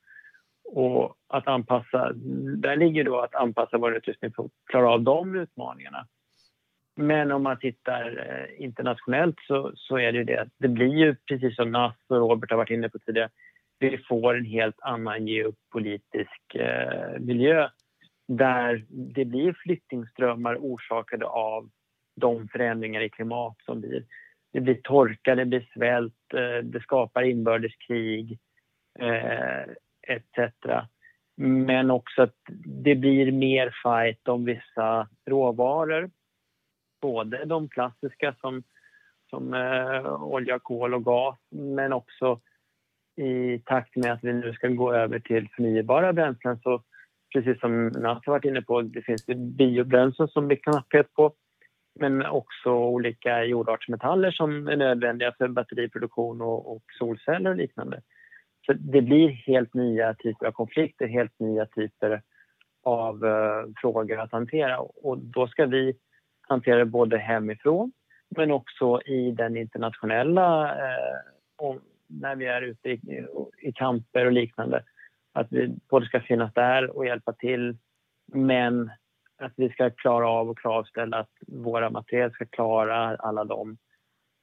Och 0.75 1.17
att 1.29 1.49
anpassa, 1.49 2.13
där 2.57 2.77
ligger 2.77 3.05
då 3.05 3.21
att 3.21 3.35
anpassa 3.35 3.79
vår 3.79 3.97
utrustning 3.97 4.33
för 4.33 4.45
att 4.45 4.51
klara 4.67 4.91
av 4.91 5.03
de 5.03 5.35
utmaningarna. 5.37 6.07
Men 6.97 7.33
om 7.33 7.43
man 7.43 7.59
tittar 7.59 8.27
eh, 8.29 8.65
internationellt 8.65 9.37
så, 9.47 9.73
så 9.75 9.99
är 9.99 10.13
det 10.13 10.19
ju 10.19 10.25
det 10.25 10.41
att 10.41 10.49
det 10.59 10.69
blir 10.69 10.97
ju 10.97 11.17
precis 11.29 11.57
som 11.57 11.73
Nass 11.73 11.97
och 12.09 12.17
Robert 12.17 12.51
har 12.51 12.57
varit 12.57 12.71
inne 12.71 12.89
på 12.89 12.99
tidigare, 12.99 13.31
vi 13.79 13.99
får 13.99 14.37
en 14.37 14.45
helt 14.45 14.81
annan 14.81 15.27
geopolitisk 15.27 16.55
eh, 16.55 17.21
miljö 17.21 17.69
där 18.29 18.85
det 18.89 19.25
blir 19.25 19.53
flyktingströmmar 19.53 20.57
orsakade 20.61 21.27
av 21.27 21.71
de 22.17 22.49
förändringar 22.49 23.01
i 23.01 23.11
klimat 23.11 23.57
som 23.65 23.81
blir 23.81 24.05
det 24.53 24.61
blir 24.61 24.81
torka, 24.83 25.35
det 25.35 25.45
blir 25.45 25.69
svält, 25.75 26.35
eh, 26.35 26.65
det 26.65 26.81
skapar 26.81 27.23
inbördeskrig 27.23 28.39
eh, 28.99 29.73
etc. 30.09 30.53
Men 31.37 31.91
också 31.91 32.23
att 32.23 32.37
det 32.65 32.95
blir 32.95 33.33
mer 33.33 33.75
fight 33.83 34.29
om 34.29 34.45
vissa 34.45 35.09
råvaror. 35.27 36.11
Både 37.01 37.45
de 37.45 37.69
klassiska 37.69 38.35
som, 38.41 38.63
som 39.31 39.55
eh, 39.55 40.23
olja, 40.23 40.59
kol 40.59 40.95
och 40.95 41.05
gas 41.05 41.39
men 41.51 41.93
också 41.93 42.41
i 43.17 43.59
takt 43.59 43.97
med 43.97 44.13
att 44.13 44.25
vi 44.25 44.33
nu 44.33 44.53
ska 44.53 44.69
gå 44.69 44.95
över 44.95 45.19
till 45.19 45.49
förnybara 45.57 46.13
bränslen 46.13 46.59
så 46.63 46.83
precis 47.35 47.61
som 47.61 47.87
Nath 47.87 48.21
har 48.27 48.33
varit 48.33 48.45
inne 48.45 48.63
på, 48.63 48.83
det 48.83 49.03
finns 49.03 49.25
det 49.25 49.35
biobränslen 49.35 50.29
som 50.29 50.49
vi 50.49 50.57
kan 50.57 50.73
knapphet 50.73 51.15
på 51.15 51.35
men 52.01 52.27
också 52.27 52.71
olika 52.71 53.45
jordartsmetaller 53.45 54.31
som 54.31 54.69
är 54.69 54.77
nödvändiga 54.77 55.33
för 55.39 55.49
batteriproduktion 55.49 56.41
och, 56.41 56.73
och 56.77 56.83
solceller 56.99 57.51
och 57.51 57.57
liknande. 57.57 58.03
Så 58.67 58.73
det 58.73 59.03
blir 59.03 59.29
helt 59.29 59.75
nya 59.75 60.15
typer 60.15 60.47
av 60.47 60.53
konflikter, 60.53 61.07
helt 61.07 61.39
nya 61.39 61.67
typer 61.67 62.23
av 62.83 63.25
uh, 63.25 63.65
frågor 63.77 64.19
att 64.19 64.33
hantera 64.33 64.79
och 64.79 65.19
då 65.19 65.47
ska 65.47 65.67
vi 65.67 65.97
hantera 66.49 66.79
det 66.79 66.85
både 66.85 67.19
hemifrån 67.19 67.93
men 68.29 68.51
också 68.51 69.01
i 69.03 69.31
den 69.31 69.57
internationella, 69.57 70.75
uh, 71.63 71.77
när 72.07 72.37
vi 72.37 72.47
är 72.47 72.63
ute 72.63 72.91
i, 72.91 73.27
i 73.63 73.73
kamper 73.73 74.27
och 74.27 74.33
liknande. 74.33 74.85
Att 75.33 75.47
vi 75.51 75.75
både 75.91 76.07
ska 76.07 76.21
finnas 76.21 76.55
där 76.55 76.97
och 76.97 77.07
hjälpa 77.07 77.33
till 77.33 77.77
men 78.33 78.91
att 79.39 79.53
vi 79.57 79.69
ska 79.69 79.91
klara 79.91 80.29
av 80.29 80.51
och 80.51 80.59
kravställa 80.59 81.17
att 81.19 81.33
våra 81.47 81.91
material 81.91 82.33
ska 82.33 82.47
klara 82.47 83.17
alla 83.17 83.45
de 83.45 83.77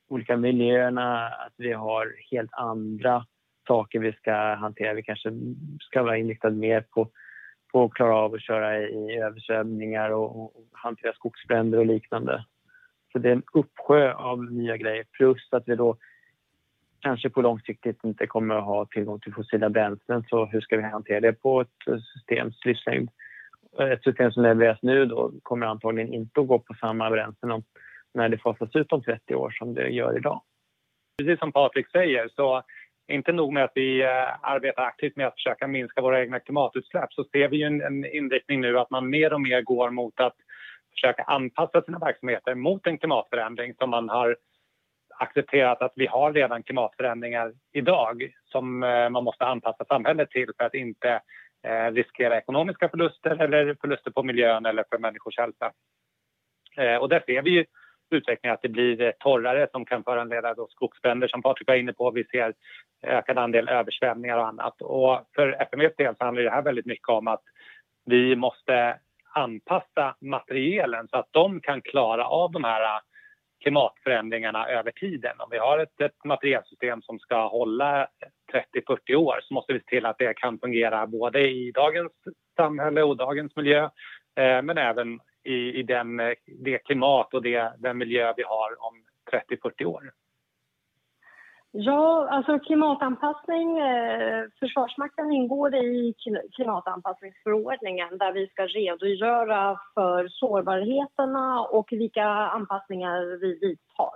olika 0.07 0.37
miljöerna, 0.37 1.27
att 1.27 1.53
vi 1.57 1.73
har 1.73 2.15
helt 2.31 2.53
andra 2.53 3.25
saker 3.69 3.99
vi 3.99 4.13
ska 4.13 4.33
hantera. 4.55 4.93
Vi 4.93 5.03
kanske 5.03 5.29
ska 5.79 6.03
vara 6.03 6.17
inriktade 6.17 6.55
mer 6.55 6.81
på, 6.81 7.09
på 7.71 7.83
att 7.83 7.93
klara 7.93 8.15
av 8.15 8.33
att 8.33 8.41
köra 8.41 8.79
i 8.79 9.17
översvämningar 9.17 10.09
och, 10.09 10.45
och 10.45 10.53
hantera 10.71 11.13
skogsbränder 11.13 11.77
och 11.77 11.85
liknande. 11.85 12.45
Så 13.11 13.19
det 13.19 13.29
är 13.29 13.33
en 13.33 13.43
uppsjö 13.53 14.13
av 14.13 14.43
nya 14.51 14.77
grejer 14.77 15.05
plus 15.11 15.47
att 15.51 15.63
vi 15.67 15.75
då 15.75 15.97
kanske 16.99 17.29
på 17.29 17.41
långsiktigt 17.41 18.03
inte 18.03 18.27
kommer 18.27 18.55
att 18.55 18.63
ha 18.63 18.85
tillgång 18.85 19.19
till 19.19 19.33
fossila 19.33 19.69
bränslen 19.69 20.23
så 20.29 20.45
hur 20.45 20.61
ska 20.61 20.77
vi 20.77 20.83
hantera 20.83 21.19
det 21.19 21.33
på 21.33 21.61
ett 21.61 22.03
systems 22.13 22.65
livslängd? 22.65 23.09
Ett 23.79 24.03
system 24.03 24.31
som 24.31 24.43
levereras 24.43 24.79
nu 24.81 25.05
då 25.05 25.31
kommer 25.43 25.67
antagligen 25.67 26.13
inte 26.13 26.41
att 26.41 26.47
gå 26.47 26.59
på 26.59 26.73
samma 26.73 27.09
bränslen 27.09 27.63
när 28.13 28.29
det 28.29 28.37
fasas 28.37 28.75
ut 28.75 28.91
om 28.91 29.03
30 29.03 29.35
år 29.35 29.51
som 29.51 29.73
det 29.73 29.89
gör 29.89 30.17
idag. 30.17 30.41
Precis 31.17 31.39
som 31.39 31.51
Patrik 31.51 31.91
säger 31.91 32.29
så 32.35 32.63
inte 33.09 33.31
nog 33.31 33.53
med 33.53 33.63
att 33.63 33.71
vi 33.75 34.01
eh, 34.01 34.09
arbetar 34.41 34.83
aktivt 34.83 35.15
med 35.15 35.27
att 35.27 35.33
försöka 35.33 35.67
minska 35.67 36.01
våra 36.01 36.21
egna 36.21 36.39
klimatutsläpp 36.39 37.13
så 37.13 37.23
ser 37.23 37.47
vi 37.47 37.63
en, 37.63 37.81
en 37.81 38.05
inriktning 38.05 38.61
nu 38.61 38.79
att 38.79 38.89
man 38.89 39.09
mer 39.09 39.33
och 39.33 39.41
mer 39.41 39.61
går 39.61 39.89
mot 39.89 40.19
att 40.19 40.35
försöka 40.91 41.23
anpassa 41.23 41.81
sina 41.81 41.99
verksamheter 41.99 42.55
mot 42.55 42.87
en 42.87 42.97
klimatförändring 42.97 43.73
som 43.73 43.89
man 43.89 44.09
har 44.09 44.37
accepterat 45.19 45.81
att 45.81 45.93
vi 45.95 46.07
har 46.07 46.33
redan 46.33 46.63
klimatförändringar 46.63 47.53
idag 47.73 48.33
som 48.45 48.83
eh, 48.83 49.09
man 49.09 49.23
måste 49.23 49.45
anpassa 49.45 49.85
samhället 49.85 50.29
till 50.29 50.51
för 50.57 50.63
att 50.63 50.73
inte 50.73 51.21
eh, 51.63 51.91
riskera 51.91 52.37
ekonomiska 52.37 52.89
förluster 52.89 53.41
eller 53.41 53.75
förluster 53.81 54.11
på 54.11 54.23
miljön 54.23 54.65
eller 54.65 54.85
för 54.89 54.97
människors 54.97 55.37
hälsa. 55.37 55.71
Och 56.99 57.09
där 57.09 57.23
ser 57.25 57.41
vi 57.41 57.49
ju 57.49 57.65
utvecklingen 58.11 58.53
att 58.53 58.61
det 58.61 58.69
blir 58.69 59.01
eh, 59.01 59.11
torrare 59.19 59.67
som 59.71 59.85
kan 59.85 60.03
föranleda 60.03 60.53
då 60.53 60.67
skogsbränder 60.67 61.27
som 61.27 61.41
Patrik 61.41 61.67
var 61.67 61.75
inne 61.75 61.93
på. 61.93 62.11
Vi 62.11 62.23
ser 62.23 62.53
ökad 63.03 63.37
andel 63.37 63.69
översvämningar 63.69 64.37
och 64.37 64.47
annat. 64.47 64.81
Och 64.81 65.21
för 65.35 65.61
FMVs 65.61 65.95
del 65.95 66.15
så 66.15 66.23
handlar 66.23 66.43
det 66.43 66.49
här 66.49 66.61
väldigt 66.61 66.85
mycket 66.85 67.09
om 67.09 67.27
att 67.27 67.43
vi 68.05 68.35
måste 68.35 68.99
anpassa 69.33 70.15
materielen 70.21 71.07
så 71.07 71.17
att 71.17 71.27
de 71.31 71.61
kan 71.61 71.81
klara 71.81 72.25
av 72.25 72.51
de 72.51 72.63
här 72.63 72.81
eh, 72.81 73.01
klimatförändringarna 73.63 74.67
över 74.67 74.91
tiden. 74.91 75.35
Om 75.39 75.47
vi 75.51 75.57
har 75.57 75.79
ett, 75.79 76.01
ett 76.01 76.23
materielsystem 76.25 77.01
som 77.01 77.19
ska 77.19 77.47
hålla 77.47 78.07
30-40 78.75 79.15
år 79.15 79.39
så 79.43 79.53
måste 79.53 79.73
vi 79.73 79.79
se 79.79 79.85
till 79.85 80.05
att 80.05 80.17
det 80.17 80.33
kan 80.33 80.59
fungera 80.59 81.07
både 81.07 81.49
i 81.49 81.71
dagens 81.71 82.11
samhälle 82.55 83.03
och 83.03 83.17
dagens 83.17 83.55
miljö 83.55 83.83
eh, 84.35 84.61
men 84.61 84.77
även 84.77 85.19
i, 85.43 85.79
i 85.79 85.83
den, 85.83 86.19
eh, 86.19 86.33
det 86.45 86.77
klimat 86.77 87.33
och 87.33 87.41
det, 87.41 87.73
den 87.77 87.97
miljö 87.97 88.33
vi 88.37 88.43
har 88.43 88.85
om 88.87 89.03
30-40 89.31 89.85
år. 89.85 90.11
Ja, 91.71 92.27
alltså 92.29 92.59
klimatanpassning. 92.59 93.79
Eh, 93.79 94.45
Försvarsmakten 94.59 95.31
ingår 95.31 95.75
i 95.75 96.13
klimatanpassningsförordningen 96.55 98.17
där 98.17 98.31
vi 98.31 98.47
ska 98.47 98.67
redogöra 98.67 99.79
för 99.93 100.27
sårbarheterna 100.27 101.61
och 101.61 101.87
vilka 101.91 102.25
anpassningar 102.25 103.39
vi 103.41 103.59
vidtar 103.59 104.15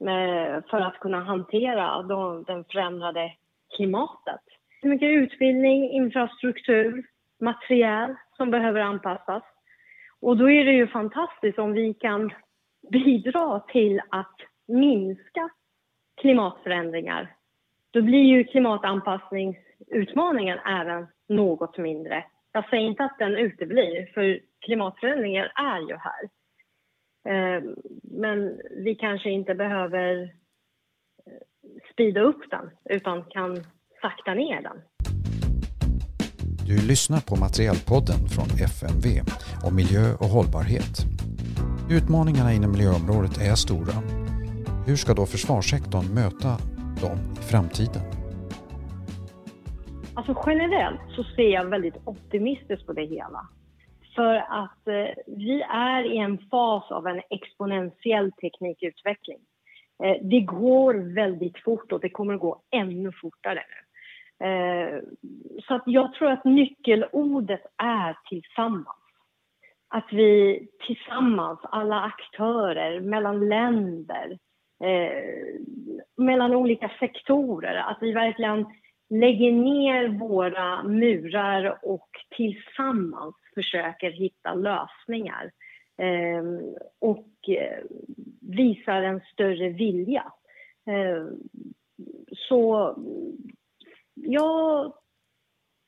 eh, 0.00 0.64
för 0.70 0.80
att 0.80 0.98
kunna 0.98 1.20
hantera 1.20 2.02
den 2.46 2.64
förändrade 2.64 3.32
klimatet. 3.76 4.40
Hur 4.82 4.90
mycket 4.90 5.08
utbildning, 5.08 5.90
infrastruktur, 5.90 7.06
materiel 7.40 8.14
som 8.36 8.50
behöver 8.50 8.80
anpassas. 8.80 9.42
Och 10.24 10.36
då 10.36 10.50
är 10.50 10.64
det 10.64 10.72
ju 10.72 10.86
fantastiskt 10.86 11.58
om 11.58 11.72
vi 11.72 11.94
kan 11.94 12.32
bidra 12.90 13.60
till 13.60 14.00
att 14.10 14.36
minska 14.66 15.50
klimatförändringar. 16.20 17.34
Då 17.90 18.02
blir 18.02 18.22
ju 18.22 18.44
klimatanpassningsutmaningen 18.44 20.58
även 20.58 21.06
något 21.28 21.78
mindre. 21.78 22.24
Jag 22.52 22.68
säger 22.68 22.88
inte 22.88 23.04
att 23.04 23.18
den 23.18 23.36
uteblir, 23.36 24.12
för 24.14 24.40
klimatförändringar 24.60 25.52
är 25.54 25.80
ju 25.80 25.96
här. 25.96 26.28
Eh, 27.28 27.62
men 28.02 28.60
vi 28.70 28.94
kanske 28.94 29.30
inte 29.30 29.54
behöver 29.54 30.30
spida 31.92 31.92
speeda 31.92 32.20
upp 32.20 32.50
den, 32.50 32.70
utan 32.84 33.24
kan 33.24 33.64
sakta 34.00 34.34
ner 34.34 34.62
den. 34.62 34.82
Du 36.66 36.76
lyssnar 36.88 37.20
på 37.30 37.36
Materialpodden 37.36 38.20
från 38.34 38.48
FMV 38.72 39.06
om 39.66 39.76
miljö 39.76 40.04
och 40.20 40.30
hållbarhet. 40.36 40.94
Utmaningarna 41.90 42.52
inom 42.52 42.70
miljöområdet 42.72 43.36
är 43.48 43.54
stora. 43.54 43.96
Hur 44.86 44.96
ska 44.96 45.14
då 45.14 45.26
försvarssektorn 45.26 46.06
möta 46.20 46.50
dem 47.04 47.18
i 47.40 47.42
framtiden? 47.52 48.04
Alltså 50.14 50.34
generellt 50.46 51.00
så 51.16 51.24
ser 51.24 51.50
jag 51.56 51.64
väldigt 51.64 51.98
optimistiskt 52.04 52.86
på 52.86 52.92
det 52.92 53.06
hela. 53.06 53.40
För 54.16 54.34
att 54.62 54.88
eh, 54.88 55.14
vi 55.26 55.62
är 55.62 56.12
i 56.14 56.18
en 56.18 56.38
fas 56.50 56.90
av 56.90 57.06
en 57.06 57.20
exponentiell 57.30 58.32
teknikutveckling. 58.32 59.40
Eh, 60.04 60.16
det 60.22 60.40
går 60.40 60.94
väldigt 61.14 61.58
fort 61.64 61.92
och 61.92 62.00
det 62.00 62.10
kommer 62.10 62.34
att 62.34 62.40
gå 62.40 62.62
ännu 62.70 63.12
fortare 63.22 63.62
nu. 63.72 63.83
Eh, 64.40 65.00
så 65.66 65.74
att 65.74 65.82
jag 65.86 66.14
tror 66.14 66.30
att 66.30 66.44
nyckelordet 66.44 67.66
är 67.76 68.18
tillsammans. 68.28 68.98
Att 69.88 70.12
vi 70.12 70.66
tillsammans, 70.86 71.60
alla 71.62 72.00
aktörer, 72.00 73.00
mellan 73.00 73.48
länder, 73.48 74.38
eh, 74.84 75.60
mellan 76.16 76.54
olika 76.54 76.90
sektorer, 77.00 77.74
att 77.74 77.98
vi 78.00 78.12
verkligen 78.12 78.66
lägger 79.10 79.52
ner 79.52 80.08
våra 80.08 80.82
murar 80.82 81.78
och 81.82 82.08
tillsammans 82.36 83.34
försöker 83.54 84.10
hitta 84.10 84.54
lösningar 84.54 85.50
eh, 85.98 86.44
och 86.98 87.48
eh, 87.48 87.84
visar 88.40 89.02
en 89.02 89.20
större 89.32 89.68
vilja. 89.68 90.32
Eh, 90.86 91.26
så 92.48 92.94
ja, 94.14 94.92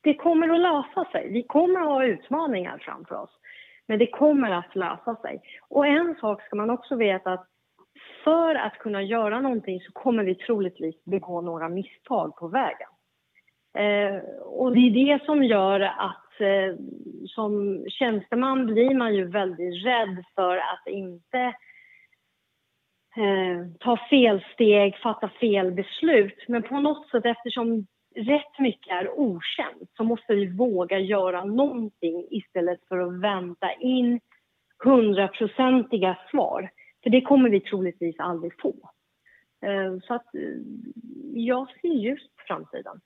det 0.01 0.13
kommer 0.13 0.49
att 0.49 0.59
lösa 0.59 1.11
sig. 1.11 1.29
Vi 1.31 1.43
kommer 1.43 1.79
att 1.79 1.87
ha 1.87 2.05
utmaningar 2.05 2.77
framför 2.77 3.15
oss. 3.15 3.39
Men 3.87 3.99
det 3.99 4.07
kommer 4.07 4.51
att 4.51 4.75
lösa 4.75 5.15
sig. 5.15 5.41
Och 5.69 5.87
en 5.87 6.15
sak 6.15 6.41
ska 6.41 6.55
man 6.55 6.69
också 6.69 6.95
veta 6.95 7.33
att 7.33 7.47
för 8.23 8.55
att 8.55 8.77
kunna 8.77 9.01
göra 9.01 9.41
någonting 9.41 9.81
så 9.81 9.91
kommer 9.91 10.23
vi 10.23 10.35
troligtvis 10.35 11.03
begå 11.05 11.41
några 11.41 11.69
misstag 11.69 12.35
på 12.35 12.47
vägen. 12.47 12.89
Eh, 13.77 14.19
och 14.43 14.71
det 14.75 14.79
är 14.79 15.17
det 15.17 15.25
som 15.25 15.43
gör 15.43 15.79
att 15.79 16.41
eh, 16.41 16.75
som 17.27 17.83
tjänsteman 17.89 18.65
blir 18.65 18.95
man 18.95 19.15
ju 19.15 19.25
väldigt 19.25 19.85
rädd 19.85 20.23
för 20.35 20.57
att 20.57 20.87
inte 20.87 21.39
eh, 23.17 23.67
ta 23.79 23.97
fel 24.09 24.43
steg, 24.53 24.97
fatta 24.97 25.29
fel 25.29 25.71
beslut. 25.71 26.45
Men 26.47 26.63
på 26.63 26.79
något 26.79 27.09
sätt 27.09 27.25
eftersom 27.25 27.87
rätt 28.17 28.59
mycket 28.59 28.91
är 28.91 29.19
okänt 29.19 29.91
så 29.97 30.03
måste 30.03 30.35
vi 30.35 30.45
våga 30.45 30.99
göra 30.99 31.45
någonting 31.45 32.27
istället 32.29 32.79
för 32.87 32.97
att 32.97 33.21
vänta 33.21 33.73
in 33.73 34.19
hundraprocentiga 34.83 36.17
svar. 36.31 36.69
För 37.03 37.09
det 37.09 37.21
kommer 37.21 37.49
vi 37.49 37.59
troligtvis 37.59 38.19
aldrig 38.19 38.61
få. 38.61 38.75
Eh, 39.65 39.99
så 40.07 40.13
att 40.13 40.35
eh, 40.35 40.41
jag 41.33 41.69
ser 41.81 41.87
ljust 41.87 42.35
på 42.35 42.43
framtiden. 42.47 43.01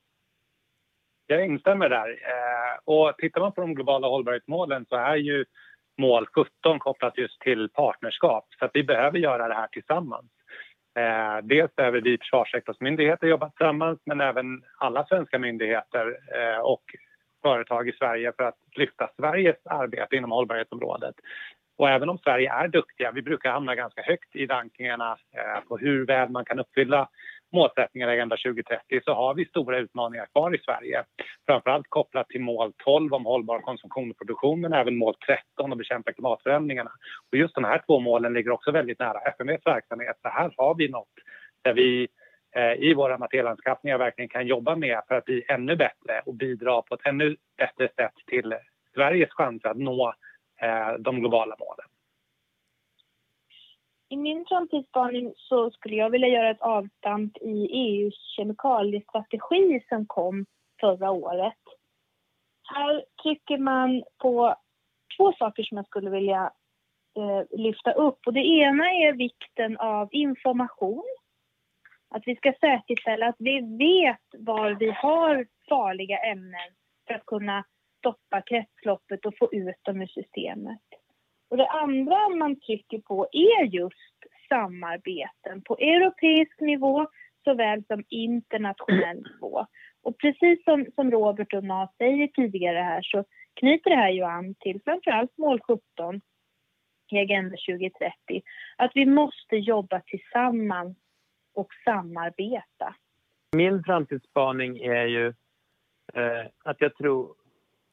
Jag 1.27 1.45
instämmer 1.45 1.89
där. 1.89 2.09
Eh, 2.09 2.79
och 2.85 3.17
tittar 3.17 3.41
man 3.41 3.51
på 3.51 3.61
de 3.61 3.75
globala 3.75 4.07
hållbarhetsmålen 4.07 4.85
så 4.89 4.95
är 4.95 5.15
ju 5.15 5.45
mål 5.97 6.25
17 6.25 6.79
kopplat 6.79 7.17
just 7.17 7.39
till 7.39 7.69
partnerskap. 7.69 8.45
Så 8.59 8.65
att 8.65 8.71
vi 8.73 8.83
behöver 8.83 9.17
göra 9.19 9.47
det 9.47 9.53
här 9.53 9.67
tillsammans. 9.67 10.31
Eh, 10.95 11.37
dels 11.43 11.75
behöver 11.75 12.01
vi 12.01 12.17
försvarssektorsmyndigheter 12.17 13.27
jobba 13.27 13.49
tillsammans 13.49 13.99
men 14.05 14.21
även 14.21 14.63
alla 14.77 15.05
svenska 15.05 15.39
myndigheter 15.39 16.17
eh, 16.35 16.59
och 16.59 16.83
företag 17.41 17.89
i 17.89 17.91
Sverige 17.91 18.31
för 18.37 18.43
att 18.43 18.57
lyfta 18.75 19.09
Sveriges 19.17 19.65
arbete 19.65 20.15
inom 20.15 20.31
hållbarhetsområdet. 20.31 21.15
Och 21.77 21.89
även 21.89 22.09
om 22.09 22.17
Sverige 22.17 22.53
är 22.53 22.67
duktiga, 22.67 23.11
vi 23.11 23.21
brukar 23.21 23.51
hamna 23.51 23.75
ganska 23.75 24.01
högt 24.01 24.35
i 24.35 24.45
rankingarna 24.45 25.11
eh, 25.11 25.67
på 25.67 25.77
hur 25.77 26.05
väl 26.05 26.29
man 26.29 26.45
kan 26.45 26.59
uppfylla 26.59 27.09
målsättningarna 27.51 28.13
i 28.13 28.15
Agenda 28.15 28.37
2030 28.37 29.01
så 29.05 29.13
har 29.13 29.33
vi 29.33 29.45
stora 29.45 29.77
utmaningar 29.77 30.25
kvar 30.25 30.55
i 30.55 30.59
Sverige. 30.59 31.03
Framförallt 31.45 31.85
kopplat 31.89 32.29
till 32.29 32.41
mål 32.41 32.73
12 32.77 33.13
om 33.13 33.25
hållbar 33.25 33.59
konsumtion 33.59 34.11
och 34.11 34.17
produktion 34.17 34.61
men 34.61 34.73
även 34.73 34.97
mål 34.97 35.15
13 35.27 35.71
om 35.71 35.77
bekämpa 35.77 36.13
klimatförändringarna. 36.13 36.91
Och 37.31 37.37
just 37.37 37.55
de 37.55 37.63
här 37.63 37.81
två 37.85 37.99
målen 37.99 38.33
ligger 38.33 38.51
också 38.51 38.71
väldigt 38.71 38.99
nära 38.99 39.19
FMVs 39.19 39.65
verksamhet. 39.65 40.17
Så 40.21 40.29
här 40.29 40.53
har 40.57 40.75
vi 40.75 40.89
något 40.89 41.07
där 41.61 41.73
vi 41.73 42.07
eh, 42.55 42.73
i 42.73 42.93
våra 42.93 43.17
materialanskaffningar 43.17 43.97
verkligen 43.97 44.29
kan 44.29 44.47
jobba 44.47 44.75
med 44.75 45.01
för 45.07 45.15
att 45.15 45.25
bli 45.25 45.43
ännu 45.47 45.75
bättre 45.75 46.21
och 46.25 46.33
bidra 46.33 46.81
på 46.81 46.95
ett 46.95 47.05
ännu 47.05 47.35
bättre 47.57 47.89
sätt 47.95 48.13
till 48.27 48.55
Sveriges 48.93 49.29
chanser 49.29 49.69
att 49.69 49.77
nå 49.77 50.13
eh, 50.61 50.93
de 50.99 51.19
globala 51.19 51.55
målen. 51.59 51.90
I 54.11 54.17
min 54.17 54.45
framtidsspaning 54.45 55.33
så 55.37 55.71
skulle 55.71 55.95
jag 55.95 56.09
vilja 56.09 56.27
göra 56.27 56.49
ett 56.49 56.61
avstamp 56.61 57.37
i 57.37 57.65
EUs 57.65 58.35
kemikaliestrategi 58.35 59.83
som 59.89 60.05
kom 60.05 60.45
förra 60.79 61.11
året. 61.11 61.61
Här 62.63 63.05
trycker 63.23 63.57
man 63.57 64.03
på 64.17 64.55
två 65.17 65.33
saker 65.33 65.63
som 65.63 65.77
jag 65.77 65.85
skulle 65.85 66.09
vilja 66.09 66.51
eh, 67.17 67.59
lyfta 67.59 67.91
upp. 67.91 68.19
Och 68.25 68.33
det 68.33 68.45
ena 68.45 68.83
är 68.91 69.13
vikten 69.13 69.77
av 69.77 70.09
information 70.11 71.03
Att 72.09 72.23
vi 72.25 72.35
ska 72.35 72.53
säkerställa 72.59 73.27
att 73.27 73.35
vi 73.39 73.61
vet 73.77 74.45
var 74.45 74.71
vi 74.79 74.91
har 74.91 75.47
farliga 75.69 76.17
ämnen 76.17 76.69
för 77.07 77.13
att 77.13 77.25
kunna 77.25 77.65
stoppa 77.97 78.41
kretsloppet 78.41 79.25
och 79.25 79.37
få 79.37 79.49
ut 79.51 79.83
dem 79.83 80.01
ur 80.01 80.07
systemet. 80.07 80.90
Och 81.51 81.57
det 81.57 81.67
andra 81.67 82.29
man 82.29 82.59
trycker 82.59 82.99
på 82.99 83.27
är 83.31 83.63
just 83.63 84.17
samarbeten 84.49 85.61
på 85.65 85.77
europeisk 85.77 86.59
nivå 86.59 87.07
såväl 87.43 87.83
som 87.87 88.03
internationell 88.09 89.23
nivå. 89.33 89.65
Och 90.03 90.17
precis 90.17 90.63
som, 90.63 90.85
som 90.95 91.11
Robert 91.11 91.53
och 91.53 91.63
Nas 91.63 91.89
säger 91.97 92.27
tidigare 92.27 92.77
här 92.77 93.01
så 93.01 93.23
knyter 93.59 93.89
det 93.89 93.95
här 93.95 94.09
ju 94.09 94.23
an 94.23 94.55
till 94.59 94.81
framförallt 94.83 95.37
mål 95.37 95.59
17 95.67 96.21
i 97.11 97.19
Agenda 97.19 97.55
2030. 97.69 98.11
Att 98.77 98.91
vi 98.95 99.05
måste 99.05 99.55
jobba 99.55 100.01
tillsammans 100.05 100.97
och 101.53 101.67
samarbeta. 101.85 102.95
Min 103.55 103.83
framtidsspaning 103.83 104.77
är 104.77 105.05
ju 105.05 105.27
eh, 106.13 106.45
att 106.63 106.81
jag 106.81 106.95
tror, 106.95 107.35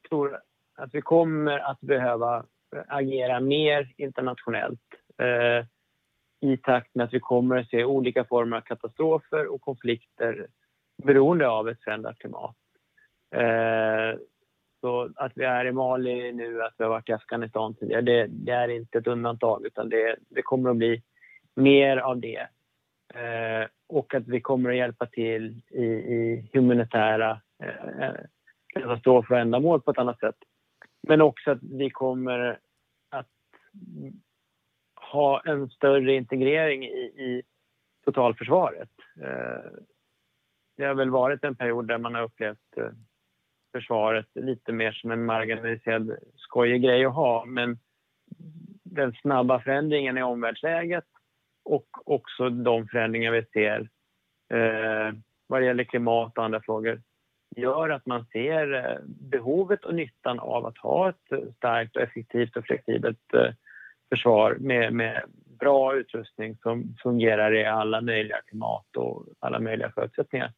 tror 0.09 0.41
att 0.77 0.95
vi 0.95 1.01
kommer 1.01 1.59
att 1.59 1.81
behöva 1.81 2.45
agera 2.89 3.41
mer 3.41 3.93
internationellt 3.97 4.81
eh, 5.19 5.67
i 6.41 6.57
takt 6.57 6.95
med 6.95 7.05
att 7.05 7.15
vi 7.15 7.21
kommer 7.21 7.57
att 7.57 7.69
se 7.69 7.85
olika 7.85 8.25
former 8.25 8.57
av 8.57 8.61
katastrofer 8.61 9.47
och 9.47 9.61
konflikter 9.61 10.47
beroende 11.03 11.49
av 11.49 11.69
ett 11.69 11.83
förändrat 11.83 12.19
klimat. 12.19 12.57
Eh, 13.35 14.21
så 14.81 15.11
att 15.17 15.33
vi 15.35 15.45
är 15.45 15.65
i 15.65 15.73
Mali 15.73 16.33
nu, 16.33 16.63
att 16.63 16.75
vi 16.79 16.85
har 16.85 16.91
varit 16.91 17.09
i 17.09 17.13
Afghanistan 17.13 17.75
tidigare, 17.75 18.03
det, 18.03 18.27
det 18.27 18.53
är 18.53 18.69
inte 18.69 18.99
ett 18.99 19.07
undantag 19.07 19.67
utan 19.67 19.89
det, 19.89 20.17
det 20.29 20.43
kommer 20.43 20.71
att 20.71 20.77
bli 20.77 21.03
mer 21.55 21.97
av 21.97 22.21
det. 22.21 22.49
Eh, 23.15 23.69
och 23.89 24.15
att 24.15 24.29
vi 24.29 24.41
kommer 24.41 24.71
att 24.71 24.77
hjälpa 24.77 25.07
till 25.07 25.63
i, 25.71 25.85
i 25.85 26.51
humanitära 26.53 27.41
eh, 27.63 28.15
katastrofer 28.75 29.35
och 29.35 29.41
ändamål 29.41 29.81
på 29.81 29.91
ett 29.91 29.99
annat 29.99 30.21
sätt. 30.21 30.37
Men 31.09 31.21
också 31.21 31.51
att 31.51 31.63
vi 31.63 31.91
kommer 31.91 32.59
att 33.11 33.27
ha 34.95 35.43
en 35.45 35.71
större 35.71 36.15
integrering 36.15 36.85
i, 36.85 36.99
i 36.99 37.43
totalförsvaret. 38.05 38.91
Eh, 39.23 39.71
det 40.77 40.85
har 40.85 40.95
väl 40.95 41.11
varit 41.11 41.45
en 41.45 41.57
period 41.57 41.89
där 41.89 41.99
man 41.99 42.15
har 42.15 42.23
upplevt 42.23 42.77
eh, 42.77 42.91
försvaret 43.73 44.27
lite 44.35 44.73
mer 44.73 44.93
som 44.93 45.11
en 45.11 45.25
marginaliserad 45.25 46.19
skojig 46.37 46.83
grej 46.83 47.05
att 47.05 47.15
ha. 47.15 47.45
Men 47.45 47.79
den 48.85 49.13
snabba 49.13 49.61
förändringen 49.61 50.19
i 50.19 50.23
omvärldsläget 50.23 51.05
och 51.65 51.89
också 52.05 52.51
de 52.51 52.89
förändringar 52.89 53.33
vi 53.33 53.45
ser 53.45 53.89
eh, 54.55 55.15
vad 55.47 55.61
det 55.61 55.67
gäller 55.67 55.85
klimat 55.85 56.39
och 56.39 56.45
andra 56.45 56.61
frågor 56.61 57.03
gör 57.59 57.91
att 57.91 58.07
man 58.07 58.25
ser 58.25 58.75
eh, 58.75 58.99
behovet 59.05 59.85
och 59.85 59.95
nyttan 59.95 60.39
av 60.39 60.67
att 60.67 60.79
ha 60.79 61.09
ett 61.09 61.33
eh, 61.33 61.39
starkt, 61.57 61.97
och 61.97 62.03
effektivt 62.03 62.57
och 62.57 62.65
flexibelt 62.65 63.35
eh, 63.35 63.51
försvar 64.09 64.57
med, 64.61 64.93
med 64.93 65.23
bra 65.59 65.97
utrustning 65.97 66.57
som 66.57 66.97
fungerar 67.03 67.55
i 67.55 67.65
alla 67.65 68.01
möjliga 68.01 68.41
klimat 68.47 68.97
och 68.97 69.27
alla 69.39 69.61
möjliga 69.61 69.91
förutsättningar 69.91 70.53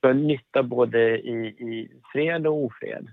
för 0.00 0.14
nytta 0.14 0.62
både 0.62 1.18
i, 1.18 1.46
i 1.46 2.00
fred 2.12 2.46
och 2.46 2.64
ofred. 2.64 3.12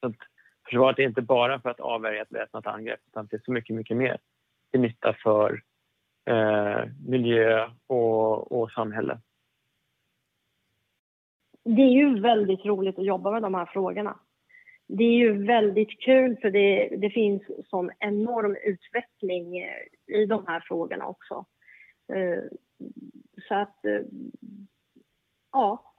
Så 0.00 0.06
att 0.06 0.16
försvaret 0.64 0.98
är 0.98 1.02
inte 1.02 1.22
bara 1.22 1.60
för 1.60 1.70
att 1.70 1.80
avvärja 1.80 2.22
ett 2.22 2.32
väpnat 2.32 2.66
angrepp 2.66 3.00
utan 3.06 3.26
det 3.26 3.36
är 3.36 3.42
så 3.44 3.52
mycket, 3.52 3.76
mycket 3.76 3.96
mer 3.96 4.18
till 4.70 4.80
nytta 4.80 5.16
för 5.22 5.62
eh, 6.30 6.84
miljö 7.06 7.70
och, 7.86 8.52
och 8.52 8.70
samhälle. 8.70 9.18
Det 11.76 11.82
är 11.82 11.90
ju 11.90 12.20
väldigt 12.20 12.66
roligt 12.66 12.98
att 12.98 13.04
jobba 13.04 13.30
med 13.30 13.42
de 13.42 13.54
här 13.54 13.66
frågorna. 13.66 14.18
Det 14.88 15.04
är 15.04 15.18
ju 15.18 15.46
väldigt 15.46 16.00
kul 16.00 16.36
för 16.42 16.50
det, 16.50 16.96
det 16.96 17.10
finns 17.10 17.42
sån 17.66 17.90
enorm 17.98 18.56
utveckling 18.64 19.58
eh, 19.58 20.16
i 20.20 20.26
de 20.26 20.46
här 20.46 20.60
frågorna 20.60 21.06
också. 21.06 21.44
Eh, 22.12 22.42
så 23.48 23.54
att 23.54 23.84
eh, 23.84 24.00
ja, 25.52 25.92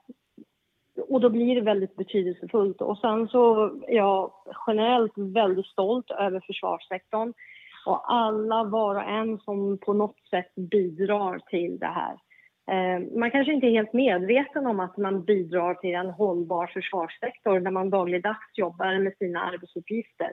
och 1.08 1.20
då 1.20 1.30
blir 1.30 1.54
det 1.54 1.60
väldigt 1.60 1.96
betydelsefullt. 1.96 2.80
Och 2.80 2.98
sen 2.98 3.28
så 3.28 3.64
är 3.86 3.96
jag 3.96 4.32
generellt 4.66 5.12
väldigt 5.16 5.66
stolt 5.66 6.10
över 6.10 6.40
försvarssektorn 6.46 7.32
och 7.86 8.12
alla 8.12 8.64
var 8.64 8.94
och 8.94 9.10
en 9.10 9.38
som 9.38 9.78
på 9.78 9.92
något 9.92 10.18
sätt 10.30 10.54
bidrar 10.54 11.38
till 11.38 11.78
det 11.78 11.86
här. 11.86 12.16
Eh, 12.70 13.18
man 13.18 13.30
kanske 13.30 13.52
inte 13.52 13.66
är 13.66 13.70
helt 13.70 13.92
medveten 13.92 14.66
om 14.66 14.80
att 14.80 14.96
man 14.96 15.24
bidrar 15.24 15.74
till 15.74 15.94
en 15.94 16.10
hållbar 16.10 16.66
försvarssektor 16.66 17.60
när 17.60 17.70
man 17.70 17.90
dagligdags 17.90 18.58
jobbar 18.58 18.98
med 18.98 19.16
sina 19.18 19.40
arbetsuppgifter. 19.40 20.32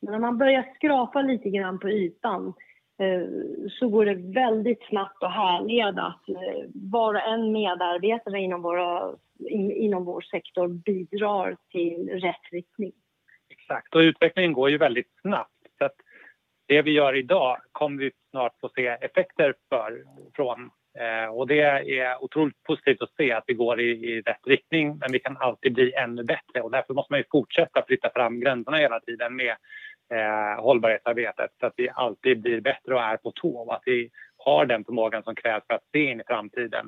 Men 0.00 0.12
när 0.12 0.18
man 0.18 0.38
börjar 0.38 0.74
skrapa 0.74 1.22
lite 1.22 1.50
grann 1.50 1.78
på 1.78 1.88
ytan 1.88 2.54
eh, 2.98 3.26
så 3.70 3.88
går 3.88 4.06
det 4.06 4.14
väldigt 4.14 4.82
snabbt 4.88 5.22
att 5.22 5.34
härleda 5.34 6.02
att 6.02 6.28
eh, 6.28 6.64
var 6.74 7.14
och 7.14 7.28
en 7.28 7.52
medarbetare 7.52 8.40
inom, 8.40 8.62
våra, 8.62 9.14
inom 9.50 10.04
vår 10.04 10.20
sektor 10.20 10.68
bidrar 10.68 11.56
till 11.70 12.08
rätt 12.08 12.52
riktning. 12.52 12.92
Exakt, 13.50 13.94
och 13.94 14.00
utvecklingen 14.00 14.52
går 14.52 14.70
ju 14.70 14.78
väldigt 14.78 15.10
snabbt. 15.20 15.50
Så 15.78 15.84
att 15.84 15.96
det 16.66 16.82
vi 16.82 16.90
gör 16.90 17.16
idag 17.16 17.56
kommer 17.72 18.02
vi 18.02 18.10
snart 18.30 18.60
få 18.60 18.68
se 18.68 18.86
effekter 18.86 19.54
för, 19.68 20.04
från. 20.34 20.70
Eh, 20.98 21.30
och 21.30 21.46
det 21.46 21.60
är 21.60 22.24
otroligt 22.24 22.62
positivt 22.62 23.02
att 23.02 23.14
se 23.16 23.32
att 23.32 23.44
vi 23.46 23.54
går 23.54 23.80
i, 23.80 23.90
i 23.90 24.20
rätt 24.20 24.46
riktning 24.46 24.98
men 24.98 25.12
vi 25.12 25.18
kan 25.18 25.36
alltid 25.36 25.74
bli 25.74 25.94
ännu 25.94 26.24
bättre 26.24 26.60
och 26.60 26.70
därför 26.70 26.94
måste 26.94 27.12
man 27.12 27.20
ju 27.20 27.24
fortsätta 27.30 27.84
flytta 27.86 28.10
fram 28.14 28.40
gränserna 28.40 28.76
hela 28.76 29.00
tiden 29.00 29.36
med 29.36 29.56
eh, 30.12 30.62
hållbarhetsarbetet 30.62 31.50
så 31.60 31.66
att 31.66 31.74
vi 31.76 31.88
alltid 31.94 32.40
blir 32.40 32.60
bättre 32.60 32.94
och 32.94 33.02
är 33.02 33.16
på 33.16 33.30
tå 33.30 33.56
och 33.56 33.74
att 33.74 33.82
vi 33.84 34.10
har 34.36 34.66
den 34.66 34.84
förmågan 34.84 35.22
som 35.22 35.34
krävs 35.34 35.66
för 35.66 35.74
att 35.74 35.90
se 35.92 36.04
in 36.04 36.20
i 36.20 36.24
framtiden. 36.26 36.86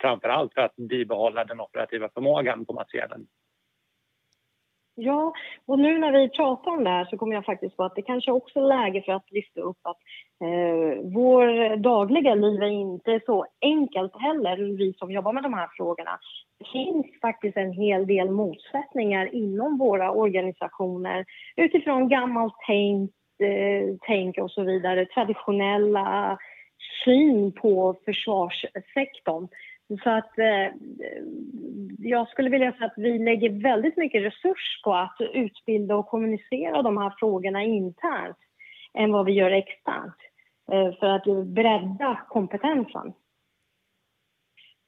Framför 0.00 0.28
allt 0.28 0.54
för 0.54 0.60
att 0.60 0.76
bibehålla 0.76 1.44
den 1.44 1.60
operativa 1.60 2.08
förmågan 2.08 2.66
på 2.66 2.72
materielen. 2.72 3.26
Ja, 4.96 5.32
och 5.66 5.78
nu 5.78 5.98
när 5.98 6.12
vi 6.12 6.28
pratar 6.28 6.70
om 6.70 6.84
det 6.84 6.90
här 6.90 7.04
så 7.04 7.16
kommer 7.18 7.34
jag 7.34 7.44
faktiskt 7.44 7.76
på 7.76 7.84
att 7.84 7.94
det 7.94 8.02
kanske 8.02 8.32
också 8.32 8.58
är 8.58 8.62
läge 8.62 9.02
för 9.02 9.12
att 9.12 9.32
lyfta 9.32 9.60
upp 9.60 9.78
att 9.82 9.98
eh, 10.40 11.02
vår 11.02 11.76
dagliga 11.76 12.34
liv 12.34 12.62
är 12.62 12.66
inte 12.66 13.20
så 13.26 13.46
enkelt 13.60 14.12
heller, 14.16 14.56
vi 14.56 14.94
som 14.98 15.10
jobbar 15.10 15.32
med 15.32 15.42
de 15.42 15.54
här 15.54 15.68
frågorna. 15.76 16.18
Det 16.58 16.64
finns 16.72 17.06
faktiskt 17.20 17.56
en 17.56 17.72
hel 17.72 18.06
del 18.06 18.30
motsättningar 18.30 19.34
inom 19.34 19.78
våra 19.78 20.10
organisationer 20.10 21.24
utifrån 21.56 22.08
gammalt 22.08 22.54
tänk, 22.66 23.10
eh, 23.42 23.96
tänk 24.00 24.38
och 24.38 24.50
så 24.50 24.62
vidare, 24.62 25.06
traditionella 25.06 26.38
syn 27.04 27.52
på 27.52 27.96
försvarssektorn. 28.04 29.48
Så 29.88 30.10
att 30.10 30.38
eh, 30.38 30.72
jag 31.98 32.28
skulle 32.28 32.50
vilja 32.50 32.72
säga 32.72 32.86
att 32.86 32.94
vi 32.96 33.18
lägger 33.18 33.62
väldigt 33.62 33.96
mycket 33.96 34.22
resurs 34.22 34.82
på 34.84 34.94
att 34.94 35.16
utbilda 35.20 35.96
och 35.96 36.08
kommunicera 36.08 36.82
de 36.82 36.98
här 36.98 37.14
frågorna 37.18 37.62
internt 37.62 38.36
än 38.94 39.12
vad 39.12 39.26
vi 39.26 39.32
gör 39.32 39.50
externt 39.50 40.16
eh, 40.72 40.94
för 40.98 41.06
att 41.06 41.46
bredda 41.46 42.20
kompetensen. 42.28 43.12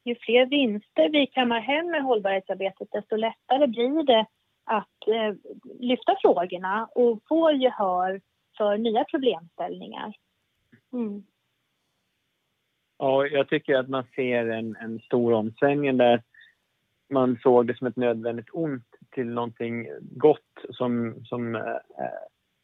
Ju 0.05 0.15
fler 0.21 0.47
vinster 0.47 1.09
vi 1.09 1.27
kammar 1.27 1.61
hem 1.61 1.87
med 1.87 2.03
hållbarhetsarbetet 2.03 2.89
desto 2.93 3.17
lättare 3.17 3.67
blir 3.67 4.03
det 4.03 4.27
att 4.65 5.09
eh, 5.09 5.35
lyfta 5.81 6.17
frågorna 6.23 6.89
och 6.95 7.21
få 7.29 7.51
gehör 7.51 8.21
för 8.57 8.79
nya 8.79 9.05
problemställningar. 9.05 10.15
Mm. 10.93 11.23
Ja, 12.99 13.27
jag 13.27 13.49
tycker 13.49 13.75
att 13.75 13.89
man 13.89 14.05
ser 14.15 14.49
en, 14.49 14.77
en 14.77 14.99
stor 14.99 15.33
omsvängning 15.33 15.97
där 15.97 16.23
man 17.11 17.39
såg 17.43 17.67
det 17.67 17.77
som 17.79 17.87
ett 17.87 17.97
nödvändigt 17.97 18.49
ont 18.53 18.87
till 19.11 19.27
någonting 19.27 19.89
gott 20.01 20.41
som, 20.71 21.15
som 21.25 21.55
äh, 21.55 21.63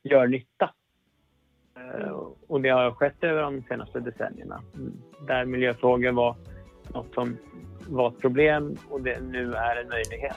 gör 0.03 0.27
nytta. 0.27 0.71
Äh, 1.77 2.11
och 2.47 2.61
det 2.61 2.69
har 2.69 2.91
skett 2.91 3.25
över 3.25 3.43
de 3.43 3.63
senaste 3.63 4.01
decennierna 4.01 4.63
där 5.27 5.45
miljöfrågor 5.45 6.13
var 6.13 6.37
något 6.95 7.15
som 7.15 7.37
var 7.89 8.09
ett 8.09 8.21
problem 8.21 8.77
och 8.91 9.03
det 9.03 9.21
nu 9.21 9.55
är 9.55 9.77
en 9.77 9.89
möjlighet. 9.89 10.37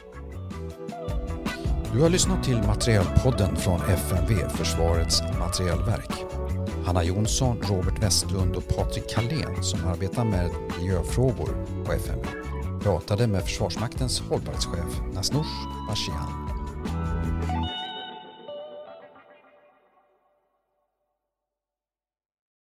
Du 1.93 2.02
har 2.02 2.10
lyssnat 2.10 2.43
till 2.43 2.58
Materielpodden 2.58 3.56
från 3.56 3.80
FMV, 3.80 4.50
Försvarets 4.50 5.22
materielverk. 5.39 6.34
Hanna 6.86 7.03
Jonsson, 7.03 7.61
Robert 7.61 8.03
Westlund 8.03 8.55
och 8.55 8.67
Patrik 8.67 9.09
Kalén 9.09 9.63
som 9.63 9.88
arbetar 9.88 10.25
med 10.25 10.51
miljöfrågor 10.79 11.65
på 11.86 11.93
FMV 11.93 12.25
pratade 12.86 13.27
med 13.27 13.43
Försvarsmaktens 13.43 14.19
hållbarhetschef 14.19 15.01
Nasnush 15.13 15.67
Bashian 15.88 16.45